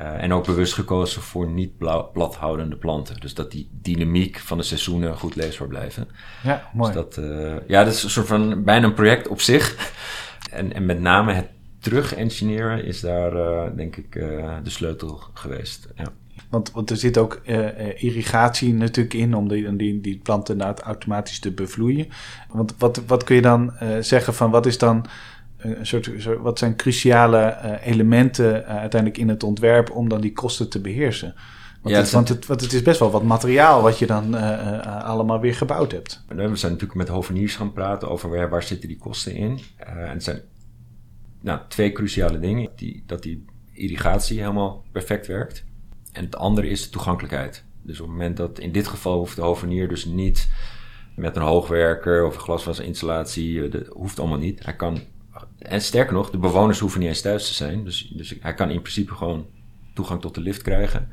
Uh, 0.00 0.22
en 0.22 0.32
ook 0.32 0.46
bewust 0.46 0.74
gekozen 0.74 1.22
voor 1.22 1.48
niet 1.48 1.78
plathoudende 2.12 2.76
planten. 2.76 3.20
Dus 3.20 3.34
dat 3.34 3.50
die 3.50 3.68
dynamiek 3.72 4.38
van 4.38 4.58
de 4.58 4.64
seizoenen 4.64 5.16
goed 5.16 5.36
leesbaar 5.36 5.68
blijven. 5.68 6.08
Ja, 6.42 6.70
mooi. 6.72 6.92
Dus 6.92 7.02
dat, 7.02 7.24
uh, 7.24 7.56
ja, 7.66 7.84
dat 7.84 7.92
is 7.92 8.02
een 8.02 8.10
soort 8.10 8.26
van 8.26 8.64
bijna 8.64 8.86
een 8.86 8.94
project 8.94 9.28
op 9.28 9.40
zich. 9.40 9.92
en, 10.50 10.72
en 10.72 10.86
met 10.86 11.00
name 11.00 11.32
het 11.32 11.48
terug-engineeren 11.78 12.84
is 12.84 13.00
daar, 13.00 13.34
uh, 13.34 13.76
denk 13.76 13.96
ik, 13.96 14.12
de 14.62 14.70
sleutel 14.70 15.20
geweest. 15.34 15.88
Ja. 15.94 16.06
Want, 16.50 16.72
want 16.72 16.90
er 16.90 16.96
zit 16.96 17.18
ook 17.18 17.40
irrigatie 17.96 18.74
natuurlijk 18.74 19.14
in 19.14 19.34
om 19.34 19.48
die, 19.48 19.76
die, 19.76 20.00
die 20.00 20.18
planten 20.18 20.60
automatisch 20.60 21.38
te 21.38 21.52
bevloeien. 21.52 22.08
Want 22.52 22.74
wat, 22.78 23.02
wat 23.06 23.24
kun 23.24 23.34
je 23.34 23.42
dan 23.42 23.72
zeggen 24.00 24.34
van 24.34 24.50
wat 24.50 24.66
is 24.66 24.78
dan 24.78 25.06
een 25.60 25.86
soort, 25.86 26.24
wat 26.24 26.58
zijn 26.58 26.76
cruciale 26.76 27.58
uh, 27.64 27.86
elementen 27.86 28.60
uh, 28.60 28.66
uiteindelijk 28.66 29.20
in 29.20 29.28
het 29.28 29.42
ontwerp 29.42 29.90
om 29.90 30.08
dan 30.08 30.20
die 30.20 30.32
kosten 30.32 30.68
te 30.68 30.80
beheersen? 30.80 31.34
Want, 31.82 31.94
ja, 31.94 32.00
het, 32.00 32.10
want, 32.10 32.28
het, 32.28 32.46
want 32.46 32.60
het 32.60 32.72
is 32.72 32.82
best 32.82 32.98
wel 32.98 33.10
wat 33.10 33.22
materiaal 33.22 33.82
wat 33.82 33.98
je 33.98 34.06
dan 34.06 34.34
uh, 34.34 35.04
allemaal 35.04 35.40
weer 35.40 35.54
gebouwd 35.54 35.92
hebt. 35.92 36.24
We 36.28 36.34
zijn 36.36 36.72
natuurlijk 36.72 36.94
met 36.94 37.08
hoveniers 37.08 37.56
gaan 37.56 37.72
praten 37.72 38.08
over 38.08 38.30
waar, 38.30 38.48
waar 38.48 38.62
zitten 38.62 38.88
die 38.88 38.98
kosten 38.98 39.34
in. 39.34 39.60
en 39.76 40.10
het 40.10 40.24
zijn 40.24 40.40
nou, 41.40 41.60
twee 41.68 41.92
cruciale 41.92 42.38
dingen. 42.38 42.70
Die, 42.76 43.02
dat 43.06 43.22
die 43.22 43.44
irrigatie 43.72 44.40
helemaal 44.40 44.84
perfect 44.92 45.26
werkt. 45.26 45.64
En 46.12 46.24
het 46.24 46.36
andere 46.36 46.68
is 46.68 46.84
de 46.84 46.90
toegankelijkheid. 46.90 47.64
Dus 47.82 48.00
op 48.00 48.06
het 48.06 48.16
moment 48.16 48.36
dat 48.36 48.58
in 48.58 48.72
dit 48.72 48.86
geval 48.88 49.18
hoeft 49.18 49.36
de 49.36 49.42
hovenier 49.42 49.88
dus 49.88 50.04
niet 50.04 50.48
met 51.16 51.36
een 51.36 51.42
hoogwerker 51.42 52.26
of 52.26 52.34
een 52.34 52.40
glaswasinstallatie, 52.40 53.68
dat 53.68 53.86
hoeft 53.86 54.18
allemaal 54.18 54.38
niet. 54.38 54.64
Hij 54.64 54.76
kan 54.76 55.00
en 55.60 55.82
sterker 55.82 56.14
nog, 56.14 56.30
de 56.30 56.38
bewoners 56.38 56.78
hoeven 56.78 57.00
niet 57.00 57.08
eens 57.08 57.20
thuis 57.20 57.46
te 57.46 57.54
zijn. 57.54 57.84
Dus, 57.84 58.12
dus 58.14 58.34
hij 58.40 58.54
kan 58.54 58.70
in 58.70 58.80
principe 58.80 59.14
gewoon 59.14 59.46
toegang 59.94 60.20
tot 60.20 60.34
de 60.34 60.40
lift 60.40 60.62
krijgen. 60.62 61.08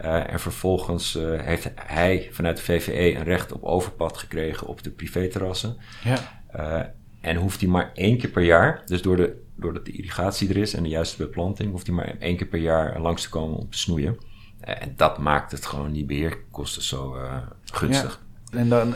Uh, 0.00 0.32
en 0.32 0.40
vervolgens 0.40 1.16
uh, 1.16 1.40
heeft 1.40 1.70
hij 1.74 2.28
vanuit 2.32 2.56
de 2.56 2.62
VVE 2.62 3.16
een 3.16 3.24
recht 3.24 3.52
op 3.52 3.62
overpad 3.62 4.16
gekregen 4.16 4.66
op 4.66 4.82
de 4.82 4.90
privéterrassen. 4.90 5.76
Ja. 6.04 6.42
Uh, 6.56 6.80
en 7.20 7.36
hoeft 7.36 7.60
hij 7.60 7.68
maar 7.68 7.90
één 7.94 8.18
keer 8.18 8.30
per 8.30 8.42
jaar, 8.42 8.82
dus 8.86 9.02
door 9.02 9.16
de, 9.16 9.42
doordat 9.56 9.84
de 9.84 9.92
irrigatie 9.92 10.48
er 10.48 10.56
is 10.56 10.74
en 10.74 10.82
de 10.82 10.88
juiste 10.88 11.16
beplanting, 11.16 11.70
hoeft 11.70 11.86
hij 11.86 11.96
maar 11.96 12.16
één 12.18 12.36
keer 12.36 12.46
per 12.46 12.60
jaar 12.60 13.00
langs 13.00 13.22
te 13.22 13.28
komen 13.28 13.56
om 13.56 13.70
te 13.70 13.78
snoeien. 13.78 14.16
en 14.60 14.92
dat 14.96 15.18
maakt 15.18 15.52
het 15.52 15.66
gewoon 15.66 15.92
die 15.92 16.04
beheerkosten 16.04 16.82
zo 16.82 17.16
gunstig. 17.64 18.20
Ja. 18.50 18.58
En 18.58 18.68
dan 18.68 18.94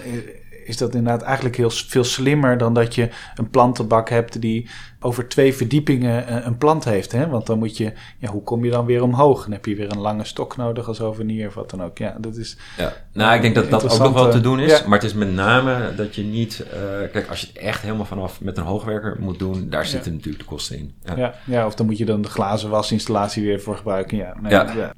is 0.64 0.77
dat 0.77 0.94
inderdaad 0.94 1.22
eigenlijk 1.22 1.57
heel 1.57 1.70
veel 1.70 2.05
slimmer 2.05 2.59
dan 2.59 2.75
dat 2.75 2.94
je 2.94 3.09
een 3.35 3.51
plantenbak 3.51 4.09
hebt 4.09 4.40
die 4.40 4.70
over 5.01 5.29
twee 5.29 5.55
verdiepingen 5.55 6.27
eh, 6.27 6.46
een 6.46 6.59
plant 6.59 6.85
heeft. 6.85 7.12
Hè? 7.12 7.29
Want 7.29 7.46
dan 7.46 7.59
moet 7.59 7.77
je, 7.77 7.92
ja, 8.18 8.31
hoe 8.31 8.42
kom 8.42 8.64
je 8.64 8.70
dan 8.70 8.87
weer 8.87 9.03
omhoog? 9.03 9.42
Dan 9.42 9.53
heb 9.53 9.66
je 9.66 9.75
weer 9.75 9.90
een 9.90 10.01
lange 10.01 10.25
stok 10.25 10.57
nodig 10.57 10.88
als 10.88 11.01
ovenier 11.01 11.48
of 11.48 11.55
wat 11.55 11.70
dan 11.70 11.83
ook. 11.83 11.98
Ja, 11.98 12.16
dat 12.18 12.37
is. 12.37 12.57
Ja, 12.77 12.92
nou, 13.12 13.35
ik 13.35 13.42
denk 13.42 13.55
dat 13.55 13.70
dat 13.70 13.92
ook 13.92 13.98
nog 13.98 14.12
wel 14.12 14.31
te 14.31 14.40
doen 14.40 14.61
is. 14.61 14.85
Maar 14.85 14.98
het 14.98 15.09
is 15.09 15.14
met 15.14 15.33
name 15.33 15.94
dat 15.96 16.14
je 16.14 16.22
niet. 16.22 16.64
Uh, 16.66 17.11
kijk, 17.12 17.29
als 17.29 17.40
je 17.40 17.46
het 17.46 17.57
echt 17.57 17.83
helemaal 17.83 18.05
vanaf 18.05 18.40
met 18.40 18.57
een 18.57 18.64
hoogwerker 18.64 19.16
moet 19.20 19.38
doen, 19.38 19.70
daar 19.70 19.87
zitten 19.87 20.12
natuurlijk 20.12 20.42
de 20.42 20.48
kosten 20.48 20.79
in. 20.79 20.94
Ja. 21.05 21.16
ja. 21.16 21.35
Ja, 21.44 21.66
of 21.66 21.75
dan 21.75 21.87
moet 21.87 21.98
je 21.98 22.05
dan 22.05 22.22
de 22.22 22.29
glazen 22.29 22.70
wasinstallatie 22.70 23.42
weer 23.42 23.61
voor 23.61 23.77
gebruiken. 23.77 24.16
Ja, 24.16 24.37
nee, 24.40 24.53
ja 24.53 24.94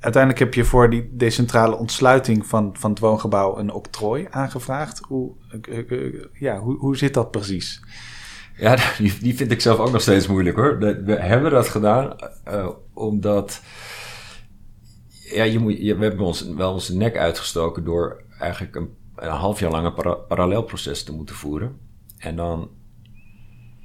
uiteindelijk 0.00 0.42
heb 0.44 0.54
je 0.54 0.64
voor 0.64 0.90
die 0.90 1.10
decentrale 1.12 1.76
ontsluiting 1.76 2.46
van, 2.46 2.76
van 2.76 2.90
het 2.90 2.98
woongebouw 2.98 3.58
een 3.58 3.72
octrooi 3.72 4.26
aangevraagd. 4.30 5.00
Hoe, 5.06 5.32
eh, 5.50 5.78
eh, 5.78 5.90
eh, 5.90 6.24
ja, 6.32 6.58
hoe, 6.58 6.76
hoe 6.76 6.96
zit 6.96 7.14
dat 7.14 7.30
precies? 7.30 7.82
Ja, 8.56 8.76
die, 9.20 9.34
vind 9.34 9.50
ik 9.50 9.60
zelf 9.60 9.78
ook 9.78 9.92
nog 9.92 10.00
steeds 10.00 10.26
moeilijk 10.26 10.56
hoor. 10.56 10.78
We 10.78 11.16
hebben 11.20 11.50
dat 11.50 11.68
gedaan 11.68 12.16
omdat. 12.94 13.62
Ja, 15.08 15.42
je 15.44 15.58
moet, 15.58 15.78
we 15.78 16.04
hebben 16.04 16.26
ons 16.26 16.42
wel 16.42 16.72
onze 16.72 16.96
nek 16.96 17.16
uitgestoken 17.16 17.84
door 17.84 18.22
eigenlijk 18.38 18.76
een, 18.76 18.88
een 19.16 19.28
half 19.28 19.60
jaar 19.60 19.70
lang 19.70 19.86
een 19.86 19.94
para, 19.94 20.14
parallelproces 20.14 21.02
te 21.02 21.12
moeten 21.12 21.34
voeren. 21.34 21.76
En 22.18 22.36
dan. 22.36 22.70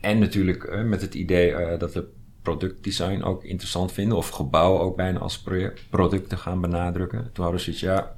En 0.02 0.20
natuurlijk 0.20 0.84
met 0.86 1.02
het 1.02 1.14
idee 1.14 1.78
dat 1.78 1.94
we 1.94 2.10
productdesign 2.44 3.24
ook 3.24 3.44
interessant 3.44 3.92
vinden. 3.92 4.18
Of 4.18 4.30
gebouwen 4.30 4.82
ook 4.82 4.96
bijna 4.96 5.20
als 5.20 5.44
producten 5.90 6.38
gaan 6.38 6.62
benadrukken. 6.62 7.30
Toen 7.34 7.44
hadden 7.44 7.62
ze 7.62 7.72
iets, 7.72 7.80
ja... 7.80 8.16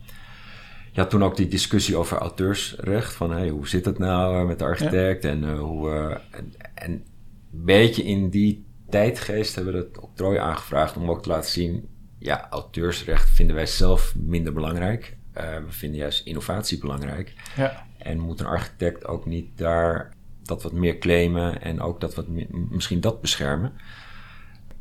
Ja, 0.92 1.06
toen 1.06 1.24
ook 1.24 1.36
die 1.36 1.48
discussie 1.48 1.96
over 1.96 2.18
auteursrecht. 2.18 3.14
Van 3.14 3.32
hey, 3.32 3.50
hoe 3.50 3.68
zit 3.68 3.86
het 3.86 4.00
nou 4.00 4.40
eh, 4.40 4.48
met 4.48 4.60
de 4.60 4.66
architect? 4.66 5.26
En 5.26 5.44
uh, 5.44 5.60
hoe... 5.60 5.90
Uh, 5.90 6.18
en, 6.40 6.54
en 6.74 6.92
een 6.92 7.04
beetje 7.52 8.04
in 8.04 8.30
die 8.30 8.66
tijdgeest 8.90 9.56
hebben 9.56 9.74
we 9.74 9.80
het 9.80 10.00
octrooi 10.00 10.38
aangevraagd 10.38 10.98
om 10.98 11.10
ook 11.10 11.24
te 11.24 11.30
laten 11.30 11.52
zien... 11.52 11.88
Ja, 12.20 12.48
auteursrecht 12.50 13.30
vinden 13.30 13.56
wij 13.56 13.66
zelf 13.66 14.16
minder 14.16 14.54
belangrijk. 14.54 15.18
Uh, 15.38 15.44
we 15.44 15.72
vinden 15.72 16.00
juist 16.00 16.26
innovatie 16.26 16.80
belangrijk. 16.80 17.34
Ja. 17.56 17.86
En 17.98 18.20
moet 18.20 18.40
een 18.40 18.46
architect 18.46 19.06
ook 19.06 19.26
niet 19.26 19.58
daar 19.58 20.14
dat 20.44 20.64
wat 20.64 20.72
meer 20.72 20.98
claimen 20.98 21.62
en 21.62 21.82
ook 21.82 22.02
dat 22.02 22.16
wat 22.16 22.26
misschien 22.70 23.02
dat 23.02 23.22
beschermen 23.22 23.74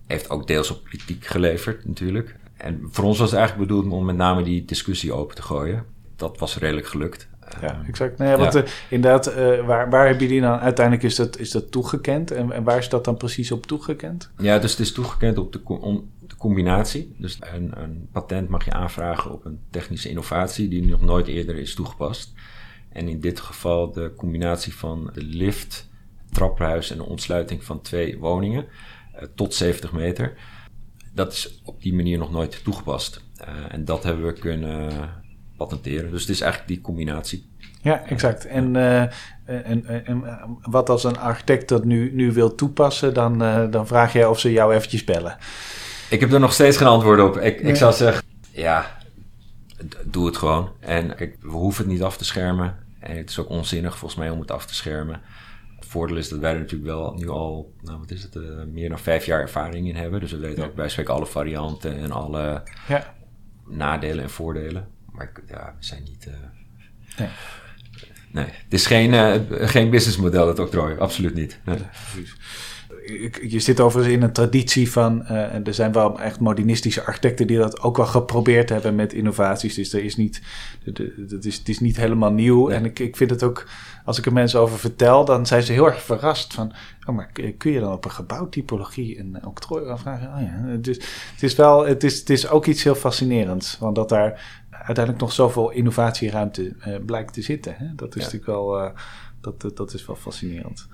heeft 0.06 0.30
ook 0.30 0.46
deels 0.46 0.70
op 0.70 0.84
politiek 0.84 1.26
geleverd 1.26 1.86
natuurlijk. 1.86 2.36
En 2.56 2.88
voor 2.90 3.04
ons 3.04 3.18
was 3.18 3.30
het 3.30 3.38
eigenlijk 3.38 3.68
bedoeld 3.68 3.92
om 3.92 4.04
met 4.04 4.16
name 4.16 4.42
die 4.42 4.64
discussie 4.64 5.12
open 5.12 5.34
te 5.34 5.42
gooien. 5.42 5.84
Dat 6.16 6.38
was 6.38 6.58
redelijk 6.58 6.86
gelukt. 6.86 7.28
Ja, 7.60 7.68
ehm, 7.68 7.84
exact. 7.88 8.18
Nee, 8.18 8.36
want 8.36 8.56
uh, 8.56 8.62
inderdaad, 8.88 9.28
uh, 9.28 9.66
waar, 9.66 9.90
waar 9.90 10.06
hebben 10.06 10.26
jullie 10.26 10.40
dan 10.40 10.58
uiteindelijk 10.58 11.06
is 11.06 11.14
dat, 11.14 11.38
is 11.38 11.50
dat 11.50 11.70
toegekend? 11.70 12.30
En, 12.30 12.52
en 12.52 12.62
waar 12.62 12.78
is 12.78 12.88
dat 12.88 13.04
dan 13.04 13.16
precies 13.16 13.52
op 13.52 13.66
toegekend? 13.66 14.30
Ja, 14.38 14.58
dus 14.58 14.70
het 14.70 14.80
is 14.80 14.92
toegekend 14.92 15.38
op 15.38 15.52
de, 15.52 15.60
om, 15.64 16.10
de 16.26 16.36
combinatie. 16.36 17.14
Dus 17.18 17.38
een, 17.40 17.72
een 17.82 18.08
patent 18.12 18.48
mag 18.48 18.64
je 18.64 18.72
aanvragen 18.72 19.32
op 19.32 19.44
een 19.44 19.60
technische 19.70 20.08
innovatie 20.08 20.68
die 20.68 20.86
nog 20.86 21.00
nooit 21.00 21.26
eerder 21.26 21.56
is 21.56 21.74
toegepast. 21.74 22.32
En 22.88 23.08
in 23.08 23.20
dit 23.20 23.40
geval 23.40 23.92
de 23.92 24.12
combinatie 24.16 24.74
van 24.74 25.10
de 25.14 25.22
lift, 25.22 25.88
trappenhuis 26.30 26.90
en 26.90 26.96
de 26.96 27.04
ontsluiting 27.04 27.64
van 27.64 27.80
twee 27.80 28.18
woningen. 28.18 28.66
Eh, 29.16 29.26
tot 29.34 29.54
70 29.54 29.92
meter. 29.92 30.32
Dat 31.12 31.32
is 31.32 31.60
op 31.64 31.82
die 31.82 31.94
manier 31.94 32.18
nog 32.18 32.30
nooit 32.30 32.64
toegepast. 32.64 33.20
Eh, 33.36 33.48
en 33.68 33.84
dat 33.84 34.02
hebben 34.02 34.26
we 34.26 34.32
kunnen 34.32 34.92
patenteren. 35.56 36.10
Dus 36.10 36.20
het 36.20 36.30
is 36.30 36.40
eigenlijk 36.40 36.72
die 36.72 36.80
combinatie. 36.80 37.52
Ja, 37.82 38.06
exact. 38.06 38.46
En, 38.46 38.74
uh, 38.74 39.00
en, 39.44 40.04
en, 40.06 40.24
wat 40.62 40.90
als 40.90 41.04
een 41.04 41.18
architect 41.18 41.68
dat 41.68 41.84
nu, 41.84 42.14
nu 42.14 42.32
wil 42.32 42.54
toepassen, 42.54 43.14
dan, 43.14 43.42
uh, 43.42 43.70
dan 43.70 43.86
vraag 43.86 44.12
je 44.12 44.28
of 44.28 44.40
ze 44.40 44.52
jou 44.52 44.74
eventjes 44.74 45.04
bellen. 45.04 45.36
Ik 46.10 46.20
heb 46.20 46.32
er 46.32 46.40
nog 46.40 46.52
steeds 46.52 46.76
geen 46.76 46.88
antwoord 46.88 47.20
op. 47.20 47.36
Ik, 47.36 47.60
ik 47.60 47.76
zou 47.76 47.92
zeggen, 47.92 48.24
ja, 48.50 48.96
doe 50.04 50.26
het 50.26 50.36
gewoon. 50.36 50.70
En 50.80 51.14
kijk, 51.14 51.36
we 51.40 51.48
hoeven 51.48 51.84
het 51.84 51.92
niet 51.92 52.02
af 52.02 52.16
te 52.16 52.24
schermen. 52.24 52.76
En 53.00 53.16
het 53.16 53.30
is 53.30 53.38
ook 53.38 53.48
onzinnig 53.48 53.98
volgens 53.98 54.20
mij 54.20 54.30
om 54.30 54.40
het 54.40 54.50
af 54.50 54.66
te 54.66 54.74
schermen 54.74 55.20
voordeel 55.94 56.16
is 56.16 56.28
dat 56.28 56.38
wij 56.38 56.52
er 56.52 56.58
natuurlijk 56.58 56.90
wel 56.90 57.14
nu 57.14 57.28
al, 57.28 57.72
nou 57.82 57.98
wat 57.98 58.10
is 58.10 58.22
het, 58.22 58.34
uh, 58.34 58.42
meer 58.72 58.88
dan 58.88 58.98
vijf 58.98 59.26
jaar 59.26 59.40
ervaring 59.40 59.88
in 59.88 59.96
hebben. 59.96 60.20
Dus 60.20 60.30
we 60.30 60.38
weten 60.38 60.64
ook 60.64 60.74
bij 60.74 60.88
spreken 60.88 61.14
alle 61.14 61.26
varianten 61.26 61.96
en 61.96 62.10
alle 62.10 62.62
ja. 62.88 63.14
nadelen 63.66 64.24
en 64.24 64.30
voordelen. 64.30 64.88
Maar 65.12 65.32
ja, 65.48 65.74
we 65.78 65.84
zijn 65.84 66.02
niet. 66.02 66.26
Uh, 66.28 66.34
nee. 67.18 67.28
nee. 68.32 68.44
het 68.44 68.72
is 68.72 68.86
geen, 68.86 69.12
uh, 69.12 69.34
geen 69.48 69.90
businessmodel, 69.90 70.46
dat 70.46 70.58
octrooi. 70.58 70.98
Absoluut 70.98 71.34
niet. 71.34 71.60
Nee. 71.64 71.78
je 73.48 73.60
zit 73.60 73.80
overigens 73.80 74.14
in 74.14 74.22
een 74.22 74.32
traditie 74.32 74.90
van, 74.90 75.22
uh, 75.22 75.66
er 75.66 75.74
zijn 75.74 75.92
wel 75.92 76.20
echt 76.20 76.40
modernistische 76.40 77.04
architecten 77.04 77.46
die 77.46 77.58
dat 77.58 77.80
ook 77.80 77.96
wel 77.96 78.06
geprobeerd 78.06 78.68
hebben 78.68 78.94
met 78.94 79.12
innovaties. 79.12 79.74
Dus 79.74 79.92
er 79.92 80.04
is 80.04 80.16
niet, 80.16 80.42
dat 81.16 81.44
is, 81.44 81.56
het 81.56 81.68
is 81.68 81.80
niet 81.80 81.96
helemaal 81.96 82.32
nieuw. 82.32 82.70
En 82.70 82.84
ik, 82.84 82.98
ik 82.98 83.16
vind 83.16 83.30
het 83.30 83.42
ook, 83.42 83.66
als 84.04 84.18
ik 84.18 84.26
er 84.26 84.32
mensen 84.32 84.60
over 84.60 84.78
vertel, 84.78 85.24
dan 85.24 85.46
zijn 85.46 85.62
ze 85.62 85.72
heel 85.72 85.86
erg 85.86 86.02
verrast 86.02 86.54
van, 86.54 86.72
oh 87.06 87.14
maar 87.14 87.30
kun 87.58 87.72
je 87.72 87.80
dan 87.80 87.92
op 87.92 88.04
een 88.04 88.10
gebouwtypologie 88.10 89.18
een 89.18 89.46
octrooi 89.46 89.88
aanvragen? 89.88 90.28
Oh 90.34 90.40
ja, 90.40 90.76
dus 90.76 90.96
het 91.32 91.42
is 91.42 91.54
wel, 91.54 91.86
het 91.86 92.04
is, 92.04 92.18
het 92.18 92.30
is 92.30 92.48
ook 92.48 92.66
iets 92.66 92.82
heel 92.82 92.94
fascinerends, 92.94 93.78
want 93.78 93.94
dat 93.94 94.08
daar 94.08 94.62
uiteindelijk 94.70 95.24
nog 95.24 95.32
zoveel 95.32 95.70
innovatieruimte 95.70 96.62
uh, 96.62 96.96
blijkt 97.06 97.32
te 97.32 97.42
zitten. 97.42 97.74
Hè? 97.76 97.94
Dat 97.94 98.16
is 98.16 98.22
natuurlijk 98.22 98.50
wel, 98.50 98.84
uh, 98.84 98.90
dat, 99.40 99.76
dat 99.76 99.94
is 99.94 100.06
wel 100.06 100.16
fascinerend. 100.16 100.88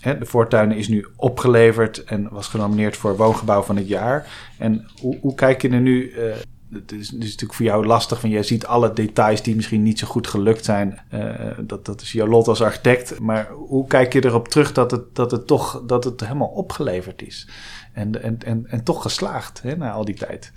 Hè, 0.00 0.18
de 0.18 0.26
voortuinen 0.26 0.76
is 0.76 0.88
nu 0.88 1.06
opgeleverd 1.16 2.04
en 2.04 2.28
was 2.30 2.48
genomineerd 2.48 2.96
voor 2.96 3.16
woongebouw 3.16 3.62
van 3.62 3.76
het 3.76 3.88
jaar. 3.88 4.26
En 4.58 4.86
hoe, 5.00 5.18
hoe 5.20 5.34
kijk 5.34 5.62
je 5.62 5.68
er 5.68 5.80
nu 5.80 6.10
uh, 6.10 6.34
het 6.72 6.92
is, 6.92 6.98
is, 6.98 7.10
natuurlijk 7.12 7.54
voor 7.54 7.66
jou 7.66 7.86
lastig, 7.86 8.20
want 8.20 8.32
jij 8.32 8.42
ziet 8.42 8.66
alle 8.66 8.92
details 8.92 9.42
die 9.42 9.56
misschien 9.56 9.82
niet 9.82 9.98
zo 9.98 10.06
goed 10.06 10.26
gelukt 10.26 10.64
zijn. 10.64 11.00
Uh, 11.14 11.50
dat, 11.60 11.84
dat 11.84 12.00
is 12.00 12.12
jouw 12.12 12.26
lot 12.26 12.48
als 12.48 12.62
architect. 12.62 13.20
Maar 13.20 13.50
hoe 13.50 13.86
kijk 13.86 14.12
je 14.12 14.24
erop 14.24 14.48
terug 14.48 14.72
dat 14.72 14.90
het, 14.90 15.14
dat 15.14 15.30
het 15.30 15.46
toch 15.46 15.82
dat 15.86 16.04
het 16.04 16.20
helemaal 16.20 16.48
opgeleverd 16.48 17.22
is? 17.22 17.48
En, 17.92 18.22
en, 18.22 18.38
en, 18.44 18.66
en 18.66 18.84
toch 18.84 19.02
geslaagd 19.02 19.62
hè, 19.62 19.76
na 19.76 19.90
al 19.90 20.04
die 20.04 20.14
tijd. 20.14 20.52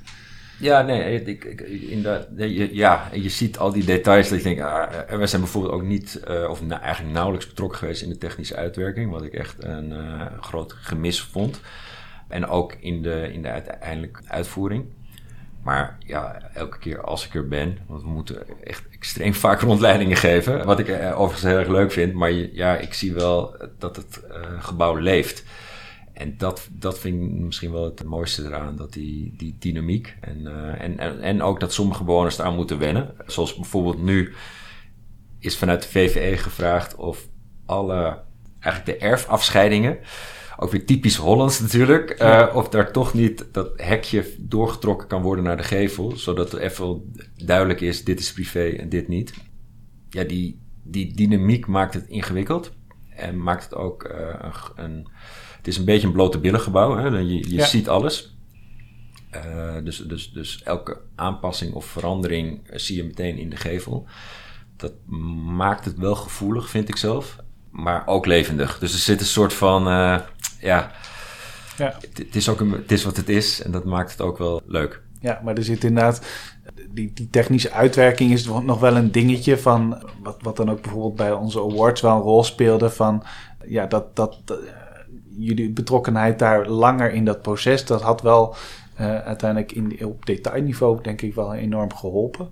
Ja, 0.60 0.82
nee, 0.82 1.24
ik, 1.24 1.44
ik, 1.44 1.62
inderdaad, 1.62 2.28
je, 2.38 2.76
ja, 2.76 3.10
je 3.14 3.30
ziet 3.30 3.58
al 3.58 3.72
die 3.72 3.84
details 3.84 4.30
dat 4.30 4.38
je 4.38 4.44
denkt, 4.44 4.62
ah, 4.62 5.20
we 5.20 5.28
zijn 5.28 5.42
bijvoorbeeld 5.42 5.74
ook 5.74 5.84
niet, 5.84 6.22
uh, 6.30 6.50
of 6.50 6.70
eigenlijk 6.70 7.14
nauwelijks 7.14 7.48
betrokken 7.48 7.78
geweest 7.78 8.02
in 8.02 8.10
de 8.10 8.18
technische 8.18 8.56
uitwerking, 8.56 9.12
wat 9.12 9.24
ik 9.24 9.34
echt 9.34 9.64
een 9.64 9.92
uh, 9.92 10.26
groot 10.40 10.74
gemis 10.74 11.22
vond. 11.22 11.62
En 12.28 12.48
ook 12.48 12.74
in 12.80 13.02
de, 13.02 13.30
in 13.34 13.42
de 13.42 13.50
uiteindelijke 13.50 14.22
uitvoering. 14.28 14.86
Maar 15.64 15.98
ja, 16.06 16.40
elke 16.54 16.80
keer 16.80 17.02
als 17.02 17.26
ik 17.26 17.36
er 17.36 17.48
ben, 17.48 17.78
want 17.88 18.02
we 18.02 18.10
moeten 18.10 18.64
echt 18.64 18.84
extreem 18.92 19.34
vaak 19.46 19.62
rondleidingen 19.62 20.18
geven. 20.18 20.66
Wat 20.66 20.80
ik 20.80 20.88
uh, 20.88 21.20
overigens 21.20 21.52
heel 21.52 21.60
erg 21.60 21.68
leuk 21.68 21.92
vind, 21.92 22.14
maar 22.14 22.32
ja, 22.32 22.78
ik 22.78 22.94
zie 22.94 23.14
wel 23.14 23.56
dat 23.78 23.96
het 23.96 24.22
uh, 24.30 24.64
gebouw 24.64 24.96
leeft. 24.96 25.44
En 26.14 26.38
dat, 26.38 26.68
dat 26.72 27.00
vind 27.00 27.24
ik 27.24 27.30
misschien 27.30 27.72
wel 27.72 27.84
het 27.84 28.04
mooiste 28.04 28.44
eraan, 28.44 28.76
dat 28.76 28.94
die, 28.94 29.34
die 29.38 29.56
dynamiek 29.60 30.16
en, 30.22 30.48
en, 30.78 31.00
en, 31.00 31.22
en 31.22 31.42
ook 31.42 31.60
dat 31.60 31.74
sommige 31.74 32.04
bewoners 32.04 32.38
eraan 32.38 32.56
moeten 32.56 32.80
wennen. 32.80 33.16
Zoals 33.26 33.56
bijvoorbeeld 33.56 34.02
nu 34.02 34.34
is 35.40 35.58
vanuit 35.58 35.82
de 35.82 35.90
VVE 35.90 36.38
gevraagd 36.38 36.96
of 36.96 37.28
alle, 37.66 38.22
eigenlijk 38.60 39.00
de 39.00 39.06
erfafscheidingen, 39.06 40.00
ook 40.62 40.72
weer 40.72 40.86
typisch 40.86 41.16
Hollands 41.16 41.60
natuurlijk. 41.60 42.22
Uh, 42.22 42.48
of 42.54 42.70
daar 42.70 42.92
toch 42.92 43.14
niet 43.14 43.46
dat 43.52 43.72
hekje 43.76 44.26
doorgetrokken 44.38 45.08
kan 45.08 45.22
worden 45.22 45.44
naar 45.44 45.58
de 45.58 45.64
gevel. 45.64 46.18
Zodat 46.18 46.54
er 46.54 46.60
even 46.60 47.14
duidelijk 47.36 47.82
is, 47.82 48.04
dit 48.04 48.20
is 48.20 48.34
privé 48.34 48.70
en 48.70 48.90
dit 48.90 49.08
niet. 49.08 49.34
Ja, 50.10 50.24
die, 50.24 50.60
die 50.84 51.16
dynamiek 51.16 51.68
maakt 51.68 51.94
het 51.94 52.08
ingewikkeld. 52.08 52.72
En 53.10 53.44
maakt 53.44 53.64
het 53.64 53.76
ook 53.76 54.10
uh, 54.12 54.54
een, 54.76 55.08
Het 55.58 55.68
is 55.68 55.78
een 55.78 55.86
beetje 55.86 56.08
een 56.08 56.14
blote 56.14 56.40
billengebouw. 56.40 56.98
Hè? 56.98 57.08
Je, 57.08 57.56
je 57.56 57.64
ziet 57.64 57.90
alles. 57.90 58.38
Uh, 59.36 59.84
dus, 59.84 59.98
dus, 59.98 60.32
dus 60.32 60.64
elke 60.64 61.02
aanpassing 61.16 61.74
of 61.74 61.86
verandering 61.86 62.62
zie 62.74 62.96
je 62.96 63.04
meteen 63.04 63.38
in 63.38 63.50
de 63.50 63.56
gevel. 63.56 64.08
Dat 64.78 64.94
maakt 65.56 65.86
het 65.86 65.98
wel 65.98 66.16
gevoelig, 66.16 66.70
vind 66.70 66.90
ik 66.90 66.96
zelf. 66.96 67.38
Maar 67.70 68.08
ook 68.08 68.26
levendig. 68.26 68.80
Dus 68.80 68.94
er 68.94 69.00
zit 69.00 69.20
een 69.20 69.26
soort 69.26 69.54
van 69.54 69.88
ja, 70.60 70.92
ja. 71.78 71.96
Het, 72.14 72.36
is 72.36 72.50
ook 72.50 72.60
een, 72.60 72.72
het 72.72 72.92
is 72.92 73.04
wat 73.04 73.18
het 73.18 73.30
is 73.30 73.62
en 73.62 73.72
dat 73.72 73.86
maakt 73.86 74.12
het 74.12 74.22
ook 74.22 74.38
wel 74.38 74.62
leuk. 74.66 75.02
Ja, 75.20 75.42
maar 75.44 75.58
er 75.58 75.64
zit 75.64 75.84
inderdaad, 75.84 76.22
die, 76.90 77.12
die 77.14 77.30
technische 77.30 77.72
uitwerking 77.72 78.32
is 78.32 78.46
nog 78.46 78.80
wel 78.80 78.96
een 78.96 79.12
dingetje 79.12 79.58
van, 79.58 80.04
wat, 80.24 80.38
wat 80.42 80.58
dan 80.58 80.72
ook 80.72 80.82
bijvoorbeeld 80.82 81.16
bij 81.16 81.32
onze 81.32 81.60
awards 81.60 82.02
wel 82.02 82.16
een 82.16 82.22
rol 82.22 82.44
speelde 82.44 82.90
van, 82.90 83.24
ja, 83.66 83.86
dat, 83.86 84.16
dat, 84.16 84.38
jullie 85.40 85.72
betrokkenheid 85.72 86.40
daar 86.40 86.68
langer 86.68 87.14
in 87.14 87.26
dat 87.26 87.42
proces, 87.42 87.86
dat 87.86 88.02
had 88.02 88.22
wel 88.22 88.56
uh, 89.00 89.20
uiteindelijk 89.20 89.72
in, 89.72 90.06
op 90.06 90.26
detailniveau 90.26 91.02
denk 91.02 91.22
ik 91.22 91.36
wel 91.36 91.54
enorm 91.54 91.94
geholpen. 91.94 92.50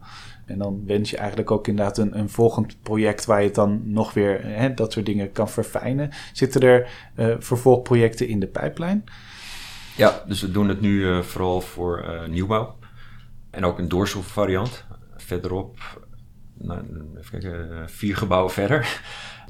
En 0.47 0.57
dan 0.57 0.85
wens 0.85 1.09
je 1.09 1.17
eigenlijk 1.17 1.51
ook 1.51 1.67
inderdaad 1.67 1.97
een, 1.97 2.17
een 2.17 2.29
volgend 2.29 2.81
project 2.81 3.25
waar 3.25 3.39
je 3.39 3.45
het 3.45 3.55
dan 3.55 3.81
nog 3.83 4.13
weer 4.13 4.43
hè, 4.43 4.73
dat 4.73 4.91
soort 4.91 5.05
dingen 5.05 5.31
kan 5.31 5.49
verfijnen. 5.49 6.09
Zitten 6.33 6.61
er 6.61 6.89
uh, 7.15 7.35
vervolgprojecten 7.39 8.27
in 8.27 8.39
de 8.39 8.47
pijplijn? 8.47 9.03
Ja, 9.97 10.23
dus 10.27 10.41
we 10.41 10.51
doen 10.51 10.69
het 10.69 10.81
nu 10.81 10.99
uh, 10.99 11.21
vooral 11.21 11.61
voor 11.61 12.05
uh, 12.09 12.27
nieuwbouw. 12.27 12.75
En 13.49 13.65
ook 13.65 13.79
een 13.79 13.87
doorschroefvariant. 13.87 14.85
Verderop, 15.15 15.77
nou, 16.53 16.79
even 17.17 17.39
kijken, 17.39 17.89
vier 17.89 18.15
gebouwen 18.15 18.51
verder. 18.51 19.01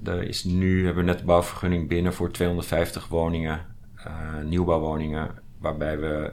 Er 0.04 0.24
is 0.24 0.44
nu, 0.44 0.86
hebben 0.86 1.06
we 1.06 1.10
net 1.10 1.20
de 1.20 1.26
bouwvergunning 1.26 1.88
binnen 1.88 2.14
voor 2.14 2.32
250 2.32 3.08
woningen, 3.08 3.66
nieuwbouwwoningen, 4.44 5.32
waarbij 5.60 6.00
we 6.00 6.32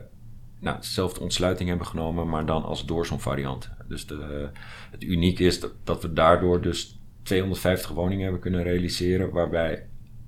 nou, 0.60 0.76
dezelfde 0.80 1.20
ontsluiting 1.20 1.68
hebben 1.68 1.86
genomen, 1.86 2.28
maar 2.28 2.46
dan 2.46 2.64
als 2.64 2.84
variant. 3.16 3.70
Dus 3.88 4.06
de, 4.06 4.48
het 4.90 5.02
uniek 5.02 5.38
is 5.38 5.60
dat, 5.60 5.72
dat 5.84 6.02
we 6.02 6.12
daardoor 6.12 6.60
dus 6.60 7.00
250 7.22 7.90
woningen 7.90 8.22
hebben 8.22 8.40
kunnen 8.40 8.62
realiseren, 8.62 9.30
waarbij 9.30 9.86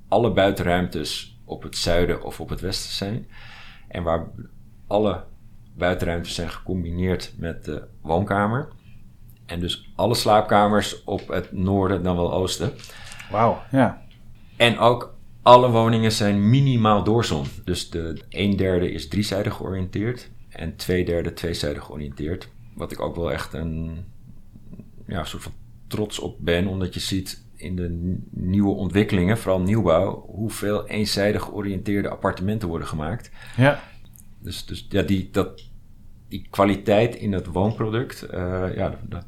alle 0.09 0.33
buitenruimtes 0.33 1.39
op 1.45 1.63
het 1.63 1.77
zuiden 1.77 2.23
of 2.23 2.41
op 2.41 2.49
het 2.49 2.61
westen 2.61 2.93
zijn. 2.93 3.29
En 3.89 4.03
waar 4.03 4.27
alle 4.87 5.25
buitenruimtes 5.75 6.35
zijn 6.35 6.51
gecombineerd 6.51 7.33
met 7.37 7.65
de 7.65 7.83
woonkamer. 8.01 8.69
En 9.47 9.61
dus 9.61 9.93
alle 9.95 10.15
slaapkamers 10.15 11.05
op 11.05 11.29
het 11.29 11.53
noorden 11.53 12.03
dan 12.03 12.17
wel 12.17 12.33
oosten. 12.33 12.73
Wauw, 13.31 13.63
ja. 13.71 14.03
En 14.57 14.79
ook 14.79 15.15
alle 15.43 15.71
woningen 15.71 16.13
zijn 16.13 16.51
minimaal 16.51 17.05
doorzon. 17.05 17.47
Dus 17.65 17.91
de 17.91 18.21
een 18.29 18.57
derde 18.57 18.91
is 18.91 19.09
driezijdig 19.09 19.55
georiënteerd 19.55 20.31
en 20.49 20.77
twee 20.77 21.05
derde 21.05 21.33
tweezijdig 21.33 21.85
georiënteerd. 21.85 22.49
Wat 22.77 22.93
ik 22.93 23.01
ook 23.01 23.17
wel 23.17 23.33
echt 23.33 23.53
een 23.53 24.05
ja, 25.07 25.25
soort 25.25 25.43
van 25.43 25.53
trots 25.87 26.19
op 26.19 26.37
ben, 26.41 26.67
omdat 26.67 26.95
je 26.95 27.01
ziet 27.01 27.45
in 27.57 27.77
de 27.77 28.19
nieuwe 28.31 28.75
ontwikkelingen, 28.75 29.39
vooral 29.39 29.61
nieuwbouw, 29.61 30.25
hoeveel 30.27 30.87
eenzijdig 30.87 31.43
georiënteerde 31.43 32.09
appartementen 32.09 32.69
worden 32.69 32.89
gemaakt. 32.89 33.31
Ja. 33.57 33.83
Dus, 34.39 34.67
dus 34.67 34.87
ja, 34.89 35.03
die, 35.03 35.29
dat, 35.33 35.63
die 36.29 36.47
kwaliteit 36.51 37.15
in 37.15 37.33
het 37.33 37.47
woonproduct, 37.47 38.27
uh, 38.35 38.77
ja, 38.77 38.99
dat, 39.03 39.25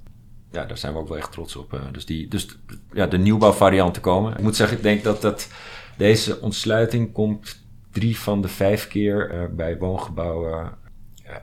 ja, 0.51 0.65
daar 0.65 0.79
zijn 0.79 0.93
we 0.93 0.99
ook 0.99 1.09
wel 1.09 1.17
echt 1.17 1.33
trots 1.33 1.57
op. 1.57 1.73
Uh, 1.73 1.81
dus 1.93 2.07
die, 2.07 2.29
dus 2.29 2.59
ja, 2.93 3.07
de 3.07 3.19
nieuwbouwvarianten 3.19 4.03
komen. 4.03 4.33
Ik 4.33 4.43
moet 4.43 4.57
zeggen, 4.57 4.77
ik 4.77 4.83
denk 4.83 5.05
dat, 5.05 5.23
dat 5.23 5.49
deze 5.97 6.41
ontsluiting 6.41 7.13
komt 7.13 7.67
drie 7.91 8.19
van 8.19 8.41
de 8.41 8.49
vijf 8.49 8.89
keer 8.89 9.35
uh, 9.35 9.57
bij 9.57 9.79
woongebouwen 9.79 10.73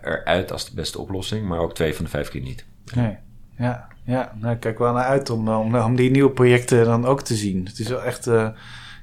eruit 0.03 0.51
als 0.51 0.69
de 0.69 0.75
beste 0.75 0.99
oplossing, 0.99 1.47
maar 1.47 1.59
ook 1.59 1.73
twee 1.73 1.95
van 1.95 2.05
de 2.05 2.11
vijf 2.11 2.29
keer 2.29 2.41
niet. 2.41 2.65
Nee, 2.93 3.17
ja, 3.57 3.87
ja. 4.03 4.33
Nou, 4.39 4.55
kijk 4.55 4.79
wel 4.79 4.93
naar 4.93 5.03
uit 5.03 5.29
om, 5.29 5.47
om, 5.47 5.95
die 5.95 6.11
nieuwe 6.11 6.31
projecten 6.31 6.85
dan 6.85 7.05
ook 7.05 7.21
te 7.21 7.35
zien. 7.35 7.65
Het 7.65 7.79
is 7.79 7.87
wel 7.87 8.03
echt, 8.03 8.27
uh, 8.27 8.49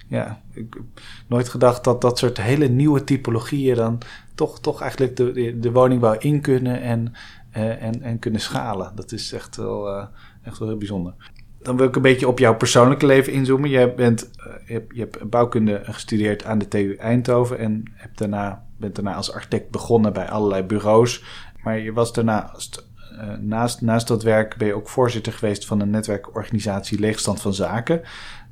ja, 0.09 0.41
ik 0.53 0.75
heb 0.75 1.01
nooit 1.27 1.49
gedacht 1.49 1.85
dat 1.85 2.01
dat 2.01 2.19
soort 2.19 2.41
hele 2.41 2.69
nieuwe 2.69 3.05
typologieën 3.05 3.77
dan 3.77 3.99
toch, 4.35 4.61
toch 4.61 4.81
eigenlijk 4.81 5.17
de, 5.17 5.59
de, 5.59 5.73
woningbouw 5.73 6.19
in 6.19 6.41
kunnen 6.41 6.81
en, 6.81 7.13
uh, 7.57 7.83
en, 7.83 8.03
en 8.03 8.19
kunnen 8.19 8.41
schalen. 8.41 8.93
Dat 8.95 9.13
is 9.13 9.33
echt 9.33 9.57
wel, 9.57 9.97
uh, 9.97 10.05
echt 10.43 10.59
wel 10.59 10.69
heel 10.69 10.77
bijzonder. 10.77 11.15
Dan 11.63 11.77
wil 11.77 11.87
ik 11.87 11.97
een 11.97 12.03
beetje 12.03 12.29
op 12.29 12.39
jouw 12.39 12.57
persoonlijke 12.57 13.07
leven 13.07 13.33
inzoomen. 13.33 13.71
Je, 13.71 13.93
bent, 13.95 14.31
je, 14.67 14.85
je 14.89 15.01
hebt 15.01 15.31
bouwkunde 15.31 15.81
gestudeerd 15.85 16.45
aan 16.45 16.59
de 16.59 16.69
TU 16.69 16.95
Eindhoven 16.95 17.59
en 17.59 17.83
hebt 17.95 18.19
daarna 18.19 18.65
bent 18.83 18.95
daarna 18.95 19.15
als 19.15 19.33
architect 19.33 19.71
begonnen 19.71 20.13
bij 20.13 20.29
allerlei 20.29 20.63
bureaus. 20.63 21.25
Maar 21.63 21.79
je 21.79 21.93
was 21.93 22.13
daarnaast, 22.13 22.87
uh, 23.13 23.37
naast, 23.39 23.81
naast 23.81 24.09
dat 24.09 24.23
werk 24.23 24.57
ben 24.57 24.67
je 24.67 24.75
ook 24.75 24.89
voorzitter 24.89 25.33
geweest 25.33 25.67
van 25.67 25.81
een 25.81 25.91
netwerkorganisatie 25.91 26.99
Leegstand 26.99 27.41
van 27.41 27.55
Zaken. 27.55 28.01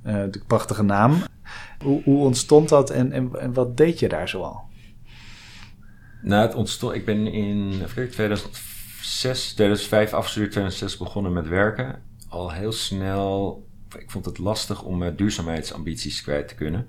Uh, 0.07 0.25
de 0.31 0.43
prachtige 0.47 0.83
naam. 0.83 1.23
Hoe, 1.85 2.03
hoe 2.03 2.25
ontstond 2.25 2.69
dat 2.69 2.91
en, 2.91 3.13
en, 3.13 3.53
wat 3.53 3.77
deed 3.77 3.99
je 3.99 4.09
daar 4.09 4.29
zoal? 4.29 4.69
Nou, 6.23 6.43
het 6.43 6.55
ontstond. 6.55 6.95
Ik 6.95 7.05
ben 7.05 7.27
in 7.27 7.73
even 7.83 8.11
2006, 8.11 9.53
2005 9.53 10.13
afgestudeerd, 10.13 10.53
2006 10.53 10.97
begonnen 10.97 11.33
met 11.33 11.49
werken. 11.49 12.03
Al 12.29 12.53
heel 12.53 12.73
snel. 12.73 13.65
Ik 13.99 14.11
vond 14.11 14.25
het 14.25 14.39
lastig 14.39 14.83
om 14.83 15.03
uh, 15.03 15.11
duurzaamheidsambities 15.17 16.23
kwijt 16.23 16.49
te 16.49 16.55
kunnen. 16.55 16.89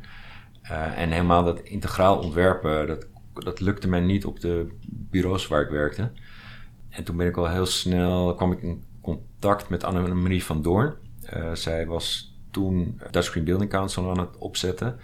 En 0.96 1.10
helemaal 1.10 1.44
dat 1.44 1.62
integraal 1.62 2.20
ontwerpen, 2.20 2.88
dat 2.88 3.08
dat 3.44 3.60
lukte 3.60 3.88
mij 3.88 4.00
niet 4.00 4.26
op 4.26 4.40
de 4.40 4.68
bureaus 4.84 5.48
waar 5.48 5.62
ik 5.62 5.70
werkte. 5.70 6.12
En 6.90 7.04
toen 7.04 7.18
ben 7.18 7.28
ik 7.28 7.38
al 7.38 7.50
heel 7.50 7.66
snel, 7.66 8.36
kwam 8.36 8.52
ik 8.52 8.62
in 8.62 8.84
contact 9.02 9.70
met 9.70 9.84
Annemarie 9.84 10.44
van 10.44 10.62
Doorn. 10.62 10.94
Uh, 11.34 11.54
zij 11.54 11.86
was 11.86 12.36
toen 12.52 13.02
Dutch 13.12 13.30
Green 13.30 13.44
Building 13.44 13.70
Council 13.70 14.10
aan 14.10 14.20
het 14.20 14.38
opzetten. 14.38 15.00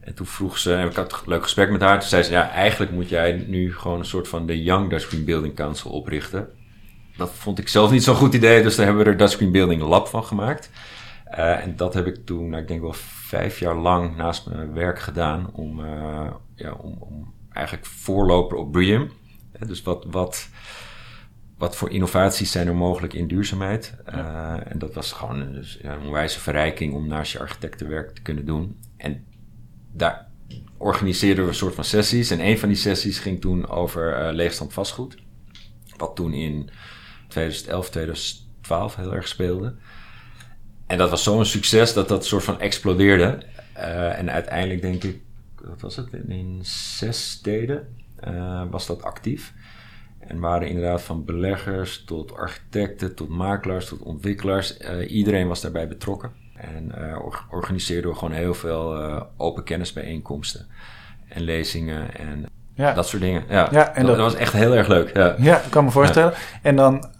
En 0.00 0.14
toen 0.14 0.26
vroeg 0.26 0.58
ze, 0.58 0.74
en 0.74 0.88
ik 0.88 0.94
had 0.94 1.12
een 1.12 1.18
leuk 1.26 1.42
gesprek 1.42 1.70
met 1.70 1.80
haar. 1.80 1.98
Toen 1.98 2.08
zei 2.08 2.22
ze, 2.22 2.32
ja, 2.32 2.50
eigenlijk 2.50 2.92
moet 2.92 3.08
jij 3.08 3.44
nu 3.48 3.74
gewoon 3.74 3.98
een 3.98 4.04
soort 4.04 4.28
van 4.28 4.46
de 4.46 4.62
Young 4.62 4.90
Dutch 4.90 5.06
Green 5.06 5.24
Building 5.24 5.54
Council 5.54 5.90
oprichten. 5.90 6.48
Dat 7.16 7.30
vond 7.30 7.58
ik 7.58 7.68
zelf 7.68 7.90
niet 7.90 8.02
zo'n 8.02 8.14
goed 8.14 8.34
idee, 8.34 8.62
dus 8.62 8.76
daar 8.76 8.86
hebben 8.86 9.04
we 9.04 9.10
er 9.10 9.16
Dutch 9.16 9.34
Green 9.34 9.52
Building 9.52 9.82
Lab 9.82 10.08
van 10.08 10.24
gemaakt. 10.24 10.70
Uh, 11.30 11.64
en 11.64 11.76
dat 11.76 11.94
heb 11.94 12.06
ik 12.06 12.26
toen, 12.26 12.48
nou, 12.48 12.62
ik 12.62 12.68
denk 12.68 12.80
wel 12.80 12.92
vijf 12.92 13.58
jaar 13.58 13.76
lang 13.76 14.16
naast 14.16 14.46
mijn 14.46 14.72
werk 14.72 14.98
gedaan 14.98 15.50
om, 15.52 15.80
uh, 15.80 16.30
ja, 16.54 16.72
om, 16.72 16.96
om 16.98 17.32
eigenlijk 17.52 17.86
voorloper 17.86 18.56
op 18.56 18.72
BREEAM. 18.72 19.10
Dus 19.66 19.82
wat, 19.82 20.04
wat, 20.10 20.48
wat 21.58 21.76
voor 21.76 21.90
innovaties 21.90 22.50
zijn 22.50 22.66
er 22.66 22.74
mogelijk 22.74 23.12
in 23.12 23.28
duurzaamheid? 23.28 23.94
Uh, 24.08 24.56
en 24.64 24.78
dat 24.78 24.94
was 24.94 25.12
gewoon 25.12 25.52
dus, 25.52 25.78
ja, 25.82 25.94
een 25.94 26.10
wijze 26.10 26.40
verrijking 26.40 26.94
om 26.94 27.06
naast 27.06 27.32
je 27.32 27.38
architectenwerk 27.38 28.14
te 28.14 28.22
kunnen 28.22 28.44
doen. 28.44 28.78
En 28.96 29.24
daar 29.92 30.30
organiseerden 30.76 31.44
we 31.44 31.50
een 31.50 31.56
soort 31.56 31.74
van 31.74 31.84
sessies. 31.84 32.30
En 32.30 32.46
een 32.46 32.58
van 32.58 32.68
die 32.68 32.78
sessies 32.78 33.18
ging 33.18 33.40
toen 33.40 33.68
over 33.68 34.26
uh, 34.26 34.34
leegstand 34.34 34.72
vastgoed. 34.72 35.16
Wat 35.96 36.16
toen 36.16 36.32
in 36.32 36.70
2011, 37.28 37.90
2012 37.90 38.96
heel 38.96 39.14
erg 39.14 39.28
speelde. 39.28 39.74
En 40.86 40.98
dat 40.98 41.10
was 41.10 41.22
zo'n 41.22 41.44
succes 41.44 41.92
dat 41.92 42.08
dat 42.08 42.26
soort 42.26 42.44
van 42.44 42.60
explodeerde. 42.60 43.42
Uh, 43.76 44.18
en 44.18 44.30
uiteindelijk 44.30 44.82
denk 44.82 45.04
ik 45.04 45.20
wat 45.64 45.80
was 45.80 45.96
het, 45.96 46.12
in 46.28 46.58
zes 46.62 47.30
steden 47.30 47.88
uh, 48.28 48.62
was 48.70 48.86
dat 48.86 49.02
actief. 49.02 49.52
En 50.18 50.40
waren 50.40 50.68
inderdaad 50.68 51.02
van 51.02 51.24
beleggers 51.24 52.04
tot 52.04 52.34
architecten, 52.34 53.14
tot 53.14 53.28
makelaars, 53.28 53.86
tot 53.86 54.02
ontwikkelaars. 54.02 54.80
Uh, 54.80 55.12
iedereen 55.12 55.48
was 55.48 55.60
daarbij 55.60 55.88
betrokken. 55.88 56.32
En 56.54 56.92
uh, 56.98 57.18
organiseerden 57.50 58.10
we 58.10 58.16
gewoon 58.16 58.34
heel 58.34 58.54
veel 58.54 58.94
open 59.36 59.64
kennisbijeenkomsten 59.64 60.66
en 61.28 61.42
lezingen 61.42 62.14
en 62.18 62.46
ja. 62.74 62.92
dat 62.92 63.08
soort 63.08 63.22
dingen. 63.22 63.44
Ja, 63.48 63.68
ja 63.70 63.94
en 63.94 64.06
dat, 64.06 64.16
dat, 64.16 64.32
was 64.32 64.40
echt 64.40 64.52
heel 64.52 64.76
erg 64.76 64.88
leuk. 64.88 65.16
Ja, 65.16 65.34
ja 65.38 65.60
ik 65.60 65.70
kan 65.70 65.84
me 65.84 65.90
voorstellen. 65.90 66.32
En 66.62 66.76
dan, 66.76 67.10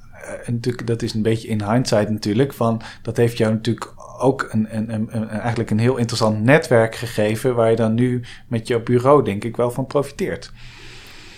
natuurlijk, 0.47 0.87
dat 0.87 1.03
is 1.03 1.15
een 1.15 1.23
beetje 1.23 1.49
in 1.49 1.71
hindsight 1.71 2.11
natuurlijk, 2.11 2.53
van 2.53 2.83
dat 3.03 3.17
heeft 3.17 3.39
jou 3.39 3.53
natuurlijk 3.53 3.93
ook 4.23 4.49
een, 4.51 5.11
eigenlijk 5.29 5.71
een 5.71 5.79
heel 5.79 5.97
interessant 5.97 6.43
netwerk 6.43 6.95
gegeven, 6.95 7.55
waar 7.55 7.71
je 7.71 7.77
dan 7.77 7.95
nu 7.95 8.21
met 8.47 8.67
je 8.67 8.81
bureau, 8.81 9.25
denk 9.25 9.45
ik, 9.45 9.57
wel 9.57 9.71
van 9.71 9.87
profiteert. 9.87 10.53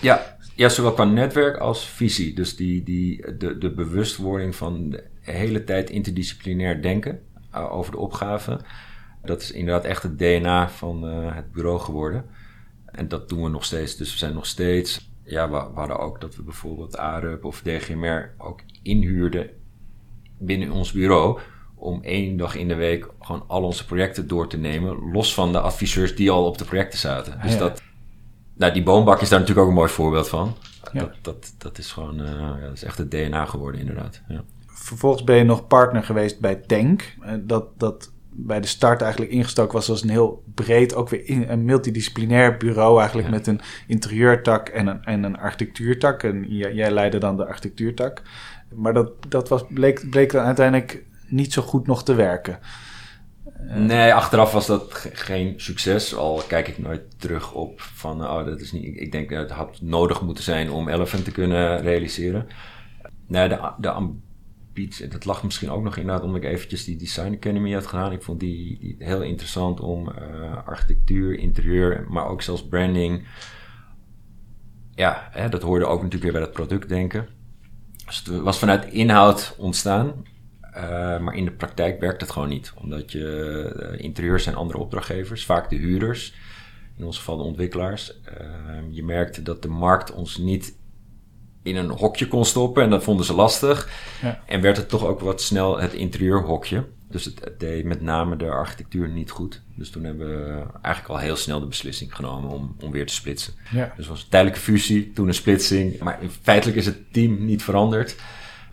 Ja, 0.00 0.36
ja 0.54 0.68
zowel 0.68 0.92
qua 0.92 1.04
netwerk 1.04 1.56
als 1.56 1.88
visie. 1.88 2.34
Dus 2.34 2.56
die, 2.56 2.82
die, 2.82 3.36
de, 3.36 3.58
de 3.58 3.70
bewustwording 3.70 4.56
van 4.56 4.90
de 4.90 5.04
hele 5.20 5.64
tijd 5.64 5.90
interdisciplinair 5.90 6.82
denken 6.82 7.20
uh, 7.54 7.72
over 7.72 7.92
de 7.92 7.98
opgave. 7.98 8.60
Dat 9.24 9.42
is 9.42 9.52
inderdaad 9.52 9.84
echt 9.84 10.02
het 10.02 10.18
DNA 10.18 10.68
van 10.68 11.04
uh, 11.04 11.34
het 11.34 11.52
bureau 11.52 11.78
geworden. 11.78 12.24
En 12.86 13.08
dat 13.08 13.28
doen 13.28 13.42
we 13.42 13.48
nog 13.48 13.64
steeds. 13.64 13.96
Dus 13.96 14.12
we 14.12 14.18
zijn 14.18 14.34
nog 14.34 14.46
steeds. 14.46 15.10
Ja, 15.24 15.50
we, 15.50 15.56
we 15.56 15.78
hadden 15.78 15.98
ook 15.98 16.20
dat 16.20 16.36
we 16.36 16.42
bijvoorbeeld 16.42 16.96
ARUP 16.96 17.44
of 17.44 17.60
DGMR 17.62 18.34
ook 18.38 18.60
inhuurden 18.82 19.50
binnen 20.38 20.70
ons 20.70 20.92
bureau 20.92 21.40
om 21.84 22.02
één 22.02 22.36
dag 22.36 22.54
in 22.54 22.68
de 22.68 22.74
week 22.74 23.08
gewoon 23.20 23.44
al 23.46 23.62
onze 23.62 23.86
projecten 23.86 24.28
door 24.28 24.48
te 24.48 24.56
nemen. 24.56 25.10
Los 25.12 25.34
van 25.34 25.52
de 25.52 25.60
adviseurs 25.60 26.16
die 26.16 26.30
al 26.30 26.46
op 26.46 26.58
de 26.58 26.64
projecten 26.64 26.98
zaten. 26.98 27.38
Dus 27.42 27.58
dat, 27.58 27.82
nou, 28.56 28.72
die 28.72 28.82
boombak 28.82 29.20
is 29.20 29.28
daar 29.28 29.38
natuurlijk 29.38 29.66
ook 29.66 29.72
een 29.72 29.78
mooi 29.78 29.90
voorbeeld 29.90 30.28
van. 30.28 30.56
Ja. 30.92 31.00
Dat, 31.00 31.12
dat, 31.22 31.54
dat 31.58 31.78
is 31.78 31.92
gewoon, 31.92 32.20
uh, 32.20 32.28
ja, 32.28 32.60
dat 32.60 32.72
is 32.72 32.84
echt 32.84 32.98
het 32.98 33.10
DNA 33.10 33.44
geworden 33.44 33.80
inderdaad. 33.80 34.22
Ja. 34.28 34.42
Vervolgens 34.66 35.24
ben 35.24 35.36
je 35.36 35.44
nog 35.44 35.66
partner 35.66 36.02
geweest 36.02 36.40
bij 36.40 36.54
Tank. 36.54 37.14
Eh, 37.20 37.34
dat, 37.40 37.78
dat 37.78 38.12
bij 38.30 38.60
de 38.60 38.66
start 38.66 39.00
eigenlijk 39.02 39.32
ingestoken 39.32 39.74
was 39.74 39.90
als 39.90 40.02
een 40.02 40.08
heel 40.08 40.42
breed, 40.54 40.94
ook 40.94 41.08
weer 41.08 41.28
in, 41.28 41.48
een 41.48 41.64
multidisciplinair 41.64 42.56
bureau 42.56 42.98
eigenlijk 42.98 43.30
met 43.30 43.46
een 43.46 43.60
interieurtak 43.86 44.68
en 44.68 44.86
een, 44.86 45.04
en 45.04 45.22
een 45.22 45.38
architectuurtak. 45.38 46.22
En 46.22 46.44
jij, 46.48 46.74
jij 46.74 46.90
leidde 46.90 47.18
dan 47.18 47.36
de 47.36 47.46
architectuurtak. 47.46 48.22
Maar 48.74 48.92
dat, 48.92 49.10
dat 49.28 49.48
was, 49.48 49.64
bleek, 49.68 50.10
bleek 50.10 50.32
dan 50.32 50.44
uiteindelijk 50.44 51.04
niet 51.34 51.52
zo 51.52 51.62
goed 51.62 51.86
nog 51.86 52.04
te 52.04 52.14
werken. 52.14 52.58
Nee, 53.68 54.14
achteraf 54.14 54.52
was 54.52 54.66
dat 54.66 55.08
geen 55.12 55.54
succes. 55.56 56.14
Al 56.14 56.42
kijk 56.48 56.68
ik 56.68 56.78
nooit 56.78 57.20
terug 57.20 57.52
op 57.52 57.80
van, 57.80 58.22
oh, 58.22 58.44
dat 58.44 58.60
is 58.60 58.72
niet. 58.72 59.00
Ik 59.00 59.12
denk 59.12 59.30
dat 59.30 59.38
het 59.38 59.50
had 59.50 59.80
nodig 59.80 60.22
moeten 60.22 60.44
zijn 60.44 60.70
om 60.70 60.88
Elephant 60.88 61.24
te 61.24 61.30
kunnen 61.30 61.80
realiseren. 61.80 62.46
Nee, 63.26 63.48
de, 63.48 63.72
de 63.78 64.12
Piet, 64.72 65.12
dat 65.12 65.24
lag 65.24 65.42
misschien 65.42 65.70
ook 65.70 65.82
nog 65.82 65.96
inderdaad 65.96 66.24
omdat 66.24 66.42
ik 66.42 66.48
eventjes 66.48 66.84
die 66.84 66.96
Design 66.96 67.34
Academy 67.34 67.72
had 67.72 67.86
gedaan. 67.86 68.12
Ik 68.12 68.22
vond 68.22 68.40
die, 68.40 68.96
heel 68.98 69.22
interessant 69.22 69.80
om 69.80 70.08
architectuur, 70.64 71.38
interieur, 71.38 72.06
maar 72.08 72.26
ook 72.26 72.42
zelfs 72.42 72.66
branding. 72.66 73.26
Ja, 74.94 75.28
hè, 75.30 75.48
dat 75.48 75.62
hoorde 75.62 75.86
ook 75.86 76.02
natuurlijk 76.02 76.22
weer 76.22 76.32
bij 76.32 76.42
het 76.42 76.52
product 76.52 76.88
denken. 76.88 77.28
Dus 78.06 78.16
het 78.24 78.40
was 78.40 78.58
vanuit 78.58 78.84
inhoud 78.84 79.54
ontstaan. 79.58 80.12
Uh, 80.76 81.18
maar 81.18 81.34
in 81.34 81.44
de 81.44 81.50
praktijk 81.50 82.00
werkt 82.00 82.20
het 82.20 82.30
gewoon 82.30 82.48
niet. 82.48 82.72
Omdat 82.76 83.12
je 83.12 83.92
uh, 83.92 84.04
interieurs 84.04 84.42
zijn 84.42 84.54
andere 84.54 84.78
opdrachtgevers, 84.78 85.44
vaak 85.44 85.70
de 85.70 85.76
huurders, 85.76 86.34
in 86.96 87.04
ons 87.04 87.18
geval 87.18 87.36
de 87.36 87.42
ontwikkelaars. 87.42 88.18
Uh, 88.40 88.46
je 88.90 89.04
merkte 89.04 89.42
dat 89.42 89.62
de 89.62 89.68
markt 89.68 90.12
ons 90.12 90.38
niet 90.38 90.76
in 91.62 91.76
een 91.76 91.90
hokje 91.90 92.28
kon 92.28 92.44
stoppen 92.44 92.82
en 92.82 92.90
dat 92.90 93.02
vonden 93.02 93.26
ze 93.26 93.34
lastig. 93.34 93.88
Ja. 94.22 94.42
En 94.46 94.60
werd 94.60 94.76
het 94.76 94.88
toch 94.88 95.04
ook 95.04 95.20
wat 95.20 95.42
snel 95.42 95.78
het 95.80 95.92
interieurhokje. 95.92 96.84
Dus 97.08 97.24
het, 97.24 97.40
het, 97.44 97.60
deed 97.60 97.84
met 97.84 98.00
name 98.00 98.36
de 98.36 98.50
architectuur 98.50 99.08
niet 99.08 99.30
goed. 99.30 99.62
Dus 99.76 99.90
toen 99.90 100.04
hebben 100.04 100.28
we 100.28 100.66
eigenlijk 100.82 101.14
al 101.14 101.18
heel 101.18 101.36
snel 101.36 101.60
de 101.60 101.66
beslissing 101.66 102.14
genomen 102.14 102.50
om, 102.50 102.76
om 102.80 102.90
weer 102.90 103.06
te 103.06 103.14
splitsen. 103.14 103.54
Ja. 103.70 103.84
Dus 103.84 103.96
het 103.96 104.06
was 104.06 104.22
een 104.22 104.28
tijdelijke 104.28 104.60
fusie, 104.60 105.12
toen 105.12 105.28
een 105.28 105.34
splitsing. 105.34 105.98
Maar 105.98 106.18
feitelijk 106.42 106.78
is 106.78 106.86
het 106.86 107.12
team 107.12 107.44
niet 107.44 107.62
veranderd 107.62 108.16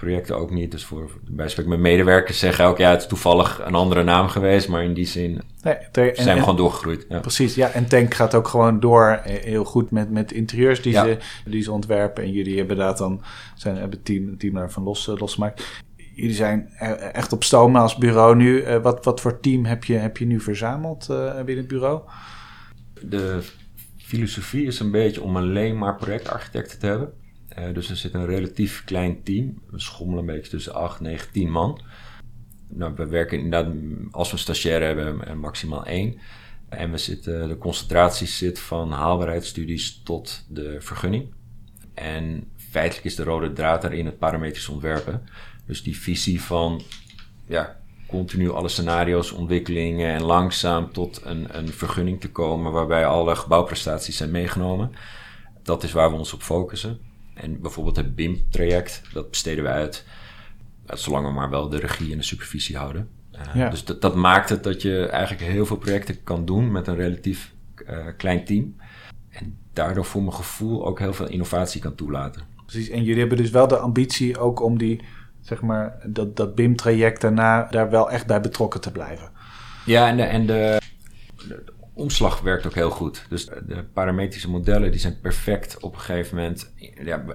projecten 0.02 0.38
ook 0.38 0.52
niet. 0.52 0.72
Dus 0.72 0.86
voor, 0.86 1.12
bij 1.30 1.48
spreken 1.48 1.70
mijn 1.70 1.82
medewerkers 1.82 2.40
zeggen 2.40 2.66
ook, 2.66 2.78
ja, 2.78 2.90
het 2.90 3.02
is 3.02 3.08
toevallig 3.08 3.62
een 3.66 3.76
andere 3.76 4.04
naam 4.04 4.28
geweest, 4.28 4.68
maar 4.70 4.84
in 4.84 4.94
die 4.94 5.06
zin 5.06 5.42
nee, 5.62 5.76
zijn 6.14 6.36
we 6.36 6.40
gewoon 6.40 6.56
doorgegroeid. 6.56 7.06
Ja. 7.10 7.20
Precies, 7.20 7.56
ja. 7.56 7.70
En 7.70 7.88
Tank 7.88 8.14
gaat 8.14 8.36
ook 8.36 8.48
gewoon 8.48 8.80
door 8.80 9.08
eh, 9.08 9.44
heel 9.44 9.64
goed 9.64 9.92
met, 9.92 10.12
met 10.12 10.32
interieurs 10.32 10.82
die, 10.82 10.94
ze, 10.94 11.18
die 11.46 11.62
ze 11.62 11.72
ontwerpen. 11.72 12.24
En 12.24 12.32
jullie 12.32 12.58
hebben 12.58 12.78
daar 12.78 12.98
dan, 12.98 13.22
zijn, 13.56 13.76
hebben 13.76 13.98
het 13.98 14.06
team, 14.06 14.38
team 14.38 14.54
daarvan 14.54 14.84
los, 14.84 15.08
eh, 15.08 15.18
losgemaakt. 15.18 15.84
Jullie 16.16 16.36
zijn 16.36 16.70
echt 17.14 17.34
op 17.34 17.44
stoom 17.44 17.76
als 17.76 17.96
bureau 17.96 18.36
nu. 18.36 18.66
Uh, 18.66 18.82
wat, 18.82 19.06
wat 19.06 19.22
voor 19.22 19.40
team 19.40 19.66
heb 19.66 19.84
je, 19.84 19.94
heb 19.94 20.18
je 20.18 20.26
nu 20.26 20.40
verzameld 20.40 21.08
binnen 21.46 21.58
het 21.58 21.68
bureau? 21.68 22.02
De 23.02 23.40
filosofie 23.98 24.66
is 24.66 24.80
een 24.80 24.92
beetje 24.92 25.22
om 25.22 25.38
alleen 25.38 25.78
maar 25.78 25.96
projectarchitecten 25.96 26.80
te 26.80 26.86
hebben. 26.86 27.14
Uh, 27.60 27.74
dus 27.74 27.90
er 27.90 27.96
zit 27.96 28.14
een 28.14 28.26
relatief 28.26 28.84
klein 28.84 29.24
team. 29.24 29.62
We 29.70 29.80
schommelen 29.80 30.20
een 30.20 30.36
beetje 30.36 30.52
tussen 30.52 30.74
8, 30.74 31.00
9, 31.00 31.32
10 31.32 31.52
man. 31.52 31.82
Nou, 32.68 32.94
we 32.96 33.06
werken 33.06 33.40
inderdaad, 33.40 33.74
als 34.12 34.28
we 34.28 34.34
een 34.34 34.40
stagiair 34.40 34.82
hebben, 34.82 35.40
maximaal 35.40 35.86
één. 35.86 36.20
En 36.70 36.92
we 36.92 36.98
zitten, 36.98 37.48
de 37.48 37.58
concentratie 37.58 38.28
zit 38.28 38.60
van 38.60 38.92
haalbaarheidsstudies 38.92 40.02
tot 40.04 40.46
de 40.50 40.78
vergunning. 40.80 41.34
En 41.94 42.52
feitelijk 42.56 43.06
is 43.06 43.16
de 43.16 43.24
rode 43.24 43.54
draad 43.54 43.82
daarin 43.82 44.06
het 44.06 44.18
parametrisch 44.18 44.68
ontwerpen. 44.68 45.22
Dus 45.66 45.84
die 45.84 45.98
visie 45.98 46.42
van 46.42 46.82
ja, 47.46 47.80
continu 48.08 48.52
alle 48.52 48.70
scenario's, 48.70 49.32
ontwikkelingen 49.32 50.14
en 50.14 50.24
langzaam 50.24 50.92
tot 50.92 51.22
een, 51.24 51.58
een 51.58 51.68
vergunning 51.68 52.22
te 52.22 52.32
komen 52.32 52.72
waarbij 52.72 53.06
alle 53.06 53.36
gebouwprestaties 53.36 54.18
zijn 54.18 54.32
meegenomen. 54.32 54.92
Dat 55.64 55.84
is 55.84 55.92
waar 55.92 56.12
we 56.12 56.18
ons 56.18 56.34
op 56.34 56.42
focussen. 56.42 57.00
En 57.34 57.62
bijvoorbeeld 57.62 57.96
het 57.96 58.16
BIM-traject, 58.16 59.02
dat 59.14 59.30
besteden 59.30 59.64
we 59.64 59.70
uit. 59.70 60.06
Zolang 60.86 61.28
we 61.28 61.34
maar 61.34 61.50
wel 61.50 61.70
de 61.70 61.80
regie 61.80 62.12
en 62.12 62.18
de 62.18 62.24
supervisie 62.24 62.78
houden. 62.78 63.10
Uh, 63.56 63.70
Dus 63.70 63.86
dat, 63.86 64.02
dat, 64.02 64.16
maakt 64.16 64.50
het 64.50 64.64
dat 64.64 64.82
je 64.82 65.06
eigenlijk 65.06 65.52
heel 65.52 65.66
veel 65.66 65.78
projecten 65.78 66.24
kan 66.24 66.46
doen 66.46 66.72
met 66.72 66.88
een 66.88 66.96
relatief 66.96 67.54
uh, 67.90 68.08
klein 68.18 68.46
team. 68.46 68.76
En 69.30 69.58
daardoor 69.74 70.06
voor 70.06 70.22
mijn 70.22 70.34
gevoel 70.34 70.86
ook 70.86 71.00
heel 71.00 71.14
veel 71.14 71.28
innovatie 71.28 71.82
kan 71.82 71.96
toelaten. 71.96 72.42
Precies, 72.66 72.90
en 72.90 73.04
jullie 73.04 73.20
hebben 73.20 73.38
dus 73.38 73.50
wel 73.50 73.68
de 73.68 73.78
ambitie 73.78 74.40
ook 74.40 74.62
om 74.62 74.78
die, 74.78 75.02
zeg 75.42 75.62
maar, 75.62 76.00
dat, 76.06 76.36
dat 76.36 76.56
BIM-traject 76.56 77.22
daarna 77.22 77.68
daar 77.70 77.90
wel 77.90 78.12
echt 78.12 78.28
bij 78.28 78.42
betrokken 78.42 78.82
te 78.82 78.92
blijven. 78.92 79.32
Ja, 79.86 80.08
en 80.08 80.18
de, 80.18 80.24
en 80.24 80.46
de, 80.46 80.82
omslag 82.02 82.42
werkt 82.42 82.66
ook 82.66 82.76
heel 82.76 82.90
goed. 82.90 83.26
Dus 83.30 83.46
de 83.46 83.86
parametrische 83.94 84.50
modellen 84.50 84.92
die 84.92 85.00
zijn 85.00 85.20
perfect 85.22 85.80
op 85.80 85.94
een 85.94 86.00
gegeven 86.00 86.36
moment. 86.36 86.74
Ja, 87.04 87.26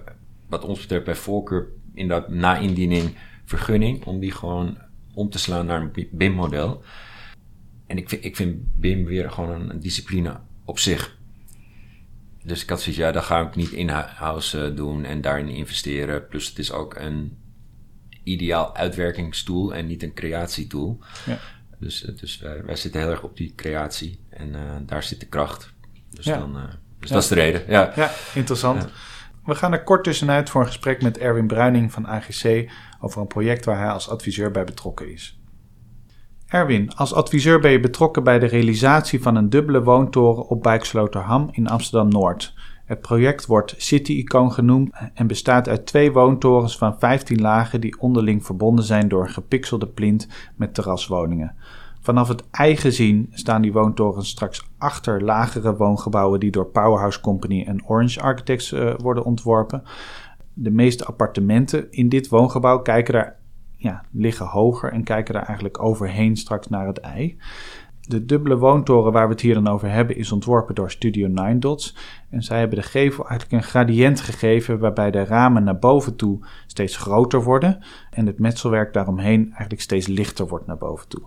wat 0.48 0.64
ons 0.64 0.80
betreft 0.80 1.04
bij 1.04 1.14
voorkeur 1.14 1.68
in 1.94 2.08
dat 2.08 2.28
na 2.28 2.56
indiening 2.56 3.14
vergunning. 3.44 4.04
Om 4.04 4.20
die 4.20 4.32
gewoon 4.32 4.78
om 5.14 5.30
te 5.30 5.38
slaan 5.38 5.66
naar 5.66 5.80
een 5.80 6.08
BIM-model. 6.10 6.82
En 7.86 7.96
ik 7.96 8.08
vind, 8.08 8.24
ik 8.24 8.36
vind 8.36 8.80
BIM 8.80 9.04
weer 9.04 9.30
gewoon 9.30 9.70
een, 9.70 9.80
discipline 9.80 10.40
op 10.64 10.78
zich. 10.78 11.18
Dus 12.42 12.62
ik 12.62 12.68
had 12.68 12.80
zoiets, 12.80 13.00
ja, 13.00 13.12
dat 13.12 13.24
ga 13.24 13.40
ik 13.40 13.56
niet 13.56 13.70
in-house 13.70 14.64
eh, 14.64 14.76
doen 14.76 15.04
en 15.04 15.20
daarin 15.20 15.48
investeren. 15.48 16.26
Plus 16.26 16.48
het 16.48 16.58
is 16.58 16.72
ook 16.72 16.94
een 16.94 17.36
ideaal 18.22 18.76
uitwerkingstool 18.76 19.74
en 19.74 19.86
niet 19.86 20.02
een 20.02 20.14
creatietool. 20.14 20.98
Ja. 21.26 21.38
Dus, 21.78 22.04
eh, 22.04 22.16
dus 22.16 22.38
wij, 22.38 22.64
wij, 22.64 22.76
zitten 22.76 23.00
heel 23.00 23.10
erg 23.10 23.22
op 23.22 23.36
die 23.36 23.52
creatie 23.54 24.18
en 24.36 24.48
uh, 24.48 24.60
daar 24.86 25.02
zit 25.02 25.20
de 25.20 25.26
kracht. 25.26 25.74
Dus, 26.10 26.24
dan, 26.24 26.56
uh, 26.56 26.62
dus 27.00 27.08
ja. 27.08 27.14
dat 27.14 27.22
is 27.22 27.28
de 27.28 27.34
reden. 27.34 27.62
Ja, 27.68 27.92
ja 27.96 28.10
interessant. 28.34 28.88
We 29.44 29.54
gaan 29.54 29.72
er 29.72 29.82
kort 29.82 30.04
tussenuit 30.04 30.50
voor 30.50 30.60
een 30.60 30.66
gesprek 30.66 31.02
met 31.02 31.18
Erwin 31.18 31.46
Bruining 31.46 31.92
van 31.92 32.06
AGC 32.06 32.70
over 33.00 33.20
een 33.20 33.26
project 33.26 33.64
waar 33.64 33.78
hij 33.78 33.90
als 33.90 34.08
adviseur 34.08 34.50
bij 34.50 34.64
betrokken 34.64 35.12
is. 35.12 35.40
Erwin, 36.46 36.94
als 36.94 37.14
adviseur 37.14 37.60
ben 37.60 37.70
je 37.70 37.80
betrokken 37.80 38.24
bij 38.24 38.38
de 38.38 38.46
realisatie 38.46 39.22
van 39.22 39.36
een 39.36 39.50
dubbele 39.50 39.82
woontoren 39.82 40.46
op 40.46 40.62
Bijksloterham 40.62 41.48
in 41.52 41.68
Amsterdam 41.68 42.08
Noord. 42.08 42.54
Het 42.84 43.00
project 43.00 43.46
wordt 43.46 43.74
City 43.76 44.12
Icoon 44.12 44.52
genoemd 44.52 44.90
en 45.14 45.26
bestaat 45.26 45.68
uit 45.68 45.86
twee 45.86 46.12
woontorens 46.12 46.78
van 46.78 46.98
15 46.98 47.40
lagen 47.40 47.80
die 47.80 48.00
onderling 48.00 48.44
verbonden 48.44 48.84
zijn 48.84 49.08
door 49.08 49.22
een 49.22 49.32
gepixelde 49.32 49.88
plint 49.88 50.28
met 50.56 50.74
terraswoningen. 50.74 51.56
Vanaf 52.06 52.28
het 52.28 52.50
ei 52.50 52.76
gezien 52.76 53.28
staan 53.30 53.62
die 53.62 53.72
woontorens 53.72 54.28
straks 54.28 54.68
achter 54.78 55.24
lagere 55.24 55.76
woongebouwen 55.76 56.40
die 56.40 56.50
door 56.50 56.66
Powerhouse 56.66 57.20
Company 57.20 57.64
en 57.64 57.86
Orange 57.86 58.20
Architects 58.20 58.72
uh, 58.72 58.94
worden 58.96 59.24
ontworpen. 59.24 59.82
De 60.52 60.70
meeste 60.70 61.04
appartementen 61.04 61.90
in 61.90 62.08
dit 62.08 62.28
woongebouw 62.28 62.78
kijken 62.78 63.14
daar, 63.14 63.36
ja, 63.76 64.04
liggen 64.10 64.46
hoger 64.46 64.92
en 64.92 65.04
kijken 65.04 65.34
daar 65.34 65.42
eigenlijk 65.42 65.82
overheen 65.82 66.36
straks 66.36 66.68
naar 66.68 66.86
het 66.86 66.98
ei. 66.98 67.38
De 68.00 68.24
dubbele 68.24 68.58
woontoren 68.58 69.12
waar 69.12 69.26
we 69.26 69.32
het 69.32 69.42
hier 69.42 69.54
dan 69.54 69.68
over 69.68 69.90
hebben 69.90 70.16
is 70.16 70.32
ontworpen 70.32 70.74
door 70.74 70.90
Studio 70.90 71.26
Nine 71.26 71.58
Dots. 71.58 71.96
En 72.30 72.42
zij 72.42 72.58
hebben 72.58 72.78
de 72.78 72.84
gevel 72.84 73.28
eigenlijk 73.28 73.62
een 73.62 73.68
gradient 73.68 74.20
gegeven 74.20 74.78
waarbij 74.78 75.10
de 75.10 75.24
ramen 75.24 75.64
naar 75.64 75.78
boven 75.78 76.16
toe 76.16 76.46
steeds 76.66 76.96
groter 76.96 77.42
worden 77.42 77.84
en 78.10 78.26
het 78.26 78.38
metselwerk 78.38 78.92
daaromheen 78.92 79.46
eigenlijk 79.48 79.80
steeds 79.80 80.06
lichter 80.06 80.48
wordt 80.48 80.66
naar 80.66 80.78
boven 80.78 81.08
toe. 81.08 81.22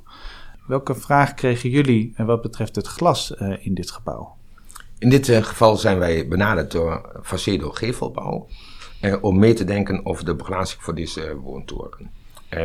Welke 0.70 0.96
vraag 0.96 1.34
kregen 1.34 1.70
jullie 1.70 2.14
wat 2.18 2.42
betreft 2.42 2.76
het 2.76 2.88
glas 2.88 3.32
uh, 3.32 3.66
in 3.66 3.74
dit 3.74 3.92
gebouw? 3.92 4.36
In 4.98 5.10
dit 5.10 5.28
uh, 5.28 5.44
geval 5.44 5.78
zijn 5.78 6.00
wij 6.00 6.28
benaderd 6.28 6.72
door 6.72 7.20
Facedo 7.24 7.70
Gevelbouw 7.70 8.48
om 9.22 9.40
mee 9.40 9.54
te 9.54 9.64
denken 9.64 10.06
over 10.06 10.26
de 10.26 10.36
beglazing 10.36 10.82
voor 10.82 10.96
deze 10.96 11.36
woontoren. 11.36 12.12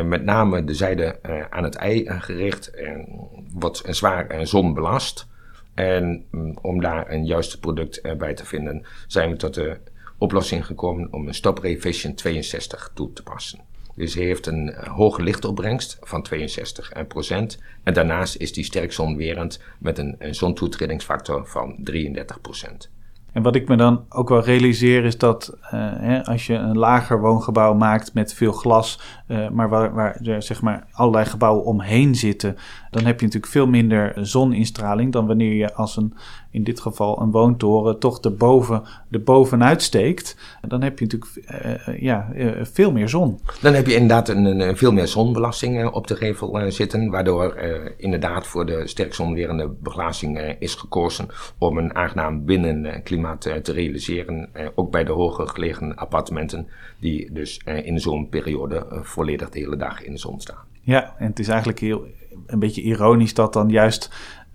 met 0.05 0.25
name 0.25 0.65
de 0.65 0.75
zijde 0.75 1.19
aan 1.51 1.65
het 1.65 1.75
ei 1.75 2.05
gericht 2.21 2.71
en 2.71 3.07
wordt 3.53 3.83
zwaar 3.87 4.47
zonbelast. 4.47 5.27
En 5.75 6.25
om 6.61 6.81
daar 6.81 7.11
een 7.11 7.25
juiste 7.25 7.61
product 7.61 8.17
bij 8.19 8.35
te 8.35 8.45
vinden, 8.45 8.87
zijn 9.07 9.31
we 9.31 9.37
tot 9.37 9.55
de 9.55 9.77
oplossing 10.19 10.67
gekomen 10.67 11.13
om 11.13 11.27
een 11.27 11.35
Stop 11.35 11.59
Revision 11.59 12.15
62 12.15 12.91
toe 12.95 13.13
te 13.13 13.23
passen. 13.23 13.74
Dus 13.95 14.15
hij 14.15 14.25
heeft 14.25 14.47
een 14.47 14.71
eh, 14.71 14.89
hoge 14.89 15.23
lichtopbrengst 15.23 15.99
van 16.01 16.23
62 16.23 16.93
procent. 17.09 17.63
En 17.83 17.95
daarnaast 17.95 18.37
is 18.37 18.53
die 18.53 18.65
sterk 18.65 18.93
zonwerend 18.93 19.61
met 19.79 19.99
een, 19.99 20.17
een 20.19 20.35
zontoetredingsfactor 20.35 21.47
van 21.47 21.77
33 21.79 22.41
procent. 22.41 22.91
En 23.35 23.43
wat 23.43 23.55
ik 23.55 23.69
me 23.69 23.77
dan 23.77 24.05
ook 24.09 24.29
wel 24.29 24.45
realiseer 24.45 25.05
is 25.05 25.19
dat 25.19 25.57
uh, 25.63 25.71
hè, 25.97 26.25
als 26.25 26.47
je 26.47 26.55
een 26.55 26.79
lager 26.79 27.21
woongebouw 27.21 27.75
maakt 27.75 28.15
met 28.15 28.35
veel 28.35 28.53
glas, 28.53 29.01
uh, 29.29 29.49
maar 29.49 29.69
waar, 29.69 29.95
waar 29.95 30.19
zeg 30.39 30.63
maar 30.63 30.87
allerlei 30.93 31.25
gebouwen 31.25 31.65
omheen 31.65 32.15
zitten, 32.15 32.57
dan 32.91 33.05
heb 33.05 33.21
je 33.21 33.27
natuurlijk 33.27 33.53
veel 33.53 33.67
minder 33.67 34.13
zoninstraling 34.27 35.13
dan 35.13 35.27
wanneer 35.27 35.55
je 35.55 35.75
als 35.75 35.97
een 35.97 36.15
in 36.55 36.65
dit 36.65 36.81
geval 36.81 37.21
een 37.21 37.31
woontoren, 37.31 37.99
toch 37.99 38.21
de 38.21 38.31
boven, 38.31 38.83
de 39.09 39.19
bovenuit 39.19 39.83
steekt, 39.83 40.37
dan 40.69 40.83
heb 40.83 40.99
je 40.99 41.05
natuurlijk 41.05 41.87
uh, 41.89 42.01
ja, 42.01 42.29
uh, 42.35 42.53
veel 42.63 42.93
meer 42.93 43.09
zon. 43.09 43.41
Dan 43.61 43.75
heb 43.75 43.87
je 43.87 43.95
inderdaad 43.95 44.29
een, 44.29 44.45
een 44.61 44.77
veel 44.77 44.93
meer 44.93 45.07
zonbelasting 45.07 45.91
op 45.91 46.07
de 46.07 46.17
gevel 46.17 46.71
zitten, 46.71 47.11
waardoor 47.11 47.57
inderdaad 47.97 48.47
voor 48.47 48.67
de 48.67 48.89
sterk 48.89 49.15
zonwerende 49.15 49.69
beglazing 49.69 50.57
is 50.59 50.75
gekozen 50.75 51.27
om 51.59 51.79
een 51.79 51.95
aangenaam 51.95 52.45
binnenklimaat 52.45 53.41
te 53.41 53.73
realiseren, 53.73 54.49
ook 54.75 54.91
bij 54.91 55.05
de 55.05 55.13
hoger 55.13 55.49
gelegen 55.49 55.97
appartementen, 55.97 56.69
die 57.01 57.33
dus 57.33 57.61
in 57.65 58.01
zo'n 58.01 58.29
periode 58.29 58.87
volledig 58.91 59.51
de 59.51 59.59
hele 59.59 59.77
dag 59.77 60.03
in 60.03 60.13
de 60.13 60.19
zon 60.19 60.41
staan. 60.41 60.65
Ja, 60.81 61.15
en 61.19 61.27
het 61.27 61.39
is 61.39 61.49
eigenlijk 61.49 61.79
heel, 61.79 62.07
een 62.47 62.59
beetje 62.59 62.83
ironisch 62.83 63.35
dat 63.35 63.53
dan 63.53 63.69
juist 63.69 64.11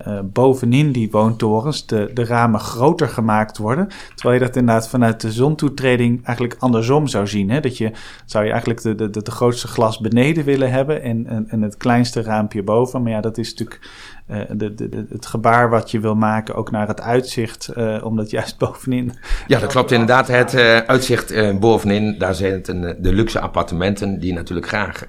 uh, 0.07 0.19
bovenin 0.23 0.91
die 0.91 1.11
woontorens 1.11 1.85
de, 1.85 2.11
de 2.13 2.25
ramen 2.25 2.59
groter 2.59 3.07
gemaakt 3.07 3.57
worden. 3.57 3.87
Terwijl 4.15 4.39
je 4.39 4.45
dat 4.45 4.55
inderdaad 4.55 4.89
vanuit 4.89 5.21
de 5.21 5.31
zontoetreding 5.31 6.25
eigenlijk 6.25 6.55
andersom 6.59 7.07
zou 7.07 7.27
zien. 7.27 7.49
Hè? 7.49 7.59
Dat 7.59 7.77
je 7.77 7.91
zou 8.25 8.43
je 8.43 8.51
eigenlijk 8.51 8.81
de, 8.81 8.95
de, 8.95 9.09
de 9.09 9.31
grootste 9.31 9.67
glas 9.67 9.99
beneden 9.99 10.43
willen 10.45 10.71
hebben 10.71 11.01
en, 11.01 11.27
en, 11.27 11.49
en 11.49 11.61
het 11.61 11.77
kleinste 11.77 12.21
raampje 12.21 12.63
boven. 12.63 13.01
Maar 13.01 13.11
ja, 13.11 13.21
dat 13.21 13.37
is 13.37 13.49
natuurlijk 13.49 13.89
uh, 14.27 14.41
de, 14.51 14.73
de, 14.73 15.05
het 15.09 15.25
gebaar 15.25 15.69
wat 15.69 15.91
je 15.91 15.99
wil 15.99 16.15
maken, 16.15 16.55
ook 16.55 16.71
naar 16.71 16.87
het 16.87 17.01
uitzicht, 17.01 17.71
uh, 17.77 18.05
omdat 18.05 18.29
juist 18.29 18.57
bovenin. 18.67 19.13
Ja, 19.47 19.59
dat 19.59 19.71
klopt 19.71 19.91
inderdaad. 19.91 20.27
Het 20.27 20.55
uitzicht 20.87 21.59
bovenin, 21.59 22.17
daar 22.17 22.35
zijn 22.35 22.61
de 22.99 23.13
luxe 23.13 23.39
appartementen 23.39 24.19
die 24.19 24.33
natuurlijk 24.33 24.67
graag 24.67 25.05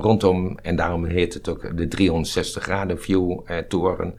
rondom, 0.00 0.58
en 0.62 0.76
daarom 0.76 1.04
heet 1.04 1.34
het 1.34 1.48
ook 1.48 1.76
de 1.76 1.88
360 1.88 2.62
graden 2.62 3.00
view 3.00 3.38
toren 3.68 4.14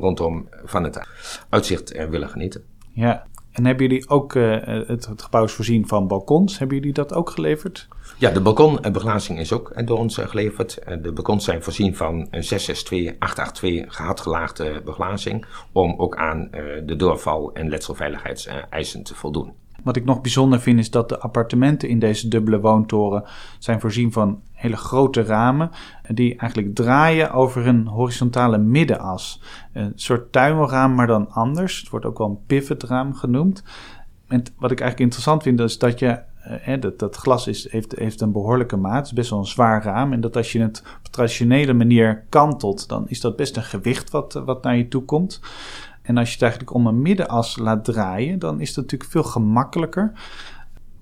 rondom 0.00 0.48
van 0.64 0.84
het 0.84 1.00
uitzicht 1.48 1.92
eh, 1.92 2.06
willen 2.06 2.28
genieten. 2.28 2.64
Ja, 2.92 3.26
en 3.52 3.66
hebben 3.66 3.86
jullie 3.86 4.08
ook, 4.08 4.34
uh, 4.34 4.64
het, 4.64 5.06
het, 5.06 5.22
gebouw 5.22 5.44
is 5.44 5.52
voorzien 5.52 5.88
van 5.88 6.08
balkons, 6.08 6.58
hebben 6.58 6.76
jullie 6.76 6.92
dat 6.92 7.14
ook 7.14 7.30
geleverd? 7.30 7.88
Ja, 8.18 8.30
de 8.30 8.40
balkonbeglazing 8.40 9.38
is 9.38 9.52
ook 9.52 9.86
door 9.86 9.98
ons 9.98 10.16
geleverd. 10.16 10.78
De 11.02 11.12
balkons 11.12 11.44
zijn 11.44 11.62
voorzien 11.62 11.96
van 11.96 12.14
een 12.30 12.44
662, 12.44 13.18
882 13.18 13.96
gehaktgelaagde 13.96 14.82
beglazing, 14.84 15.46
om 15.72 15.94
ook 15.96 16.16
aan 16.16 16.48
de 16.86 16.96
doorval- 16.96 17.52
en 17.52 17.68
letselveiligheidseisen 17.68 19.02
te 19.02 19.14
voldoen. 19.14 19.52
Wat 19.84 19.96
ik 19.96 20.04
nog 20.04 20.20
bijzonder 20.20 20.60
vind 20.60 20.78
is 20.78 20.90
dat 20.90 21.08
de 21.08 21.18
appartementen 21.18 21.88
in 21.88 21.98
deze 21.98 22.28
dubbele 22.28 22.60
woontoren 22.60 23.24
zijn 23.58 23.80
voorzien 23.80 24.12
van 24.12 24.42
hele 24.64 24.76
grote 24.76 25.22
ramen 25.22 25.70
die 26.08 26.36
eigenlijk 26.36 26.74
draaien 26.74 27.32
over 27.32 27.66
een 27.66 27.86
horizontale 27.86 28.58
middenas. 28.58 29.42
Een 29.72 29.92
soort 29.94 30.32
tuimelraam, 30.32 30.94
maar 30.94 31.06
dan 31.06 31.30
anders. 31.30 31.80
Het 31.80 31.88
wordt 31.88 32.06
ook 32.06 32.18
wel 32.18 32.28
een 32.28 32.44
pivotraam 32.46 33.14
genoemd. 33.14 33.62
En 34.28 34.42
wat 34.58 34.70
ik 34.70 34.80
eigenlijk 34.80 35.00
interessant 35.00 35.42
vind 35.42 35.60
is 35.60 35.78
dat 35.78 35.98
je 35.98 36.20
eh, 36.44 36.80
dat, 36.96 37.16
glas 37.16 37.46
is, 37.46 37.70
heeft, 37.70 37.98
heeft 37.98 38.20
een 38.20 38.32
behoorlijke 38.32 38.76
maat. 38.76 38.96
Het 38.96 39.06
is 39.06 39.12
best 39.12 39.30
wel 39.30 39.38
een 39.38 39.44
zwaar 39.44 39.84
raam. 39.84 40.12
En 40.12 40.20
dat 40.20 40.36
als 40.36 40.52
je 40.52 40.60
het 40.60 40.82
op 40.98 41.12
traditionele 41.12 41.72
manier 41.72 42.24
kantelt, 42.28 42.88
dan 42.88 43.08
is 43.08 43.20
dat 43.20 43.36
best 43.36 43.56
een 43.56 43.62
gewicht 43.62 44.10
wat, 44.10 44.32
wat 44.32 44.62
naar 44.62 44.76
je 44.76 44.88
toe 44.88 45.04
komt. 45.04 45.40
En 46.02 46.16
als 46.16 46.28
je 46.28 46.32
het 46.32 46.42
eigenlijk 46.42 46.74
om 46.74 46.86
een 46.86 47.02
middenas 47.02 47.56
laat 47.56 47.84
draaien, 47.84 48.38
dan 48.38 48.60
is 48.60 48.74
dat 48.74 48.84
natuurlijk 48.84 49.10
veel 49.10 49.22
gemakkelijker. 49.22 50.12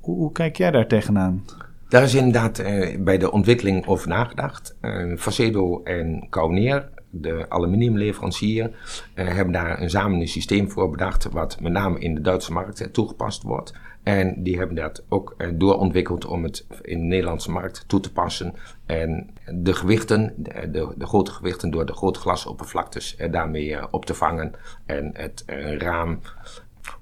Hoe, 0.01 0.17
hoe 0.17 0.33
kijk 0.33 0.57
jij 0.57 0.71
daar 0.71 0.89
tegenaan? 0.89 1.45
Daar 1.93 2.03
is 2.03 2.15
inderdaad 2.15 2.59
eh, 2.59 2.99
bij 2.99 3.19
de 3.19 3.33
ontwikkeling 3.33 3.87
over 3.87 4.09
nagedacht. 4.09 4.77
Uh, 4.81 5.17
Facedo 5.17 5.83
en 5.83 6.27
Kauneer, 6.31 6.89
de 7.11 7.47
aluminiumleverancier, 7.49 8.71
uh, 9.15 9.29
hebben 9.29 9.53
daar 9.53 9.81
een 9.81 9.91
samen 9.91 10.29
systeem 10.29 10.71
voor 10.71 10.91
bedacht, 10.91 11.29
wat 11.31 11.61
met 11.61 11.73
name 11.73 11.99
in 11.99 12.15
de 12.15 12.21
Duitse 12.21 12.53
markt 12.53 12.93
toegepast 12.93 13.43
wordt. 13.43 13.73
En 14.03 14.43
die 14.43 14.59
hebben 14.59 14.77
dat 14.77 15.05
ook 15.09 15.37
doorontwikkeld 15.55 16.25
om 16.25 16.43
het 16.43 16.67
in 16.83 16.99
de 16.99 17.05
Nederlandse 17.05 17.51
markt 17.51 17.85
toe 17.87 18.01
te 18.01 18.13
passen. 18.13 18.55
En 18.87 19.31
de 19.55 19.75
gewichten, 19.75 20.35
de, 20.37 20.93
de 20.97 21.07
grote 21.07 21.31
gewichten 21.33 21.71
door 21.71 21.87
de 21.87 21.95
grote 21.95 22.21
glasoppervlaktes 22.21 23.17
daarmee 23.31 23.93
op 23.93 24.05
te 24.05 24.15
vangen. 24.15 24.55
En 24.87 25.11
het 25.13 25.45
raam 25.79 26.21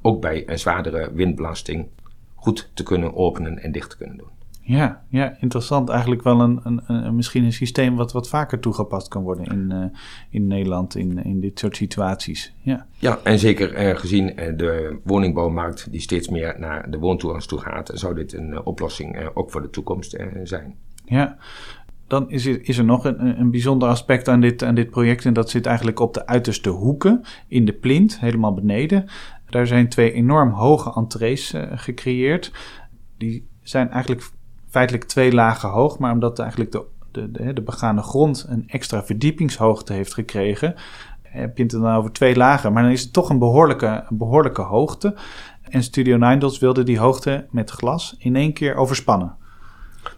ook 0.03 0.21
bij 0.21 0.49
een 0.49 0.59
zwaardere 0.59 1.13
windbelasting 1.13 1.89
goed 2.35 2.71
te 2.75 2.83
kunnen 2.83 3.17
openen 3.17 3.59
en 3.59 3.73
dicht 3.73 3.91
te 3.91 3.97
kunnen 3.97 4.17
doen. 4.17 4.40
Ja, 4.63 5.03
ja, 5.09 5.37
interessant. 5.41 5.89
Eigenlijk 5.89 6.23
wel 6.23 6.41
een, 6.41 6.61
een, 6.63 6.83
een, 6.87 7.15
misschien 7.15 7.45
een 7.45 7.53
systeem 7.53 7.97
wat 7.97 8.13
wat 8.13 8.29
vaker 8.29 8.61
toegepast 8.61 9.09
kan 9.09 9.23
worden 9.23 9.45
in, 9.45 9.71
uh, 9.73 9.85
in 10.31 10.47
Nederland 10.47 10.97
in, 10.97 11.25
in 11.25 11.41
dit 11.41 11.59
soort 11.59 11.77
situaties. 11.77 12.55
Ja, 12.61 12.87
ja 12.99 13.19
en 13.23 13.39
zeker 13.39 13.89
uh, 13.89 13.97
gezien 13.97 14.41
uh, 14.41 14.57
de 14.57 14.99
woningbouwmarkt 15.05 15.91
die 15.91 16.01
steeds 16.01 16.29
meer 16.29 16.55
naar 16.59 16.91
de 16.91 16.99
woontorens 16.99 17.47
toe 17.47 17.59
gaat, 17.59 17.91
zou 17.95 18.15
dit 18.15 18.33
een 18.33 18.67
oplossing 18.67 19.31
ook 19.35 19.51
voor 19.51 19.63
de 19.63 19.71
toekomst 19.71 20.17
zijn. 20.43 20.75
Ja, 21.05 21.37
dan 22.07 22.31
is 22.31 22.47
er, 22.47 22.69
is 22.69 22.79
er 22.79 22.85
nog 22.85 23.05
een, 23.05 23.41
een 23.41 23.51
bijzonder 23.51 23.89
aspect 23.89 24.29
aan 24.29 24.41
dit, 24.41 24.63
aan 24.63 24.75
dit 24.75 24.91
project 24.91 25.25
en 25.25 25.33
dat 25.33 25.51
zit 25.51 25.67
eigenlijk 25.67 26.01
op 26.01 26.15
de 26.15 26.27
uiterste 26.27 26.71
hoeken 26.71 27.23
in 27.49 27.65
de 27.65 27.73
plint, 27.73 28.21
helemaal 28.21 28.55
beneden. 28.55 29.05
Daar 29.49 29.67
zijn 29.67 29.89
twee 29.89 30.13
enorm 30.13 30.51
hoge 30.51 30.93
entrees 30.95 31.55
gecreëerd. 31.75 32.53
Die 33.19 33.49
zijn 33.63 33.91
eigenlijk 33.91 34.23
feitelijk 34.71 35.05
twee 35.05 35.33
lagen 35.33 35.69
hoog, 35.69 35.99
maar 35.99 36.13
omdat 36.13 36.39
eigenlijk 36.39 36.73
de, 36.73 36.85
de, 37.11 37.53
de, 37.53 37.63
begane 37.63 38.03
grond 38.03 38.47
een 38.49 38.65
extra 38.67 39.05
verdiepingshoogte 39.05 39.93
heeft 39.93 40.15
gekregen, 40.15 40.75
heb 41.23 41.57
je 41.57 41.63
het 41.63 41.73
dan 41.73 41.95
over 41.95 42.13
twee 42.13 42.37
lagen. 42.37 42.73
Maar 42.73 42.83
dan 42.83 42.93
is 42.93 43.03
het 43.03 43.13
toch 43.13 43.31
een 43.31 43.39
behoorlijke, 43.39 44.05
behoorlijke 44.09 44.63
hoogte. 44.63 45.15
En 45.63 45.83
Studio 45.83 46.17
Nine 46.17 46.39
Dots 46.39 46.59
wilde 46.59 46.83
die 46.83 46.99
hoogte 46.99 47.47
met 47.51 47.71
glas 47.71 48.15
in 48.19 48.37
één 48.37 48.53
keer 48.53 48.75
overspannen. 48.75 49.37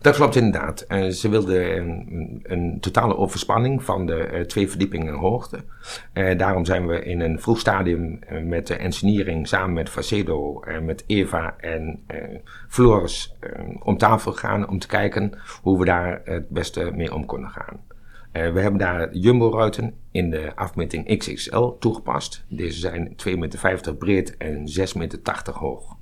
Dat 0.00 0.14
klopt 0.14 0.36
inderdaad. 0.36 0.84
Uh, 0.88 1.08
ze 1.08 1.28
wilden 1.28 1.88
een, 2.42 2.76
totale 2.80 3.16
overspanning 3.16 3.84
van 3.84 4.06
de 4.06 4.28
uh, 4.32 4.40
twee 4.40 4.68
verdiepingen 4.68 5.14
hoogte. 5.14 5.64
Uh, 6.14 6.38
daarom 6.38 6.64
zijn 6.64 6.86
we 6.86 7.04
in 7.04 7.20
een 7.20 7.40
vroeg 7.40 7.58
stadium 7.58 8.18
met 8.44 8.66
de 8.66 8.76
engineering 8.76 9.48
samen 9.48 9.72
met 9.72 9.88
Facedo, 9.88 10.62
met 10.82 11.04
Eva 11.06 11.54
en 11.58 12.00
Floris 12.68 13.36
om 13.82 13.98
tafel 13.98 14.32
gegaan 14.32 14.68
om 14.68 14.78
te 14.78 14.86
kijken 14.86 15.32
hoe 15.62 15.78
we 15.78 15.84
daar 15.84 16.20
het 16.24 16.48
beste 16.48 16.90
mee 16.94 17.14
om 17.14 17.26
konden 17.26 17.50
gaan. 17.50 17.80
we 18.32 18.60
hebben 18.60 18.78
daar 18.78 19.14
jumbo-ruiten 19.14 19.94
in 20.10 20.30
de 20.30 20.52
afmeting 20.54 21.18
XXL 21.18 21.68
toegepast. 21.78 22.44
Deze 22.48 22.78
zijn 22.78 23.16
2,50 23.28 23.38
meter 23.38 23.96
breed 23.96 24.36
en 24.36 24.66
6,80 24.78 24.96
meter 24.96 25.52
hoog. 25.52 25.96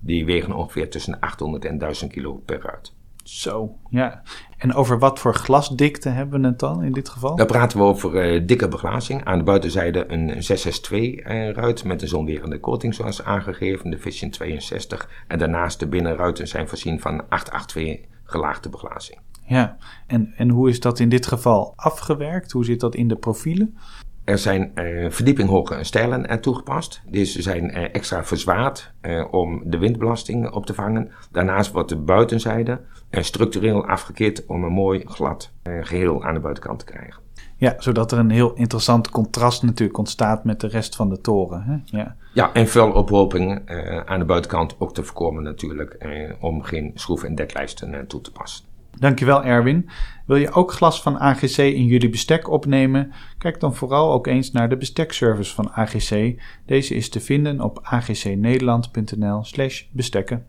Die 0.00 0.24
wegen 0.24 0.52
ongeveer 0.52 0.90
tussen 0.90 1.20
800 1.20 1.64
en 1.64 1.78
1000 1.78 2.12
kilo 2.12 2.42
per 2.44 2.60
ruit. 2.60 2.92
Zo, 3.22 3.76
ja. 3.90 4.22
En 4.58 4.74
over 4.74 4.98
wat 4.98 5.18
voor 5.18 5.34
glasdikte 5.34 6.08
hebben 6.08 6.40
we 6.40 6.46
het 6.46 6.58
dan 6.58 6.82
in 6.82 6.92
dit 6.92 7.08
geval? 7.08 7.36
Dan 7.36 7.46
praten 7.46 7.78
we 7.78 7.84
over 7.84 8.34
uh, 8.34 8.46
dikke 8.46 8.68
beglazing. 8.68 9.24
Aan 9.24 9.38
de 9.38 9.44
buitenzijde 9.44 10.04
een 10.12 10.30
662-ruit 10.30 11.80
uh, 11.80 11.86
met 11.86 12.02
een 12.02 12.08
zonwerende 12.08 12.60
coating 12.60 12.94
zoals 12.94 13.24
aangegeven, 13.24 13.90
de 13.90 13.98
Vision 13.98 14.30
62. 14.30 15.08
En 15.28 15.38
daarnaast 15.38 15.78
de 15.80 15.86
binnenruiten 15.86 16.48
zijn 16.48 16.68
voorzien 16.68 17.00
van 17.00 17.28
882 17.28 18.10
gelaagde 18.24 18.68
beglazing. 18.68 19.20
Ja, 19.46 19.76
en, 20.06 20.32
en 20.36 20.48
hoe 20.48 20.68
is 20.68 20.80
dat 20.80 20.98
in 20.98 21.08
dit 21.08 21.26
geval 21.26 21.72
afgewerkt? 21.76 22.52
Hoe 22.52 22.64
zit 22.64 22.80
dat 22.80 22.94
in 22.94 23.08
de 23.08 23.16
profielen? 23.16 23.76
Er 24.24 24.38
zijn 24.38 24.72
uh, 24.74 25.10
verdiepinghoge 25.10 25.84
stijlen 25.84 26.28
er 26.28 26.40
toegepast. 26.40 27.02
Deze 27.06 27.42
zijn 27.42 27.64
uh, 27.64 27.84
extra 27.94 28.24
verzwaard 28.24 28.92
uh, 29.02 29.24
om 29.30 29.62
de 29.64 29.78
windbelasting 29.78 30.50
op 30.50 30.66
te 30.66 30.74
vangen. 30.74 31.10
Daarnaast 31.30 31.72
wordt 31.72 31.88
de 31.88 31.96
buitenzijde 31.96 32.80
structureel 33.10 33.86
afgekeerd 33.86 34.46
om 34.46 34.64
een 34.64 34.72
mooi 34.72 35.02
glad 35.06 35.52
geheel 35.62 36.24
aan 36.24 36.34
de 36.34 36.40
buitenkant 36.40 36.78
te 36.78 36.84
krijgen. 36.84 37.22
Ja, 37.56 37.74
zodat 37.78 38.12
er 38.12 38.18
een 38.18 38.30
heel 38.30 38.54
interessant 38.54 39.10
contrast 39.10 39.62
natuurlijk 39.62 39.98
ontstaat 39.98 40.44
met 40.44 40.60
de 40.60 40.66
rest 40.66 40.96
van 40.96 41.08
de 41.08 41.20
toren. 41.20 41.62
Hè? 41.62 41.98
Ja. 41.98 42.16
ja, 42.34 42.52
en 42.52 42.68
vuilophoping 42.68 43.70
aan 44.04 44.18
de 44.18 44.24
buitenkant 44.24 44.76
ook 44.78 44.94
te 44.94 45.02
voorkomen 45.02 45.42
natuurlijk, 45.42 46.06
om 46.40 46.62
geen 46.62 46.90
schroef- 46.94 47.22
en 47.22 47.34
deklijsten 47.34 48.06
toe 48.06 48.20
te 48.20 48.32
passen. 48.32 48.64
Dankjewel 48.98 49.44
Erwin. 49.44 49.88
Wil 50.26 50.36
je 50.36 50.52
ook 50.52 50.72
glas 50.72 51.02
van 51.02 51.18
AGC 51.18 51.56
in 51.56 51.84
jullie 51.84 52.08
bestek 52.08 52.50
opnemen? 52.50 53.12
Kijk 53.38 53.60
dan 53.60 53.74
vooral 53.74 54.12
ook 54.12 54.26
eens 54.26 54.50
naar 54.50 54.68
de 54.68 54.76
bestekservice 54.76 55.54
van 55.54 55.70
AGC. 55.70 56.40
Deze 56.66 56.94
is 56.94 57.08
te 57.08 57.20
vinden 57.20 57.60
op 57.60 57.80
agcnederland.nl/slash 57.82 59.82
bestekken. 59.90 60.46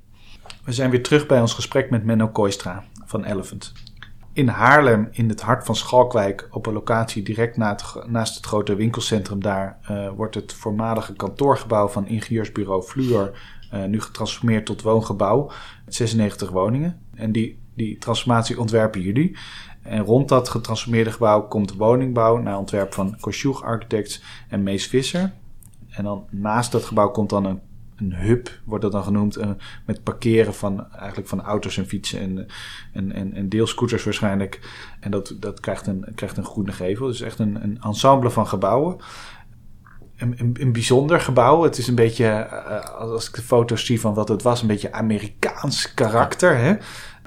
We 0.63 0.71
zijn 0.71 0.89
weer 0.89 1.03
terug 1.03 1.25
bij 1.25 1.41
ons 1.41 1.53
gesprek 1.53 1.89
met 1.89 2.03
Menno 2.03 2.27
Koistra 2.27 2.83
van 3.05 3.23
Elephant. 3.23 3.71
In 4.33 4.47
Haarlem, 4.47 5.07
in 5.11 5.29
het 5.29 5.41
hart 5.41 5.65
van 5.65 5.75
Schalkwijk, 5.75 6.47
op 6.51 6.65
een 6.65 6.73
locatie 6.73 7.23
direct 7.23 7.57
naast 8.07 8.35
het 8.35 8.45
grote 8.45 8.75
winkelcentrum 8.75 9.41
daar, 9.41 9.77
uh, 9.91 10.09
wordt 10.15 10.35
het 10.35 10.53
voormalige 10.53 11.13
kantoorgebouw 11.13 11.87
van 11.87 12.07
ingenieursbureau 12.07 12.83
Fluor 12.83 13.31
uh, 13.73 13.85
nu 13.85 14.01
getransformeerd 14.01 14.65
tot 14.65 14.81
woongebouw. 14.81 15.51
Met 15.85 15.95
96 15.95 16.49
woningen. 16.49 17.01
En 17.15 17.31
die 17.31 17.62
die 17.73 17.97
transformatie 17.97 18.59
ontwerpen 18.59 19.01
jullie. 19.01 19.37
En 19.81 20.03
rond 20.03 20.29
dat 20.29 20.49
getransformeerde 20.49 21.11
gebouw 21.11 21.47
komt 21.47 21.75
woningbouw 21.75 22.37
naar 22.37 22.57
ontwerp 22.57 22.93
van 22.93 23.17
Kosjoeg 23.19 23.63
Architects 23.63 24.23
en 24.49 24.63
Mees 24.63 24.87
Visser. 24.87 25.31
En 25.89 26.03
dan 26.03 26.25
naast 26.29 26.71
dat 26.71 26.83
gebouw 26.83 27.09
komt 27.09 27.29
dan 27.29 27.45
een, 27.45 27.59
een 27.95 28.13
hub, 28.13 28.59
wordt 28.63 28.83
dat 28.83 28.91
dan 28.91 29.03
genoemd, 29.03 29.37
uh, 29.37 29.49
met 29.85 30.03
parkeren 30.03 30.53
van, 30.53 30.91
eigenlijk 30.91 31.29
van 31.29 31.41
auto's 31.41 31.77
en 31.77 31.85
fietsen 31.85 32.19
en, 32.19 32.47
en, 33.13 33.33
en, 33.33 33.49
deelscooters 33.49 34.03
waarschijnlijk. 34.03 34.59
En 34.99 35.11
dat, 35.11 35.35
dat 35.39 35.59
krijgt, 35.59 35.87
een, 35.87 36.05
krijgt 36.15 36.37
een 36.37 36.45
groene 36.45 36.71
gevel. 36.71 37.07
Dus 37.07 37.21
echt 37.21 37.39
een, 37.39 37.63
een 37.63 37.81
ensemble 37.81 38.29
van 38.29 38.47
gebouwen. 38.47 38.97
Een, 40.17 40.55
een, 40.59 40.71
bijzonder 40.71 41.19
gebouw. 41.19 41.63
Het 41.63 41.77
is 41.77 41.87
een 41.87 41.95
beetje, 41.95 42.47
uh, 42.51 42.89
als 42.89 43.27
ik 43.27 43.35
de 43.35 43.41
foto's 43.41 43.85
zie 43.85 43.99
van 43.99 44.13
wat 44.13 44.27
het 44.27 44.41
was, 44.41 44.61
een 44.61 44.67
beetje 44.67 44.91
Amerikaans 44.91 45.93
karakter. 45.93 46.57
Hè? 46.57 46.75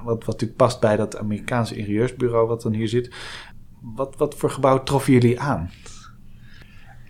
Wat, 0.07 0.19
wat 0.19 0.27
natuurlijk 0.27 0.59
past 0.59 0.81
bij 0.81 0.97
dat 0.97 1.19
Amerikaanse 1.19 1.77
ingenieursbureau 1.77 2.49
wat 2.49 2.63
dan 2.63 2.73
hier 2.73 2.89
zit. 2.89 3.15
Wat, 3.81 4.17
wat 4.17 4.35
voor 4.35 4.51
gebouw 4.51 4.83
troffen 4.83 5.13
jullie 5.13 5.41
aan? 5.41 5.71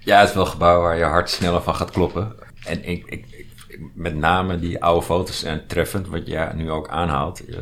Ja, 0.01 0.18
het 0.18 0.28
is 0.28 0.34
wel 0.34 0.44
een 0.44 0.51
gebouw 0.51 0.80
waar 0.80 0.97
je 0.97 1.05
hart 1.05 1.30
sneller 1.30 1.62
van 1.62 1.74
gaat 1.74 1.90
kloppen. 1.90 2.32
En 2.64 2.88
ik, 2.88 3.05
ik, 3.07 3.47
met 3.94 4.14
name 4.14 4.59
die 4.59 4.82
oude 4.82 5.07
foto's 5.07 5.38
zijn 5.38 5.66
treffend, 5.66 6.09
wat 6.09 6.26
jij 6.26 6.53
nu 6.55 6.70
ook 6.70 6.88
aanhaalt. 6.88 7.47
Eh, 7.47 7.57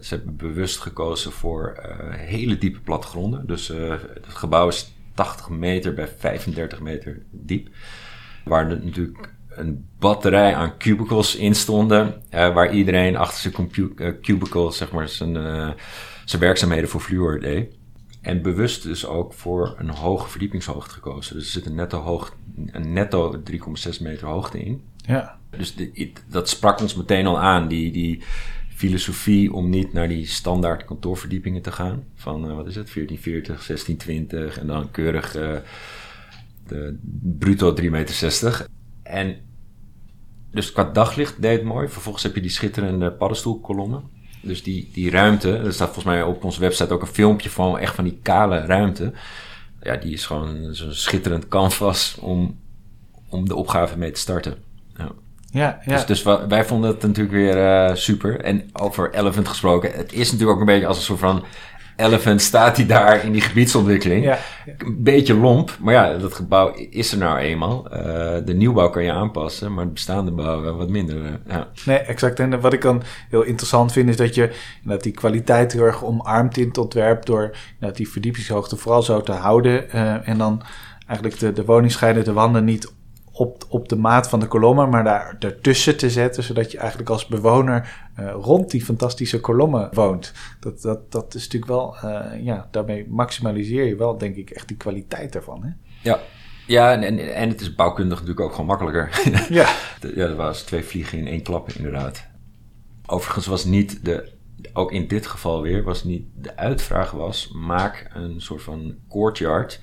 ze 0.00 0.14
hebben 0.14 0.36
bewust 0.36 0.78
gekozen 0.78 1.32
voor 1.32 1.72
eh, 1.72 2.14
hele 2.14 2.58
diepe 2.58 2.80
plattegronden. 2.80 3.46
Dus 3.46 3.70
eh, 3.70 3.90
het 4.14 4.26
gebouw 4.28 4.68
is 4.68 4.94
80 5.14 5.48
meter 5.48 5.94
bij 5.94 6.08
35 6.08 6.80
meter 6.80 7.22
diep. 7.30 7.68
Waar 8.44 8.66
natuurlijk 8.66 9.34
een 9.56 9.86
batterij 9.98 10.54
aan 10.54 10.76
cubicles 10.78 11.36
in 11.36 11.54
stonden. 11.54 12.22
waar 12.30 12.72
iedereen 12.74 13.16
achter 13.16 13.40
zijn 13.40 13.54
compu- 13.54 13.92
eh, 13.96 14.12
cubicle 14.22 14.72
zeg 14.72 14.92
maar, 14.92 15.08
zijn, 15.08 15.36
eh, 15.36 15.70
zijn 16.24 16.42
werkzaamheden 16.42 16.88
voor 16.88 17.00
Fluor 17.00 17.40
deed. 17.40 17.74
En 18.20 18.42
bewust 18.42 18.82
dus 18.82 19.06
ook 19.06 19.32
voor 19.32 19.74
een 19.78 19.90
hoge 19.90 20.28
verdiepingshoogte 20.28 20.94
gekozen. 20.94 21.34
Dus 21.36 21.44
er 21.44 21.50
zit 21.50 21.66
een 21.66 21.74
netto, 21.74 22.00
hoog, 22.00 22.36
een 22.66 22.92
netto 22.92 23.42
3,6 23.42 23.98
meter 24.00 24.26
hoogte 24.26 24.58
in. 24.64 24.82
Ja, 24.96 25.38
Dus 25.50 25.74
de- 25.74 26.12
dat 26.28 26.48
sprak 26.48 26.80
ons 26.80 26.94
meteen 26.94 27.26
al 27.26 27.40
aan, 27.40 27.68
die, 27.68 27.92
die 27.92 28.22
filosofie 28.74 29.52
om 29.52 29.68
niet 29.70 29.92
naar 29.92 30.08
die 30.08 30.26
standaard 30.26 30.84
kantoorverdiepingen 30.84 31.62
te 31.62 31.72
gaan. 31.72 32.04
Van, 32.14 32.48
eh, 32.50 32.56
wat 32.56 32.66
is 32.66 32.74
het, 32.74 32.90
1440, 32.90 33.62
1620 33.62 34.58
en 34.58 34.66
dan 34.66 34.90
keurig 34.90 35.32
de 36.66 36.98
bruto 37.38 37.72
3,60 37.72 37.88
meter. 37.90 38.66
En 39.02 39.36
dus 40.56 40.72
qua 40.72 40.84
daglicht 40.84 41.42
deed 41.42 41.58
het 41.58 41.66
mooi. 41.66 41.88
Vervolgens 41.88 42.24
heb 42.24 42.34
je 42.34 42.40
die 42.40 42.50
schitterende 42.50 43.12
paddenstoelkolommen. 43.12 44.02
Dus 44.40 44.62
die, 44.62 44.90
die 44.92 45.10
ruimte, 45.10 45.56
er 45.56 45.72
staat 45.72 45.86
volgens 45.86 46.04
mij 46.04 46.22
op 46.22 46.44
onze 46.44 46.60
website 46.60 46.94
ook 46.94 47.00
een 47.00 47.06
filmpje 47.06 47.50
van, 47.50 47.78
echt 47.78 47.94
van 47.94 48.04
die 48.04 48.18
kale 48.22 48.58
ruimte. 48.58 49.12
Ja, 49.82 49.96
die 49.96 50.12
is 50.12 50.26
gewoon 50.26 50.74
zo'n 50.74 50.92
schitterend 50.92 51.48
canvas 51.48 52.16
om, 52.20 52.58
om 53.28 53.48
de 53.48 53.54
opgave 53.54 53.98
mee 53.98 54.10
te 54.10 54.20
starten. 54.20 54.56
Ja. 54.96 55.12
ja, 55.50 55.80
ja. 55.84 55.92
Dus, 55.92 56.06
dus 56.06 56.22
wij 56.48 56.64
vonden 56.64 56.90
het 56.90 57.02
natuurlijk 57.02 57.34
weer 57.34 57.64
eh, 57.64 57.94
super. 57.94 58.40
En 58.40 58.68
over 58.72 59.14
Elephant 59.14 59.48
gesproken, 59.48 59.92
het 59.92 60.12
is 60.12 60.32
natuurlijk 60.32 60.58
ook 60.58 60.60
een 60.60 60.72
beetje 60.72 60.86
als 60.86 60.96
een 60.96 61.02
soort 61.02 61.18
van 61.18 61.44
Elephant 61.96 62.42
staat 62.42 62.76
hij 62.76 62.86
daar 62.86 63.24
in 63.24 63.32
die 63.32 63.40
gebiedsontwikkeling. 63.40 64.24
ja. 64.24 64.38
Een 64.78 65.02
beetje 65.02 65.34
lomp, 65.34 65.76
maar 65.80 65.94
ja, 65.94 66.16
dat 66.18 66.34
gebouw 66.34 66.74
is 66.90 67.12
er 67.12 67.18
nou 67.18 67.38
eenmaal. 67.38 67.90
Eh, 67.90 68.44
de 68.44 68.54
nieuwbouw 68.54 68.90
kan 68.90 69.02
je 69.04 69.12
aanpassen, 69.12 69.74
maar 69.74 69.84
het 69.84 69.92
bestaande 69.92 70.30
bouw 70.30 70.76
wat 70.76 70.88
minder. 70.88 71.24
eh, 71.24 71.32
ja. 71.46 71.68
Nee, 71.86 71.98
exact. 71.98 72.40
En 72.40 72.60
wat 72.60 72.72
ik 72.72 72.82
dan 72.82 73.02
heel 73.30 73.42
interessant 73.42 73.92
vind, 73.92 74.08
is 74.08 74.16
dat 74.16 74.34
je 74.34 74.50
dat 74.82 75.02
die 75.02 75.12
kwaliteit 75.12 75.72
heel 75.72 75.82
erg 75.84 76.04
omarmt 76.04 76.56
in 76.56 76.68
het 76.68 76.78
ontwerp 76.78 77.26
door 77.26 77.56
dat 77.80 77.96
die 77.96 78.08
verdiepingshoogte 78.08 78.76
vooral 78.76 79.02
zo 79.02 79.20
te 79.20 79.32
houden. 79.32 79.90
eh, 79.90 80.28
en 80.28 80.38
dan 80.38 80.62
eigenlijk 81.06 81.38
de, 81.40 81.52
de 81.52 81.64
woningscheidende 81.64 82.32
wanden 82.32 82.64
niet 82.64 82.92
op, 83.36 83.64
op 83.68 83.88
de 83.88 83.96
maat 83.96 84.28
van 84.28 84.40
de 84.40 84.46
kolommen, 84.46 84.88
maar 84.88 85.04
daar 85.04 85.36
ertussen 85.38 85.96
te 85.96 86.10
zetten, 86.10 86.42
zodat 86.42 86.70
je 86.70 86.78
eigenlijk 86.78 87.10
als 87.10 87.26
bewoner 87.26 88.08
eh, 88.14 88.34
rond 88.40 88.70
die 88.70 88.84
fantastische 88.84 89.40
kolommen 89.40 89.88
woont. 89.92 90.32
Dat, 90.60 90.82
dat, 90.82 91.12
dat 91.12 91.34
is 91.34 91.42
natuurlijk 91.42 91.72
wel, 91.72 91.96
eh, 91.96 92.44
ja, 92.44 92.68
daarmee 92.70 93.06
maximaliseer 93.08 93.84
je 93.84 93.96
wel, 93.96 94.18
denk 94.18 94.36
ik, 94.36 94.50
echt 94.50 94.68
die 94.68 94.76
kwaliteit 94.76 95.32
daarvan. 95.32 95.64
Hè? 95.64 95.70
Ja, 96.02 96.20
ja 96.66 96.92
en, 96.92 97.02
en, 97.02 97.34
en 97.34 97.48
het 97.48 97.60
is 97.60 97.74
bouwkundig 97.74 98.18
natuurlijk 98.18 98.46
ook 98.46 98.50
gewoon 98.50 98.66
makkelijker. 98.66 99.10
Ja, 99.48 99.68
ja, 100.14 100.26
dat 100.26 100.36
was 100.36 100.62
twee 100.62 100.84
vliegen 100.84 101.18
in 101.18 101.26
één 101.26 101.42
klap 101.42 101.70
inderdaad. 101.70 102.26
Overigens 103.06 103.46
was 103.46 103.64
niet 103.64 104.04
de, 104.04 104.32
ook 104.72 104.92
in 104.92 105.08
dit 105.08 105.26
geval 105.26 105.62
weer, 105.62 105.82
was 105.82 106.04
niet 106.04 106.26
de 106.34 106.56
uitvraag 106.56 107.10
was, 107.10 107.50
maak 107.52 108.10
een 108.14 108.40
soort 108.40 108.62
van 108.62 108.94
courtyard. 109.08 109.80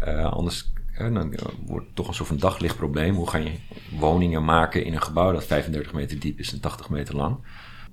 Eh, 0.00 0.32
anders 0.32 0.72
dan 0.98 1.34
wordt 1.66 1.86
het 1.86 1.94
toch 1.94 2.08
een 2.08 2.14
soort 2.14 2.28
van 2.28 2.38
daglichtprobleem. 2.38 3.14
Hoe 3.14 3.28
ga 3.28 3.38
je 3.38 3.52
woningen 3.98 4.44
maken 4.44 4.84
in 4.84 4.92
een 4.92 5.02
gebouw 5.02 5.32
dat 5.32 5.46
35 5.46 5.92
meter 5.92 6.18
diep 6.18 6.38
is 6.38 6.52
en 6.52 6.60
80 6.60 6.88
meter 6.88 7.16
lang? 7.16 7.36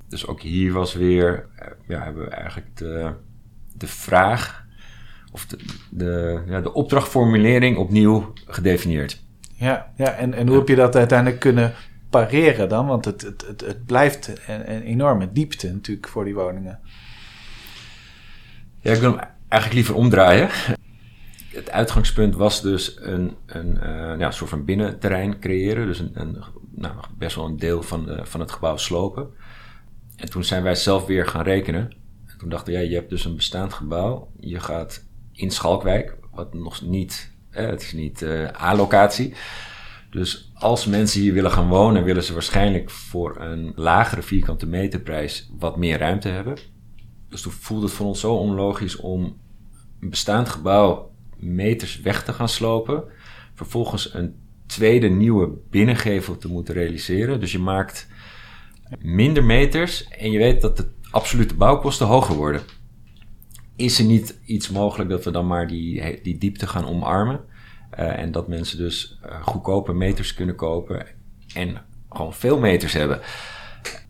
Dus 0.10 0.28
ook 0.28 0.42
hier 0.42 0.74
was 0.74 0.94
weer, 0.94 1.48
eh, 1.56 1.68
ja, 1.88 2.04
hebben 2.04 2.24
we 2.24 2.30
eigenlijk 2.30 2.78
de, 2.78 3.14
de 3.74 3.88
vraag, 3.88 4.66
of 5.32 5.46
de, 5.46 5.58
de, 5.90 6.44
ja, 6.48 6.62
de 6.62 6.74
opdrachtformulering 6.74 7.78
opnieuw 7.78 8.34
gedefinieerd. 8.46 9.24
Ja, 9.54 9.92
ja 9.96 10.12
en, 10.12 10.34
en 10.34 10.48
hoe 10.48 10.58
heb 10.58 10.68
je 10.68 10.76
dat 10.76 10.96
uiteindelijk 10.96 11.40
kunnen 11.40 11.74
pareren 12.10 12.70
dan? 12.70 12.88
Want 12.88 13.06
het, 13.06 13.22
het, 13.22 13.48
het, 13.48 13.62
het 13.62 13.86
blijft 13.86 14.28
een, 14.48 14.72
een 14.74 14.82
enorme 14.82 15.32
diepte 15.32 15.72
natuurlijk 15.74 16.08
voor 16.08 16.24
die 16.24 16.36
woningen. 16.36 16.80
Ja, 18.80 18.92
ik 18.92 19.00
wil 19.00 19.12
hem 19.12 19.28
eigenlijk 19.48 19.74
liever 19.74 19.96
omdraaien. 19.96 20.50
Het 21.56 21.72
uitgangspunt 21.72 22.36
was 22.36 22.62
dus 22.62 22.98
een, 23.00 23.36
een 23.46 23.78
eh, 23.82 24.20
ja, 24.20 24.32
soort 24.32 24.50
van 24.50 24.66
binnenterrein 24.66 25.40
creëren. 25.40 25.86
Dus 25.86 26.00
een, 26.00 26.12
een, 26.14 26.44
nou, 26.72 26.96
best 27.18 27.36
wel 27.36 27.46
een 27.46 27.58
deel 27.58 27.82
van, 27.82 28.06
de, 28.06 28.26
van 28.26 28.40
het 28.40 28.52
gebouw 28.52 28.78
slopen. 28.78 29.30
En 30.16 30.30
toen 30.30 30.44
zijn 30.44 30.64
wij 30.64 30.76
zelf 30.76 31.06
weer 31.06 31.28
gaan 31.28 31.44
rekenen. 31.44 31.96
En 32.26 32.38
toen 32.38 32.50
dachten 32.50 32.74
we, 32.74 32.90
je 32.90 32.96
hebt 32.96 33.10
dus 33.10 33.26
een 33.26 33.36
bestaand 33.36 33.74
gebouw. 33.74 34.32
Je 34.40 34.60
gaat 34.60 35.06
in 35.32 35.52
Schalkwijk, 35.52 36.18
wat 36.32 36.54
nog 36.54 36.82
niet, 36.82 37.32
eh, 37.50 37.66
het 37.66 37.82
is 37.82 37.94
niet 37.94 38.22
eh 38.22 38.62
A-locatie. 38.62 39.34
Dus 40.10 40.52
als 40.54 40.86
mensen 40.86 41.22
hier 41.22 41.34
willen 41.34 41.52
gaan 41.52 41.68
wonen, 41.68 42.04
willen 42.04 42.24
ze 42.24 42.34
waarschijnlijk 42.34 42.90
voor 42.90 43.42
een 43.42 43.72
lagere 43.76 44.22
vierkante 44.22 44.66
meterprijs 44.66 45.50
wat 45.58 45.78
meer 45.78 45.98
ruimte 45.98 46.28
hebben. 46.28 46.58
Dus 47.30 47.42
toen 47.42 47.52
voelde 47.52 47.86
het 47.86 47.94
voor 47.94 48.06
ons 48.06 48.20
zo 48.20 48.34
onlogisch 48.34 48.96
om 48.96 49.38
een 50.02 50.10
bestaand 50.10 50.50
gebouw 50.50 51.15
meters 51.38 52.02
weg 52.02 52.24
te 52.24 52.34
gaan 52.34 52.50
slopen. 52.50 53.04
Vervolgens 53.54 54.14
een 54.14 54.36
tweede 54.66 55.08
nieuwe 55.08 55.50
binnengevel 55.70 56.38
te 56.38 56.48
moeten 56.48 56.74
realiseren. 56.74 57.40
Dus 57.40 57.52
je 57.52 57.60
maakt 57.60 58.08
minder 59.00 59.44
meters 59.44 60.08
en 60.08 60.32
je 60.32 60.38
weet 60.38 60.62
dat 60.62 60.78
de 60.78 60.88
absolute 61.12 61.56
bouwkosten 61.56 62.08
hoger 62.08 62.36
worden. 62.36 62.62
Is 63.76 64.00
er 64.00 64.06
niet 64.06 64.40
iets 64.46 64.70
mogelijk 64.70 65.10
dat 65.10 65.24
we 65.24 65.32
dan 65.32 65.48
maar 65.48 65.68
die, 65.68 66.22
die 66.22 66.38
diepte 66.38 66.68
gaan 66.68 66.86
omarmen? 66.86 67.40
Uh, 68.00 68.20
en 68.20 68.32
dat 68.32 68.48
mensen 68.48 68.78
dus 68.78 69.20
uh, 69.26 69.44
goedkope 69.44 69.94
meters 69.94 70.34
kunnen 70.34 70.56
kopen 70.56 71.06
en 71.54 71.82
gewoon 72.10 72.34
veel 72.34 72.60
meters 72.60 72.94
hebben. 72.94 73.20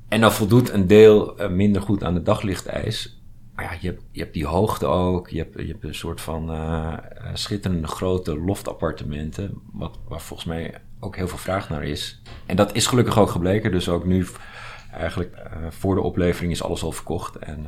En 0.07 0.21
dan 0.21 0.31
voldoet 0.31 0.69
een 0.69 0.87
deel 0.87 1.41
uh, 1.41 1.49
minder 1.49 1.81
goed 1.81 2.03
aan 2.03 2.13
de 2.13 2.21
daglichteis. 2.21 3.14
Maar 3.55 3.65
ja, 3.65 3.77
je 3.81 3.87
hebt, 3.87 4.01
je 4.11 4.19
hebt 4.19 4.33
die 4.33 4.45
hoogte 4.45 4.85
ook. 4.85 5.29
Je 5.29 5.37
hebt, 5.37 5.59
je 5.59 5.67
hebt 5.67 5.83
een 5.83 5.95
soort 5.95 6.21
van 6.21 6.51
uh, 6.51 6.97
schitterende 7.33 7.87
grote 7.87 8.39
loftappartementen. 8.39 9.61
Wat, 9.71 9.99
waar 10.07 10.21
volgens 10.21 10.47
mij 10.47 10.73
ook 10.99 11.15
heel 11.15 11.27
veel 11.27 11.37
vraag 11.37 11.69
naar 11.69 11.83
is. 11.83 12.21
En 12.45 12.55
dat 12.55 12.75
is 12.75 12.87
gelukkig 12.87 13.19
ook 13.19 13.29
gebleken. 13.29 13.71
Dus 13.71 13.89
ook 13.89 14.05
nu, 14.05 14.27
eigenlijk 14.91 15.35
uh, 15.35 15.67
voor 15.69 15.95
de 15.95 16.01
oplevering, 16.01 16.51
is 16.51 16.63
alles 16.63 16.83
al 16.83 16.91
verkocht. 16.91 17.35
En 17.35 17.67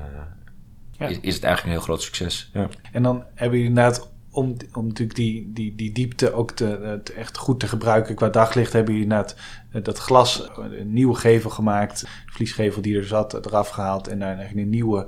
ja. 0.91 1.07
is, 1.07 1.19
is 1.19 1.35
het 1.35 1.43
eigenlijk 1.43 1.63
een 1.63 1.69
heel 1.69 1.93
groot 1.93 2.01
succes. 2.01 2.49
Ja. 2.53 2.69
En 2.91 3.03
dan 3.03 3.23
hebben 3.33 3.57
jullie 3.57 3.75
inderdaad 3.75 4.11
om, 4.37 4.55
om 4.73 4.87
natuurlijk 4.87 5.17
die, 5.17 5.51
die, 5.53 5.75
die 5.75 5.91
diepte 5.91 6.33
ook 6.33 6.51
te, 6.51 6.99
te, 7.03 7.13
echt 7.13 7.37
goed 7.37 7.59
te 7.59 7.67
gebruiken 7.67 8.15
qua 8.15 8.29
daglicht, 8.29 8.73
hebben 8.73 8.93
jullie 8.93 9.09
inderdaad 9.09 9.35
dat 9.83 9.97
glas, 9.97 10.49
een 10.55 10.93
nieuwe 10.93 11.15
gevel 11.15 11.49
gemaakt. 11.49 12.01
De 12.01 12.07
vliesgevel 12.25 12.81
die 12.81 12.97
er 12.97 13.05
zat, 13.05 13.45
eraf 13.45 13.69
gehaald 13.69 14.07
en 14.07 14.19
daar 14.19 14.51
een 14.55 14.69
nieuwe 14.69 15.07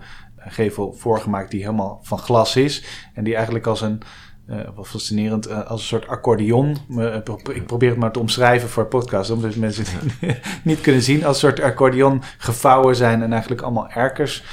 gevel 0.52 0.94
voorgemaakt 0.94 1.52
die 1.52 1.62
helemaal 1.62 2.00
van 2.02 2.18
glas 2.18 2.56
is. 2.56 2.84
En 3.14 3.24
die 3.24 3.36
eigenlijk 3.36 3.68
als 3.68 3.82
een, 3.82 4.02
uh, 4.50 4.58
wat 4.76 4.88
fascinerend, 4.88 5.48
uh, 5.48 5.68
als 5.68 5.82
een 5.82 5.88
soort 5.88 6.08
accordeon. 6.08 6.78
Uh, 6.90 7.16
ik 7.54 7.66
probeer 7.66 7.90
het 7.90 8.00
maar 8.00 8.12
te 8.12 8.20
omschrijven 8.20 8.70
voor 8.70 8.86
podcast, 8.86 9.32
omdat 9.32 9.56
mensen 9.56 9.86
het 9.88 10.40
niet 10.64 10.82
kunnen 10.82 11.02
zien. 11.02 11.26
Als 11.26 11.44
een 11.44 11.50
soort 11.50 11.62
accordeon 11.62 12.22
gevouwen 12.38 12.96
zijn 12.96 13.22
en 13.22 13.32
eigenlijk 13.32 13.62
allemaal 13.62 13.90
erkers 13.90 14.44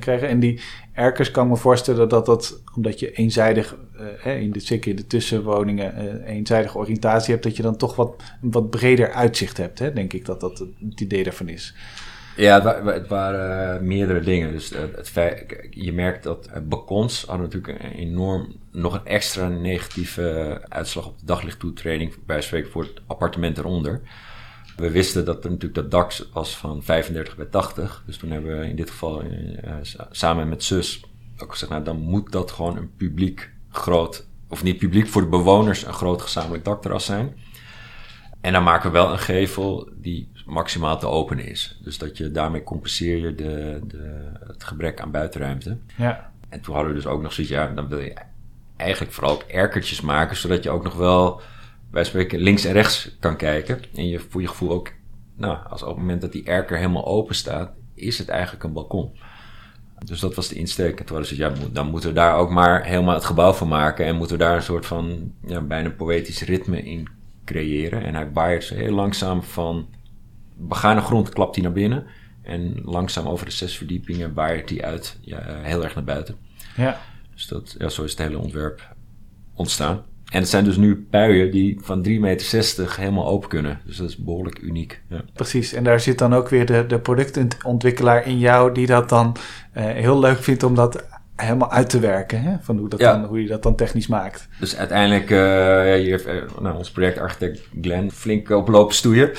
krijgen. 0.00 0.28
En 0.28 0.40
die 0.40 0.60
erkers 0.92 1.30
kan 1.30 1.44
ik 1.44 1.50
me 1.50 1.56
voorstellen 1.56 2.08
dat 2.08 2.26
dat, 2.26 2.62
omdat 2.74 3.00
je 3.00 3.12
eenzijdig, 3.12 3.76
in 4.24 4.52
de, 4.52 4.60
zeker 4.60 4.90
in 4.90 4.96
de 4.96 5.06
tussenwoningen, 5.06 6.22
eenzijdige 6.22 6.78
oriëntatie 6.78 7.32
hebt, 7.32 7.44
dat 7.44 7.56
je 7.56 7.62
dan 7.62 7.76
toch 7.76 7.96
wat, 7.96 8.22
wat 8.40 8.70
breder 8.70 9.12
uitzicht 9.12 9.56
hebt. 9.56 9.78
Hè? 9.78 9.92
Denk 9.92 10.12
ik 10.12 10.24
dat 10.24 10.40
dat 10.40 10.58
het 10.58 11.00
idee 11.00 11.24
daarvan 11.24 11.48
is. 11.48 11.74
Ja, 12.36 12.54
het, 12.62 12.82
wa 12.82 12.92
het 12.92 13.08
waren 13.08 13.74
uh, 13.74 13.86
meerdere 13.86 14.20
dingen. 14.20 14.52
Dus 14.52 14.70
het, 14.70 15.12
het 15.14 15.68
je 15.70 15.92
merkt 15.92 16.22
dat 16.22 16.48
uh, 16.48 16.54
hadden 17.26 17.50
natuurlijk 17.50 17.82
een 17.82 17.92
enorm, 17.92 18.56
nog 18.70 18.94
een 18.94 19.06
extra 19.06 19.48
negatieve 19.48 20.60
uitslag 20.68 21.06
op 21.06 21.18
de 21.18 21.26
daglichttoetreding 21.26 22.14
bij 22.26 22.40
spreken 22.40 22.70
voor 22.70 22.82
het 22.82 23.00
appartement 23.06 23.58
eronder. 23.58 24.00
We 24.76 24.90
wisten 24.90 25.24
dat 25.24 25.42
natuurlijk 25.42 25.74
dat 25.74 25.90
dak 25.90 26.12
was 26.32 26.56
van 26.56 26.82
35 26.82 27.36
bij 27.36 27.46
80. 27.46 28.02
Dus 28.06 28.16
toen 28.16 28.30
hebben 28.30 28.60
we 28.60 28.68
in 28.68 28.76
dit 28.76 28.90
geval 28.90 29.22
samen 30.10 30.48
met 30.48 30.64
zus 30.64 31.04
ook 31.38 31.50
gezegd, 31.52 31.70
nou 31.70 31.84
dan 31.84 32.00
moet 32.00 32.32
dat 32.32 32.50
gewoon 32.50 32.76
een 32.76 32.90
publiek 32.96 33.50
groot, 33.70 34.26
of 34.48 34.62
niet 34.62 34.78
publiek, 34.78 35.08
voor 35.08 35.22
de 35.22 35.28
bewoners 35.28 35.86
een 35.86 35.92
groot 35.92 36.22
gezamenlijk 36.22 36.64
dakterras 36.64 37.04
zijn. 37.04 37.36
En 38.40 38.52
dan 38.52 38.62
maken 38.62 38.90
we 38.90 38.98
wel 38.98 39.12
een 39.12 39.18
gevel 39.18 39.88
die 39.94 40.28
maximaal 40.46 40.98
te 40.98 41.06
open 41.06 41.38
is. 41.38 41.78
Dus 41.82 41.98
dat 41.98 42.16
je 42.16 42.30
daarmee 42.30 42.62
compenseer 42.62 43.16
je 43.16 43.34
de, 43.34 43.80
de, 43.86 44.30
het 44.46 44.64
gebrek 44.64 45.00
aan 45.00 45.10
buitenruimte. 45.10 45.76
Ja. 45.96 46.30
En 46.48 46.60
toen 46.60 46.74
hadden 46.74 46.92
we 46.92 46.98
dus 46.98 47.08
ook 47.08 47.22
nog 47.22 47.32
zoiets, 47.32 47.52
ja, 47.52 47.66
dan 47.66 47.88
wil 47.88 47.98
je 47.98 48.14
eigenlijk 48.76 49.12
vooral 49.12 49.32
ook 49.32 49.42
erkertjes 49.42 50.00
maken, 50.00 50.36
zodat 50.36 50.62
je 50.62 50.70
ook 50.70 50.84
nog 50.84 50.94
wel 50.94 51.40
bij 51.90 52.04
spreken 52.04 52.38
links 52.38 52.64
en 52.64 52.72
rechts 52.72 53.16
kan 53.20 53.36
kijken. 53.36 53.80
En 53.94 54.08
je 54.08 54.20
voor 54.20 54.40
je 54.40 54.48
gevoel 54.48 54.70
ook, 54.70 54.92
nou, 55.34 55.58
als 55.68 55.82
op 55.82 55.88
het 55.88 55.98
moment 55.98 56.20
dat 56.20 56.32
die 56.32 56.44
erker 56.44 56.76
helemaal 56.76 57.06
open 57.06 57.34
staat, 57.34 57.70
is 57.94 58.18
het 58.18 58.28
eigenlijk 58.28 58.64
een 58.64 58.72
balkon. 58.72 59.18
Dus 60.04 60.20
dat 60.20 60.34
was 60.34 60.48
de 60.48 60.54
insteek. 60.54 61.00
En 61.00 61.06
toen 61.06 61.16
was 61.16 61.30
het, 61.30 61.38
ja, 61.38 61.52
dan 61.72 61.90
moeten 61.90 62.08
we 62.08 62.14
daar 62.14 62.36
ook 62.36 62.50
maar 62.50 62.84
helemaal 62.84 63.14
het 63.14 63.24
gebouw 63.24 63.52
van 63.52 63.68
maken. 63.68 64.06
En 64.06 64.16
moeten 64.16 64.38
we 64.38 64.44
daar 64.44 64.56
een 64.56 64.62
soort 64.62 64.86
van, 64.86 65.32
ja, 65.46 65.60
bijna 65.60 65.90
poëtisch 65.90 66.42
ritme 66.42 66.82
in 66.82 67.08
creëren. 67.44 68.04
En 68.04 68.14
hij 68.14 68.32
waait 68.32 68.68
heel 68.68 68.94
langzaam 68.94 69.42
van 69.42 69.86
begane 70.56 71.00
grond, 71.00 71.28
klapt 71.28 71.54
hij 71.54 71.64
naar 71.64 71.72
binnen. 71.72 72.06
En 72.42 72.80
langzaam 72.84 73.26
over 73.26 73.46
de 73.46 73.52
zes 73.52 73.76
verdiepingen 73.76 74.34
waait 74.34 74.70
hij 74.70 74.82
uit, 74.82 75.18
ja, 75.20 75.42
heel 75.62 75.84
erg 75.84 75.94
naar 75.94 76.04
buiten. 76.04 76.36
Ja. 76.76 77.00
Dus 77.34 77.46
dat, 77.46 77.74
ja, 77.78 77.88
zo 77.88 78.02
is 78.02 78.10
het 78.10 78.20
hele 78.20 78.38
ontwerp 78.38 78.94
ontstaan. 79.54 80.04
En 80.30 80.40
het 80.40 80.48
zijn 80.48 80.64
dus 80.64 80.76
nu 80.76 81.06
puien 81.10 81.50
die 81.50 81.78
van 81.82 82.06
3,60 82.08 82.20
meter 82.20 82.96
helemaal 82.96 83.26
open 83.26 83.48
kunnen. 83.48 83.80
Dus 83.84 83.96
dat 83.96 84.08
is 84.08 84.16
behoorlijk 84.16 84.58
uniek. 84.58 85.02
Ja. 85.08 85.24
Precies, 85.32 85.72
en 85.72 85.84
daar 85.84 86.00
zit 86.00 86.18
dan 86.18 86.34
ook 86.34 86.48
weer 86.48 86.66
de, 86.66 86.84
de 86.86 86.98
productontwikkelaar 86.98 88.26
in 88.26 88.38
jou 88.38 88.72
die 88.72 88.86
dat 88.86 89.08
dan 89.08 89.36
uh, 89.76 89.84
heel 89.84 90.18
leuk 90.18 90.42
vindt 90.42 90.62
om 90.62 90.74
dat 90.74 91.04
helemaal 91.36 91.70
uit 91.70 91.90
te 91.90 91.98
werken. 91.98 92.42
Hè? 92.42 92.56
Van 92.60 92.78
hoe, 92.78 92.88
dat 92.88 93.00
Ja. 93.00 93.12
dan, 93.12 93.24
hoe 93.24 93.42
je 93.42 93.48
dat 93.48 93.62
dan 93.62 93.74
technisch 93.74 94.06
maakt. 94.06 94.48
Dus 94.60 94.76
uiteindelijk, 94.76 95.28
hier 95.98 96.10
heeft 96.10 96.26
eh, 96.26 96.34
nou, 96.60 96.76
ons 96.76 96.90
projectarchitect 96.90 97.68
Glenn 97.80 98.10
flink 98.10 98.50
op 98.50 98.68
lopen 98.68 98.94
stoeien 98.94 99.30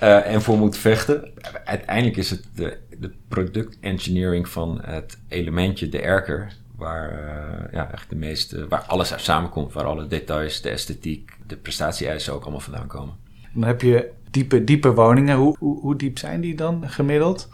eh, 0.00 0.32
en 0.32 0.42
voor 0.42 0.58
moeten 0.58 0.80
vechten. 0.80 1.32
Uiteindelijk 1.64 2.16
is 2.16 2.30
het 2.30 2.44
de, 2.54 2.76
de 2.98 3.12
productengineering 3.28 4.48
van 4.48 4.80
het 4.82 5.18
elementje, 5.28 5.88
de 5.88 6.00
erker, 6.00 6.52
waar 6.76 7.68
ja, 7.72 7.92
echt 7.92 8.10
de 8.10 8.16
meeste, 8.16 8.68
waar 8.68 8.84
alles 8.86 9.12
uit 9.12 9.20
samenkomt, 9.20 9.72
waar 9.72 9.84
alle 9.84 10.06
details, 10.06 10.60
de 10.60 10.70
esthetiek, 10.70 11.30
de 11.46 11.56
prestatie-eisen 11.56 12.32
ook 12.32 12.42
allemaal 12.42 12.60
vandaan 12.60 12.86
komen. 12.86 13.14
Dan 13.52 13.64
heb 13.64 13.80
je 13.80 14.10
diepe, 14.30 14.64
diepe 14.64 14.92
woningen. 14.92 15.36
Hoe, 15.36 15.56
hoe, 15.58 15.80
hoe 15.80 15.96
diep 15.96 16.18
zijn 16.18 16.40
die 16.40 16.54
dan 16.54 16.88
gemiddeld? 16.88 17.48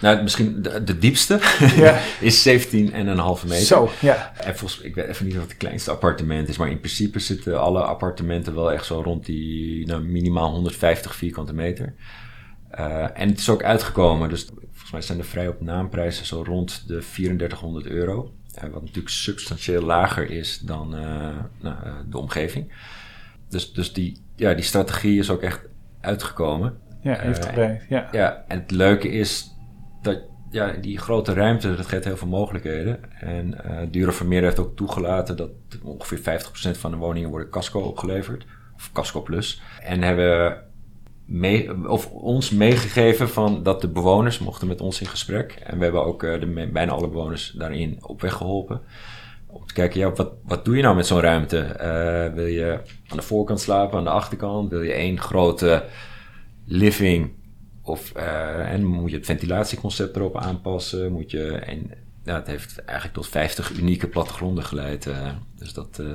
Nou, 0.00 0.22
misschien 0.22 0.62
de, 0.62 0.84
de 0.84 0.98
diepste 0.98 1.40
Ja. 1.76 1.98
is 2.20 2.48
17,5 2.48 2.52
meter. 2.72 3.56
Zo, 3.56 3.90
ja. 4.00 4.32
En 4.36 4.56
volgens, 4.56 4.80
ik 4.80 4.94
weet 4.94 5.06
even 5.06 5.26
niet 5.26 5.34
wat 5.34 5.44
het 5.44 5.56
kleinste 5.56 5.90
appartement 5.90 6.48
is, 6.48 6.56
maar 6.56 6.70
in 6.70 6.78
principe 6.78 7.18
zitten 7.18 7.60
alle 7.60 7.82
appartementen 7.82 8.54
wel 8.54 8.72
echt 8.72 8.84
zo 8.84 9.00
rond 9.00 9.26
die 9.26 9.86
nou, 9.86 10.02
minimaal 10.02 10.50
150 10.50 11.14
vierkante 11.14 11.54
meter. 11.54 11.94
Eh, 12.70 13.20
en 13.20 13.28
het 13.28 13.38
is 13.38 13.48
ook 13.48 13.62
uitgekomen, 13.62 14.28
dus 14.28 14.44
volgens 14.44 14.90
mij 14.90 15.02
zijn 15.02 15.18
de 15.18 15.24
vrij 15.24 15.48
op 15.48 15.60
naamprijzen 15.60 16.26
zo 16.26 16.42
rond 16.42 16.84
de 16.86 16.98
3400 16.98 17.86
euro. 17.86 18.34
Eh, 18.54 18.62
wat 18.62 18.80
natuurlijk 18.80 19.14
substantieel 19.14 19.82
lager 19.82 20.30
is 20.30 20.58
dan 20.58 20.94
eh, 20.96 21.36
nou, 21.60 21.76
de 22.08 22.18
omgeving. 22.18 22.72
Dus, 23.48 23.72
dus 23.72 23.92
die, 23.92 24.22
ja, 24.36 24.54
die 24.54 24.64
strategie 24.64 25.18
is 25.18 25.30
ook 25.30 25.42
echt 25.42 25.60
uitgekomen. 26.00 26.78
Ja, 27.02 27.18
heeft 27.18 27.46
erbij. 27.46 27.80
Ja. 27.88 28.08
Ja, 28.12 28.44
en 28.48 28.60
het 28.60 28.70
leuke 28.70 29.08
is 29.08 29.49
dat 30.02 30.18
ja, 30.50 30.72
die 30.72 30.98
grote 30.98 31.32
ruimte, 31.32 31.76
dat 31.76 31.86
geeft 31.86 32.04
heel 32.04 32.16
veel 32.16 32.28
mogelijkheden. 32.28 32.98
En 33.20 33.64
eh 33.64 33.86
Dure 33.90 34.12
Vermeer 34.12 34.42
heeft 34.42 34.58
ook 34.58 34.76
toegelaten 34.76 35.36
dat 35.36 35.50
ongeveer 35.82 36.18
50% 36.18 36.78
van 36.78 36.90
de 36.90 36.96
woningen 36.96 37.30
worden 37.30 37.50
casco 37.50 37.80
opgeleverd. 37.80 38.46
Of 38.74 38.92
casco 38.92 39.22
plus. 39.22 39.62
En 39.82 40.02
hebben 40.02 40.64
mee, 41.30 41.88
of 41.88 42.10
ons 42.10 42.50
meegegeven 42.50 43.28
van 43.28 43.62
dat 43.62 43.80
de 43.80 43.88
bewoners 43.88 44.38
mochten 44.38 44.68
met 44.68 44.80
ons 44.80 45.00
in 45.00 45.06
gesprek. 45.06 45.52
En 45.52 45.76
we 45.78 45.82
hebben 45.82 46.04
ook 46.04 46.22
eh, 46.22 46.40
de, 46.40 46.68
bijna 46.72 46.92
alle 46.92 47.08
bewoners 47.08 47.50
daarin 47.50 47.98
op 48.00 48.20
weg 48.20 48.32
geholpen. 48.32 48.80
Om 49.46 49.66
te 49.66 49.74
kijken, 49.74 50.00
ja, 50.00 50.12
wat, 50.12 50.32
wat 50.44 50.64
doe 50.64 50.76
je 50.76 50.82
nou 50.82 50.96
met 50.96 51.06
zo'n 51.06 51.20
ruimte? 51.20 51.58
Eh, 51.58 52.34
wil 52.34 52.46
je 52.46 52.80
aan 53.08 53.16
de 53.16 53.22
voorkant 53.22 53.60
slapen, 53.60 53.98
aan 53.98 54.04
de 54.04 54.10
achterkant? 54.10 54.70
Wil 54.70 54.82
je 54.82 54.92
één 54.92 55.20
grote 55.20 55.84
living? 56.66 57.30
Of 57.90 58.12
eh, 58.12 58.72
en 58.72 58.84
moet 58.84 59.10
je 59.10 59.16
het 59.16 59.26
ventilatieconcept 59.26 60.16
erop 60.16 60.36
aanpassen? 60.36 61.12
Moet 61.12 61.30
je, 61.30 61.52
en 61.52 61.90
ja, 62.24 62.34
het 62.34 62.46
heeft 62.46 62.84
eigenlijk 62.84 63.18
tot 63.18 63.28
50 63.28 63.78
unieke 63.78 64.06
plattegronden 64.06 64.64
geleid. 64.64 65.06
eh, 65.06 65.28
dus 65.58 65.72
dat 65.72 65.98
eh, 65.98 66.06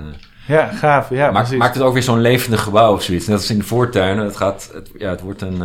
ja, 0.48 0.68
gaaf. 0.68 1.10
Ja, 1.10 1.32
maakt, 1.32 1.58
maakt 1.58 1.76
het 1.76 1.84
ook 1.84 1.94
weer 1.94 2.04
zo'n 2.04 2.22
levendig 2.22 2.62
gebouw 2.62 2.94
of 2.94 3.04
zoiets. 3.04 3.28
Net 3.28 3.38
als 3.38 3.50
in 3.50 3.58
de 3.58 3.64
voortuin. 3.64 4.18
Het, 4.18 4.36
gaat, 4.36 4.70
het, 4.74 4.90
ja, 4.98 5.10
het 5.10 5.22
wordt 5.22 5.42
een, 5.42 5.58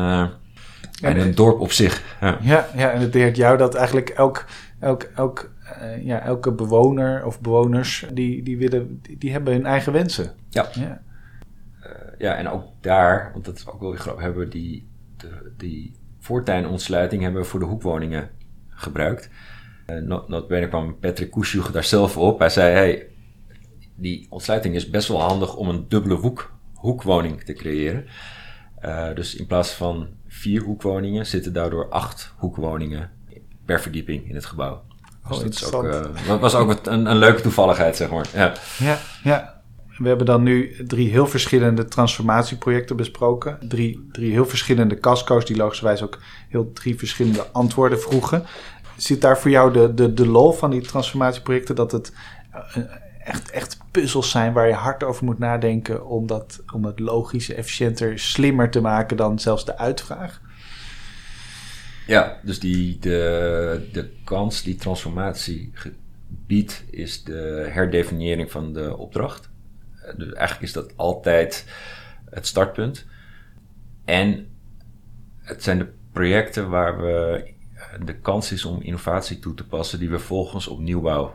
bijna 1.01 1.23
een 1.23 1.35
dorp 1.35 1.61
op 1.61 1.73
zich. 1.73 2.03
Ja. 2.21 2.39
Ja, 2.41 2.69
ja, 2.77 2.91
en 2.91 3.01
het 3.01 3.15
leert 3.15 3.37
jou 3.37 3.57
dat 3.57 3.75
eigenlijk 3.75 4.09
elk, 4.09 4.45
elk, 4.79 5.03
elk, 5.03 5.51
ja, 6.03 6.21
elke 6.21 6.53
bewoner 6.53 7.25
of 7.25 7.41
bewoners, 7.41 8.07
die, 8.13 8.43
die, 8.43 8.59
willen, 8.59 8.99
die, 9.03 9.19
die 9.19 9.33
hebben 9.33 9.53
hun 9.53 9.67
eigen 9.67 9.93
wensen. 9.93 10.33
Ja. 10.51 10.69
Ja, 10.73 11.01
ja, 12.21 12.35
en 12.35 12.49
ook 12.49 12.65
daar, 12.81 13.31
want 13.33 13.45
dat 13.45 13.57
is 13.57 13.67
ook 13.67 13.81
wel 13.81 13.91
weer 13.91 13.99
grappig, 13.99 14.23
hebben 14.23 14.43
we 14.45 14.49
die, 14.49 14.89
de, 15.17 15.53
die 15.57 15.95
voortuinontsluiting 16.21 17.23
hebben 17.23 17.43
we 17.43 17.49
voor 17.49 17.61
de 17.61 17.66
hoekwoningen 17.66 18.31
gebruikt. 18.68 19.31
Uh, 19.87 20.03
not, 20.03 20.29
notabene 20.29 20.68
kwam 20.68 20.99
Patrick 20.99 21.31
Koesjoeg 21.31 21.73
daar 21.73 21.85
zelf 21.85 22.16
op. 22.16 22.39
Hij 22.39 22.49
zei, 22.49 22.73
hey, 22.73 23.09
die 23.95 24.27
ontsluiting 24.31 24.75
is 24.75 24.91
best 24.91 25.09
wel 25.09 25.21
handig 25.21 25.57
om 25.57 25.68
een 25.68 25.89
dubbele 25.89 26.14
hoek, 26.14 26.53
hoekwoning 26.75 27.43
te 27.43 27.53
creëren. 27.53 28.07
Uh, 28.85 29.14
dus 29.14 29.35
in 29.35 29.47
plaats 29.47 29.71
van 29.71 30.09
vier 30.27 30.62
hoekwoningen 30.62 31.27
zitten 31.27 31.53
daardoor 31.53 31.89
acht 31.89 32.35
hoekwoningen 32.37 33.11
per 33.64 33.81
verdieping 33.81 34.29
in 34.29 34.35
het 34.35 34.47
gebouw. 34.47 34.83
Dus 35.29 35.37
Oh, 35.37 35.43
dat 35.43 35.55
is 35.55 35.73
ook, 35.73 35.85
uh, 35.85 36.27
dat 36.27 36.41
was 36.41 36.55
ook 36.55 36.87
een, 36.87 37.07
een 37.07 37.16
leuke 37.16 37.41
toevalligheid, 37.41 37.97
zeg 37.97 38.11
maar. 38.11 38.27
Ja. 38.35 38.53
ja, 38.79 38.99
ja. 39.23 39.60
We 40.01 40.09
hebben 40.09 40.27
dan 40.27 40.43
nu 40.43 40.85
drie 40.87 41.11
heel 41.11 41.27
verschillende 41.27 41.85
transformatieprojecten 41.85 42.97
besproken. 42.97 43.59
Drie, 43.69 44.09
drie 44.13 44.33
heel 44.33 44.47
verschillende 44.47 44.99
casco's 45.01 45.45
die 45.45 45.57
logischerwijs 45.57 46.03
ook 46.03 46.19
heel 46.49 46.73
drie 46.73 46.99
verschillende 46.99 47.47
antwoorden 47.53 48.01
vroegen. 48.01 48.45
Zit 48.97 49.21
daar 49.21 49.39
voor 49.39 49.51
jou 49.51 49.73
de, 49.73 49.95
de, 49.95 50.15
de 50.15 50.27
lol 50.27 50.53
van 50.53 50.71
die 50.71 50.81
transformatieprojecten 50.81 51.75
dat 51.75 51.93
het 51.93 52.13
eh, 52.53 52.83
echt, 53.25 53.51
echt 53.51 53.79
puzzels 53.91 54.31
zijn 54.31 54.53
waar 54.53 54.69
je 54.69 54.75
hard 54.75 55.05
over 55.05 55.25
moet 55.25 55.39
nadenken 55.39 56.07
om, 56.07 56.27
dat, 56.27 56.63
om 56.75 56.85
het 56.85 56.99
logischer, 56.99 57.57
efficiënter, 57.57 58.19
slimmer 58.19 58.71
te 58.71 58.81
maken 58.81 59.17
dan 59.17 59.39
zelfs 59.39 59.65
de 59.65 59.79
uitvraag? 59.79 60.41
Ja, 62.07 62.41
dus 62.43 62.61
die, 62.61 62.99
de, 62.99 63.89
de 63.93 64.11
kans 64.25 64.63
die 64.63 64.77
transformatie 64.77 65.73
biedt, 66.47 66.85
is 66.91 67.25
de 67.25 67.69
herdefiniëring 67.71 68.51
van 68.51 68.73
de 68.73 68.97
opdracht. 68.97 69.50
Dus 70.17 70.33
eigenlijk 70.33 70.63
is 70.63 70.73
dat 70.73 70.97
altijd 70.97 71.67
het 72.31 72.47
startpunt. 72.47 73.07
En 74.05 74.49
het 75.41 75.63
zijn 75.63 75.79
de 75.79 75.89
projecten 76.13 76.69
waar 76.69 77.01
we 77.01 77.45
de 78.05 78.15
kans 78.15 78.53
is 78.53 78.65
om 78.65 78.83
innovatie 78.83 79.39
toe 79.39 79.55
te 79.55 79.67
passen 79.67 79.99
die 79.99 80.11
we 80.11 80.19
volgens 80.19 80.69
op 80.69 80.79
nieuwbouw 80.79 81.35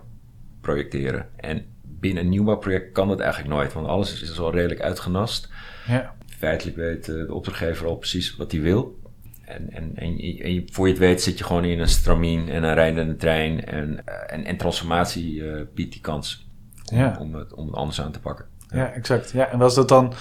projecteren. 0.61 1.30
En 1.36 1.65
binnen 1.82 2.23
een 2.23 2.30
nieuwbouwproject 2.30 2.91
kan 2.91 3.07
dat 3.07 3.19
eigenlijk 3.19 3.53
nooit, 3.53 3.73
want 3.73 3.88
alles 3.88 4.21
is 4.21 4.39
al 4.39 4.51
redelijk 4.51 4.82
uitgenast. 4.82 5.49
Ja. 5.88 6.15
Feitelijk 6.26 6.78
weet 6.78 7.05
de 7.05 7.34
opdrachtgever 7.34 7.88
al 7.88 7.95
precies 7.95 8.36
wat 8.36 8.51
hij 8.51 8.61
wil. 8.61 8.99
En, 9.45 9.71
en, 9.71 9.95
en, 9.95 10.63
voor 10.71 10.86
je 10.86 10.93
het 10.93 11.01
weet 11.01 11.21
zit 11.21 11.38
je 11.38 11.43
gewoon 11.43 11.63
in 11.63 11.80
een 11.80 11.88
stramien 11.88 12.49
en 12.49 12.63
een 12.63 12.73
rijdende 12.73 13.15
trein. 13.15 13.65
En, 13.65 14.05
en, 14.28 14.45
en 14.45 14.57
transformatie 14.57 15.36
uh, 15.36 15.61
biedt 15.73 15.91
die 15.91 16.01
kans 16.01 16.47
om, 16.91 16.97
ja. 16.97 17.17
om, 17.19 17.36
het, 17.36 17.53
om 17.53 17.65
het 17.67 17.76
anders 17.76 18.01
aan 18.01 18.11
te 18.11 18.19
pakken. 18.19 18.45
Ja, 18.70 18.91
exact. 18.91 19.32
Ja, 19.32 19.47
en 19.47 19.57
was 19.59 19.76
dat 19.76 19.88
dan 19.88 20.13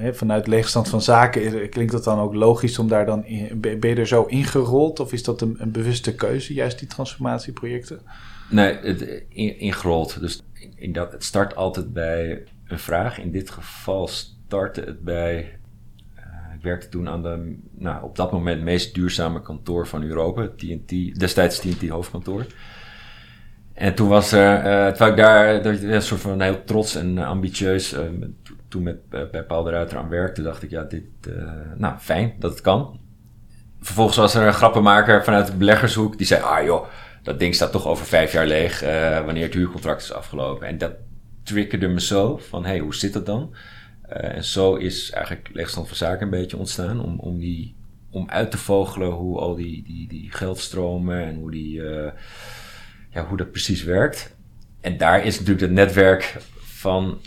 uh, 0.00 0.12
vanuit 0.12 0.46
leegstand 0.46 0.88
van 0.88 1.02
zaken, 1.02 1.68
klinkt 1.68 1.92
dat 1.92 2.04
dan 2.04 2.18
ook 2.18 2.34
logisch 2.34 2.78
om 2.78 2.88
daar 2.88 3.06
dan 3.06 3.24
in, 3.24 3.60
ben 3.60 3.88
je 3.88 3.94
er 3.94 4.06
zo 4.06 4.22
ingerold? 4.22 5.00
Of 5.00 5.12
is 5.12 5.22
dat 5.22 5.40
een, 5.40 5.58
bewuste 5.66 6.14
keuze, 6.14 6.54
juist 6.54 6.78
die 6.78 6.88
transformatieprojecten? 6.88 8.00
Nee, 8.50 8.78
in, 9.28 9.58
ingerold. 9.58 10.20
Dus 10.20 10.42
in, 10.74 10.92
dat, 10.92 11.12
het 11.12 11.24
start 11.24 11.56
altijd 11.56 11.92
bij 11.92 12.44
een 12.66 12.78
vraag. 12.78 13.18
In 13.18 13.30
dit 13.30 13.50
geval 13.50 14.08
startte 14.08 14.80
het 14.80 15.04
bij 15.04 15.60
ik 16.60 16.66
werkte 16.66 16.88
toen 16.88 17.08
aan 17.08 17.22
de, 17.22 17.56
nou, 17.70 18.04
op 18.04 18.16
dat 18.16 18.32
moment 18.32 18.62
meest 18.62 18.94
duurzame 18.94 19.42
kantoor 19.42 19.86
van 19.86 20.02
Europa, 20.02 20.48
TNT, 20.56 21.18
destijds 21.18 21.58
TNT 21.58 21.88
hoofdkantoor. 21.88 22.46
En 23.80 23.94
toen 23.94 24.08
was 24.08 24.32
er, 24.32 24.56
uh, 24.56 24.86
terwijl 24.86 25.10
ik 25.10 25.16
daar 25.16 25.62
dat 25.62 25.82
een 25.82 26.02
soort 26.02 26.20
van 26.20 26.40
heel 26.40 26.64
trots 26.64 26.94
en 26.94 27.18
ambitieus, 27.18 27.92
uh, 27.92 28.00
toen 28.68 28.82
met 28.82 29.08
bij 29.08 29.44
Paul 29.44 29.62
de 29.62 29.70
Ruiter 29.70 29.98
aan 29.98 30.08
werkte, 30.08 30.42
dacht 30.42 30.62
ik, 30.62 30.70
ja, 30.70 30.82
dit, 30.82 31.04
nou, 31.76 31.98
fijn 31.98 32.34
dat 32.38 32.50
het 32.50 32.60
kan. 32.60 33.00
Vervolgens 33.80 34.16
was 34.16 34.34
er 34.34 34.46
een 34.46 34.52
grappenmaker 34.52 35.24
vanuit 35.24 35.46
de 35.46 35.56
beleggershoek, 35.56 36.18
die 36.18 36.26
zei, 36.26 36.42
ah 36.42 36.64
joh, 36.64 36.86
dat 37.22 37.38
ding 37.38 37.54
staat 37.54 37.72
toch 37.72 37.86
over 37.86 38.06
vijf 38.06 38.32
jaar 38.32 38.46
leeg, 38.46 38.80
wanneer 39.24 39.44
het 39.44 39.54
huurcontract 39.54 40.02
is 40.02 40.12
afgelopen. 40.12 40.66
En 40.66 40.78
dat 40.78 40.92
triggerde 41.42 41.88
me 41.88 42.00
zo, 42.00 42.36
van, 42.36 42.64
hey, 42.64 42.78
hoe 42.78 42.94
zit 42.94 43.12
dat 43.12 43.26
dan? 43.26 43.54
En 44.08 44.44
zo 44.44 44.74
is 44.74 45.10
eigenlijk 45.10 45.50
leegstand 45.52 45.88
van 45.88 45.96
zaken 45.96 46.22
een 46.22 46.30
beetje 46.30 46.56
ontstaan. 46.56 47.04
Om, 47.04 47.18
om, 47.18 47.38
die, 47.38 47.76
om 48.10 48.28
uit 48.30 48.50
te 48.50 48.58
vogelen 48.58 49.10
hoe 49.10 49.38
al 49.38 49.54
die, 49.54 49.84
die, 49.84 50.08
die 50.08 50.30
geldstromen 50.30 51.24
en 51.24 51.36
hoe, 51.36 51.50
die, 51.50 51.82
ja, 53.10 53.26
hoe 53.26 53.36
dat 53.36 53.50
precies 53.50 53.84
werkt. 53.84 54.36
En 54.80 54.96
daar 54.96 55.24
is 55.24 55.34
natuurlijk 55.34 55.60
het 55.60 55.70
netwerk 55.70 56.36
van 56.60 57.20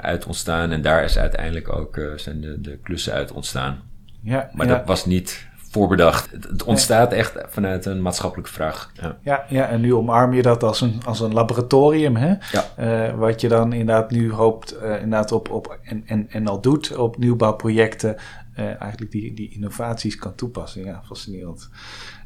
uit 0.00 0.26
ontstaan. 0.26 0.70
En 0.70 0.82
daar 0.82 1.04
is 1.04 1.18
uiteindelijk 1.18 1.72
ook 1.72 2.00
zijn 2.16 2.40
de, 2.40 2.60
de 2.60 2.78
klussen 2.82 3.12
uit 3.12 3.32
ontstaan. 3.32 3.82
Ja, 4.22 4.50
maar 4.52 4.66
ja. 4.66 4.76
dat 4.76 4.86
was 4.86 5.06
niet 5.06 5.48
voorbedacht. 5.54 6.30
Het 6.30 6.64
ontstaat 6.64 7.12
echt 7.12 7.32
vanuit 7.48 7.84
een 7.84 8.02
maatschappelijke 8.02 8.52
vraag. 8.52 8.92
Ja, 9.00 9.18
ja, 9.22 9.44
ja 9.48 9.68
en 9.68 9.80
nu 9.80 9.94
omarm 9.94 10.32
je 10.34 10.42
dat 10.42 10.62
als 10.62 10.80
een, 10.80 11.00
als 11.04 11.20
een 11.20 11.32
laboratorium. 11.32 12.16
Hè? 12.16 12.34
Ja. 12.52 12.64
Uh, 13.08 13.14
wat 13.18 13.40
je 13.40 13.48
dan 13.48 13.72
inderdaad 13.72 14.10
nu 14.10 14.32
hoopt 14.32 14.76
inderdaad 14.82 15.32
op, 15.32 15.50
op, 15.50 15.78
en, 15.82 16.02
en, 16.06 16.26
en 16.30 16.46
al 16.46 16.60
doet 16.60 16.96
op 16.96 17.18
nieuwbouwprojecten. 17.18 18.16
Eigenlijk 18.54 19.10
die, 19.10 19.34
die 19.34 19.50
innovaties 19.50 20.16
kan 20.16 20.34
toepassen. 20.34 20.84
Ja, 20.84 21.02
fascinerend. 21.04 21.68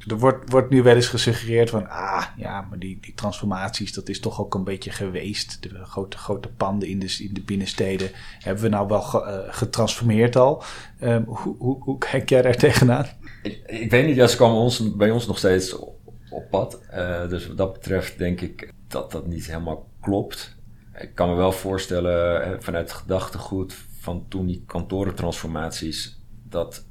Er 0.07 0.19
wordt, 0.19 0.51
wordt 0.51 0.71
nu 0.71 0.83
wel 0.83 0.95
eens 0.95 1.07
gesuggereerd 1.07 1.71
van, 1.71 1.89
ah 1.89 2.25
ja, 2.37 2.61
maar 2.61 2.79
die, 2.79 2.99
die 3.01 3.15
transformaties, 3.15 3.93
dat 3.93 4.09
is 4.09 4.21
toch 4.21 4.41
ook 4.41 4.55
een 4.55 4.65
beetje 4.65 4.91
geweest. 4.91 5.63
De 5.63 5.85
grote, 5.85 6.19
grote 6.19 6.49
panden 6.49 6.89
in 6.89 6.99
de, 6.99 7.17
in 7.19 7.35
de 7.35 7.41
binnensteden 7.41 8.11
hebben 8.39 8.63
we 8.63 8.69
nou 8.69 8.89
wel 8.89 9.03
ge, 9.03 9.45
uh, 9.47 9.55
getransformeerd 9.55 10.37
al. 10.37 10.63
Um, 11.01 11.25
hoe, 11.25 11.57
hoe, 11.59 11.83
hoe 11.83 11.99
kijk 11.99 12.29
jij 12.29 12.43
daar 12.43 12.57
tegenaan? 12.57 13.07
Ik, 13.43 13.63
ik 13.67 13.91
weet 13.91 14.07
niet, 14.07 14.31
ze 14.31 14.37
komen 14.37 14.57
ons, 14.57 14.97
bij 14.97 15.11
ons 15.11 15.27
nog 15.27 15.39
steeds 15.39 15.77
op, 15.77 16.51
pad. 16.51 16.81
Uh, 16.95 17.29
dus 17.29 17.47
wat 17.47 17.57
dat 17.57 17.73
betreft 17.73 18.19
denk 18.19 18.41
ik 18.41 18.73
dat 18.89 19.13
dat 19.13 19.27
niet 19.27 19.47
helemaal 19.47 19.89
klopt. 20.01 20.59
Ik 20.99 21.15
kan 21.15 21.29
me 21.29 21.35
wel 21.35 21.53
voorstellen, 21.53 22.63
vanuit 22.63 22.91
het 22.91 22.99
gedachtegoed 23.01 23.75
van 24.01 24.25
toen 24.29 24.47
die 24.47 24.63
kantorentransformaties, 24.67 26.21
dat 26.49 26.85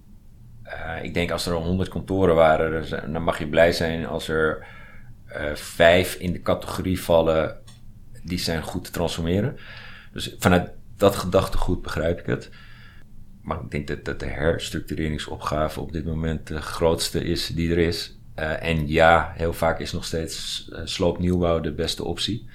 uh, 0.70 1.04
ik 1.04 1.14
denk 1.14 1.32
als 1.32 1.46
er 1.46 1.54
100 1.54 1.90
kantoren 1.90 2.36
waren, 2.36 3.12
dan 3.14 3.24
mag 3.24 3.40
je 3.40 3.48
blij 3.48 3.72
zijn 3.72 4.06
als 4.06 4.28
er 4.28 4.68
uh, 5.28 5.56
vijf 5.56 6.16
in 6.16 6.32
de 6.32 6.42
categorie 6.42 7.02
vallen 7.02 7.58
die 8.24 8.40
zijn 8.40 8.64
goed 8.64 8.84
te 8.84 8.92
transformeren. 8.92 9.58
Dus 10.14 10.36
vanuit 10.40 10.72
dat 10.98 11.16
gedachtegoed 11.16 11.82
begrijp 11.82 12.20
ik 12.20 12.26
het. 12.26 12.50
Maar 13.42 13.60
ik 13.62 13.72
denk 13.72 14.06
dat, 14.06 14.20
de 14.20 14.26
herstructureringsopgave 14.26 15.80
op 15.80 15.92
dit 15.92 16.06
moment 16.06 16.48
de 16.48 16.62
grootste 16.62 17.24
is 17.24 17.48
die 17.48 17.72
er 17.72 17.78
is. 17.78 18.18
Uh, 18.36 18.64
en 18.64 18.88
ja, 18.88 19.34
heel 19.36 19.54
vaak 19.54 19.80
is 19.80 19.92
nog 19.92 20.06
steeds 20.06 20.70
sloopnieuwbouw 20.84 21.60
de 21.60 21.74
beste 21.74 22.04
optie. 22.04 22.50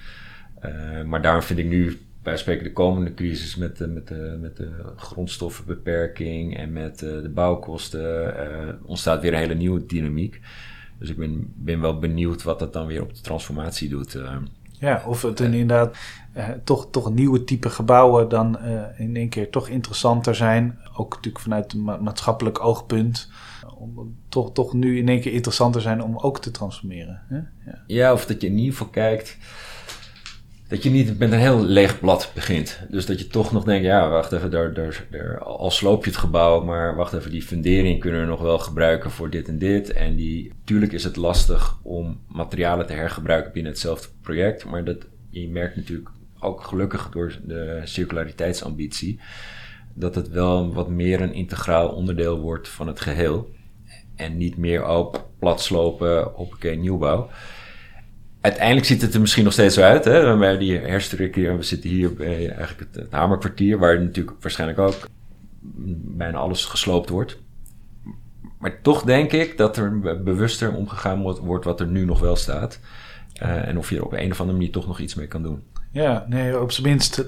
maar 1.05 1.21
daarom 1.21 1.41
vind 1.41 1.59
ik 1.59 1.65
nu 1.65 2.04
wij 2.25 2.37
spreken 2.37 2.63
de 2.63 2.73
komende 2.73 3.13
crisis 3.13 3.55
met 3.55 3.77
de, 3.77 3.87
met 3.87 4.07
de, 4.07 4.37
met 4.41 4.57
de 4.57 4.71
grondstoffenbeperking 4.95 6.57
en 6.57 6.73
met 6.73 6.99
de, 6.99 7.21
de 7.21 7.29
bouwkosten 7.29 8.35
uh, 8.37 8.73
ontstaat 8.85 9.21
weer 9.21 9.33
een 9.33 9.39
hele 9.39 9.53
nieuwe 9.53 9.85
dynamiek. 9.85 10.41
Dus 10.99 11.09
ik 11.09 11.17
ben, 11.17 11.53
ben 11.55 11.81
wel 11.81 11.99
benieuwd 11.99 12.43
wat 12.43 12.59
dat 12.59 12.73
dan 12.73 12.87
weer 12.87 13.01
op 13.01 13.15
de 13.15 13.21
transformatie 13.21 13.89
doet. 13.89 14.15
Uh, 14.15 14.35
ja, 14.71 15.03
of 15.07 15.21
het 15.21 15.39
inderdaad 15.39 15.97
uh, 16.37 16.49
toch, 16.63 16.87
toch 16.91 17.13
nieuwe 17.13 17.43
type 17.43 17.69
gebouwen 17.69 18.29
dan 18.29 18.59
in 18.97 19.15
één 19.15 19.29
keer 19.29 19.49
toch 19.49 19.67
interessanter 19.67 20.35
zijn. 20.35 20.79
Ook 20.95 21.15
natuurlijk 21.15 21.43
vanuit 21.43 21.73
een 21.73 21.83
ma 21.83 21.97
maatschappelijk 21.97 22.63
oogpunt. 22.63 23.29
Om 23.77 24.15
toch, 24.29 24.51
toch 24.51 24.73
nu 24.73 24.97
in 24.97 25.09
één 25.09 25.21
keer 25.21 25.33
interessanter 25.33 25.81
zijn 25.81 26.03
om 26.03 26.17
ook 26.17 26.39
te 26.39 26.51
transformeren. 26.51 27.21
Hè? 27.27 27.35
Ja. 27.35 27.83
ja, 27.87 28.13
of 28.13 28.25
dat 28.25 28.41
je 28.41 28.47
in 28.47 28.57
ieder 28.57 28.71
geval 28.71 28.87
kijkt 28.87 29.37
dat 30.67 30.83
je 30.83 30.89
niet 30.89 31.19
met 31.19 31.31
een 31.31 31.39
heel 31.39 31.63
leeg 31.63 31.99
blad 31.99 32.31
begint. 32.33 32.79
Dus 32.89 33.05
dat 33.05 33.19
je 33.19 33.27
toch 33.27 33.51
nog 33.51 33.63
denkt, 33.63 33.85
ja, 33.85 34.09
wacht 34.09 34.31
even, 34.31 34.51
daar, 34.51 34.73
daar, 34.73 35.05
daar, 35.11 35.39
al 35.39 35.71
sloop 35.71 36.03
je 36.03 36.09
het 36.09 36.19
gebouw, 36.19 36.63
maar 36.63 36.95
wacht 36.95 37.13
even, 37.13 37.31
die 37.31 37.41
fundering 37.41 37.99
kunnen 37.99 38.19
we 38.19 38.25
nog 38.25 38.41
wel 38.41 38.59
gebruiken 38.59 39.11
voor 39.11 39.29
dit 39.29 39.47
en 39.47 39.57
dit. 39.57 39.91
En 39.93 40.15
die, 40.15 40.53
tuurlijk 40.63 40.91
is 40.91 41.03
het 41.03 41.15
lastig 41.15 41.77
om 41.83 42.19
materialen 42.27 42.85
te 42.85 42.93
hergebruiken 42.93 43.51
binnen 43.51 43.71
hetzelfde 43.71 44.07
project, 44.21 44.65
maar 44.65 44.83
dat, 44.83 44.97
je 45.29 45.47
merkt 45.47 45.75
natuurlijk 45.75 46.09
ook 46.39 46.63
gelukkig 46.63 47.09
door 47.09 47.39
de 47.43 47.81
circulariteitsambitie, 47.83 49.19
dat 49.93 50.15
het 50.15 50.29
wel 50.29 50.73
wat 50.73 50.89
meer 50.89 51.21
een 51.21 51.33
integraal 51.33 51.89
onderdeel 51.89 52.39
wordt 52.39 52.67
van 52.67 52.87
het 52.87 52.99
geheel. 52.99 53.53
En 54.15 54.37
niet 54.37 54.57
meer 54.57 54.87
op 54.87 55.27
plat 55.39 55.61
slopen, 55.61 56.23
hoppakee, 56.23 56.77
nieuwbouw 56.77 57.29
uiteindelijk 58.45 58.85
ziet 58.85 59.01
het 59.01 59.13
er 59.13 59.19
misschien 59.21 59.43
nog 59.43 59.53
steeds 59.53 59.75
zo 59.75 59.81
uit. 59.81 60.05
Hè? 60.05 60.37
Bij 60.37 60.57
die 60.57 60.79
herstructurering, 60.79 61.59
we 61.59 61.65
zitten 61.65 61.89
hier 61.89 62.13
bij 62.13 62.49
eigenlijk 62.49 62.95
het, 62.95 63.11
Hamerkwartier, 63.11 63.77
waar 63.77 64.01
natuurlijk 64.01 64.41
waarschijnlijk 64.41 64.79
ook 64.79 65.07
bijna 66.17 66.37
alles 66.37 66.65
gesloopt 66.65 67.09
wordt. 67.09 67.37
Maar 68.59 68.81
toch 68.81 69.03
denk 69.03 69.31
ik 69.31 69.57
dat 69.57 69.77
er 69.77 69.99
bewuster 70.23 70.73
omgegaan 70.73 71.21
wordt 71.21 71.65
wat 71.65 71.79
er 71.79 71.87
nu 71.87 72.05
nog 72.05 72.19
wel 72.19 72.35
staat. 72.35 72.79
Uh, 73.43 73.67
en 73.67 73.77
of 73.77 73.89
je 73.89 73.95
er 73.95 74.05
op 74.05 74.13
een 74.13 74.31
of 74.31 74.39
andere 74.39 74.57
manier 74.57 74.71
toch 74.71 74.87
nog 74.87 74.99
iets 74.99 75.15
mee 75.15 75.27
kan 75.27 75.43
doen. 75.43 75.63
Ja, 75.91 76.25
nee, 76.29 76.59
op 76.59 76.71
zijn 76.71 76.87
minst 76.87 77.19
uh, 77.19 77.27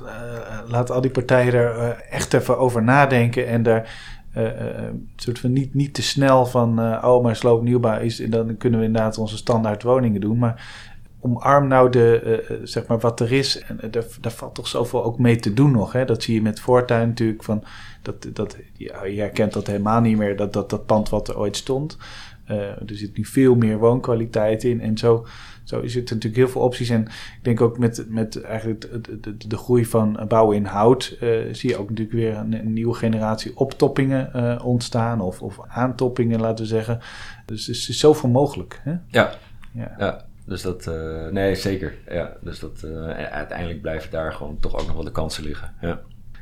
laat 0.67 0.91
al 0.91 1.01
die 1.01 1.11
partijen 1.11 1.53
er 1.53 1.77
uh, 1.77 2.13
echt 2.13 2.33
even 2.33 2.57
over 2.57 2.83
nadenken 2.83 3.47
en 3.47 3.63
daar 3.63 4.15
soort 5.15 5.39
van 5.39 5.53
niet, 5.53 5.73
niet 5.73 5.93
te 5.93 6.01
snel 6.01 6.45
van, 6.45 6.79
oh, 7.05 7.23
maar 7.23 7.35
sloopnieuwbouw 7.35 7.99
is, 7.99 8.19
en 8.19 8.29
dan 8.29 8.57
kunnen 8.57 8.79
we 8.79 8.85
inderdaad 8.85 9.17
onze 9.17 9.37
standaard 9.37 9.83
woningen 9.83 10.21
doen. 10.21 10.37
Maar 10.37 10.65
omarm 11.19 11.67
nou 11.67 11.89
de, 11.89 12.43
uh, 12.49 12.57
zeg 12.63 12.87
maar 12.87 12.99
wat 12.99 13.19
er 13.19 13.31
is. 13.31 13.59
En 13.59 13.79
uh, 13.83 13.91
daar, 13.91 14.05
daar 14.21 14.31
valt 14.31 14.55
toch 14.55 14.67
zoveel 14.67 15.03
ook 15.03 15.19
mee 15.19 15.35
te 15.35 15.53
doen 15.53 15.71
nog. 15.71 15.91
Hè? 15.91 16.05
Dat 16.05 16.23
zie 16.23 16.33
je 16.33 16.41
met 16.41 16.59
Voortuin 16.59 17.07
natuurlijk. 17.07 17.43
Van, 17.43 17.63
dat, 18.01 18.27
dat, 18.33 18.57
ja, 18.73 19.05
je 19.05 19.19
herkent 19.19 19.53
dat 19.53 19.67
helemaal 19.67 20.01
niet 20.01 20.17
meer, 20.17 20.35
dat, 20.35 20.53
dat, 20.53 20.69
dat 20.69 20.85
pand 20.85 21.09
wat 21.09 21.27
er 21.27 21.37
ooit 21.37 21.55
stond. 21.55 21.97
Uh, 22.51 22.57
er 22.57 22.95
zit 22.95 23.17
nu 23.17 23.25
veel 23.25 23.55
meer 23.55 23.77
woonkwaliteit 23.77 24.63
in. 24.63 24.81
En 24.81 24.97
zo, 24.97 25.25
zo 25.63 25.79
is 25.79 25.95
het 25.95 26.03
natuurlijk 26.03 26.35
heel 26.35 26.47
veel 26.47 26.61
opties. 26.61 26.89
En 26.89 27.01
ik 27.01 27.39
denk 27.41 27.61
ook 27.61 27.77
met, 27.77 28.05
met 28.09 28.41
eigenlijk 28.41 28.81
de, 28.81 29.19
de, 29.19 29.47
de 29.47 29.57
groei 29.57 29.85
van 29.85 30.25
bouwen 30.27 30.55
in 30.55 30.65
hout... 30.65 31.17
zie 31.51 31.69
je 31.69 31.77
ook 31.77 31.89
natuurlijk 31.89 32.17
weer 32.17 32.35
een, 32.35 32.53
een 32.53 32.73
nieuwe 32.73 32.93
generatie 32.93 33.57
optoppingen 33.57 34.61
ontstaan. 34.63 35.21
Of, 35.21 35.41
of 35.41 35.59
aantoppingen, 35.67 36.39
laten 36.39 36.63
we 36.63 36.69
zeggen. 36.69 36.99
Dus 37.45 37.67
er 37.67 37.73
is 37.73 37.99
zoveel 37.99 38.29
mogelijk. 38.29 38.81
Hè? 38.83 38.95
Ja, 39.07 39.33
ja. 39.71 39.95
ja. 39.97 40.26
Dus 40.47 40.61
dat, 40.61 40.85
uh, 40.89 41.27
nee, 41.27 41.55
zeker. 41.55 41.93
Ja, 42.09 42.33
dus 42.41 42.59
dat, 42.59 42.81
uh, 42.85 43.07
uiteindelijk 43.31 43.81
blijven 43.81 44.11
daar 44.11 44.33
gewoon 44.33 44.57
toch 44.59 44.73
ook 44.73 44.85
nog 44.87 44.95
wel 44.95 45.03
de 45.03 45.11
kansen 45.11 45.43
liggen. 45.43 45.73
Ja. 45.81 46.01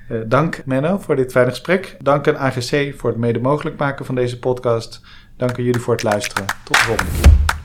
Uh, 0.10 0.22
dank 0.28 0.66
Menno 0.66 0.98
voor 0.98 1.16
dit 1.16 1.32
fijne 1.32 1.50
gesprek. 1.50 1.98
Dank 2.00 2.28
aan 2.28 2.38
AGC 2.38 2.94
voor 2.98 3.10
het 3.10 3.20
mede 3.20 3.40
mogelijk 3.40 3.78
maken 3.78 4.06
van 4.06 4.16
deze 4.16 4.40
podcast. 4.40 5.02
Dank 5.38 5.58
aan 5.58 5.64
jullie 5.64 5.82
voor 5.82 5.94
het 5.94 6.04
luisteren. 6.04 6.46
Tot 6.64 6.76
de 6.76 6.84
volgende 6.84 7.12
keer. 7.22 7.65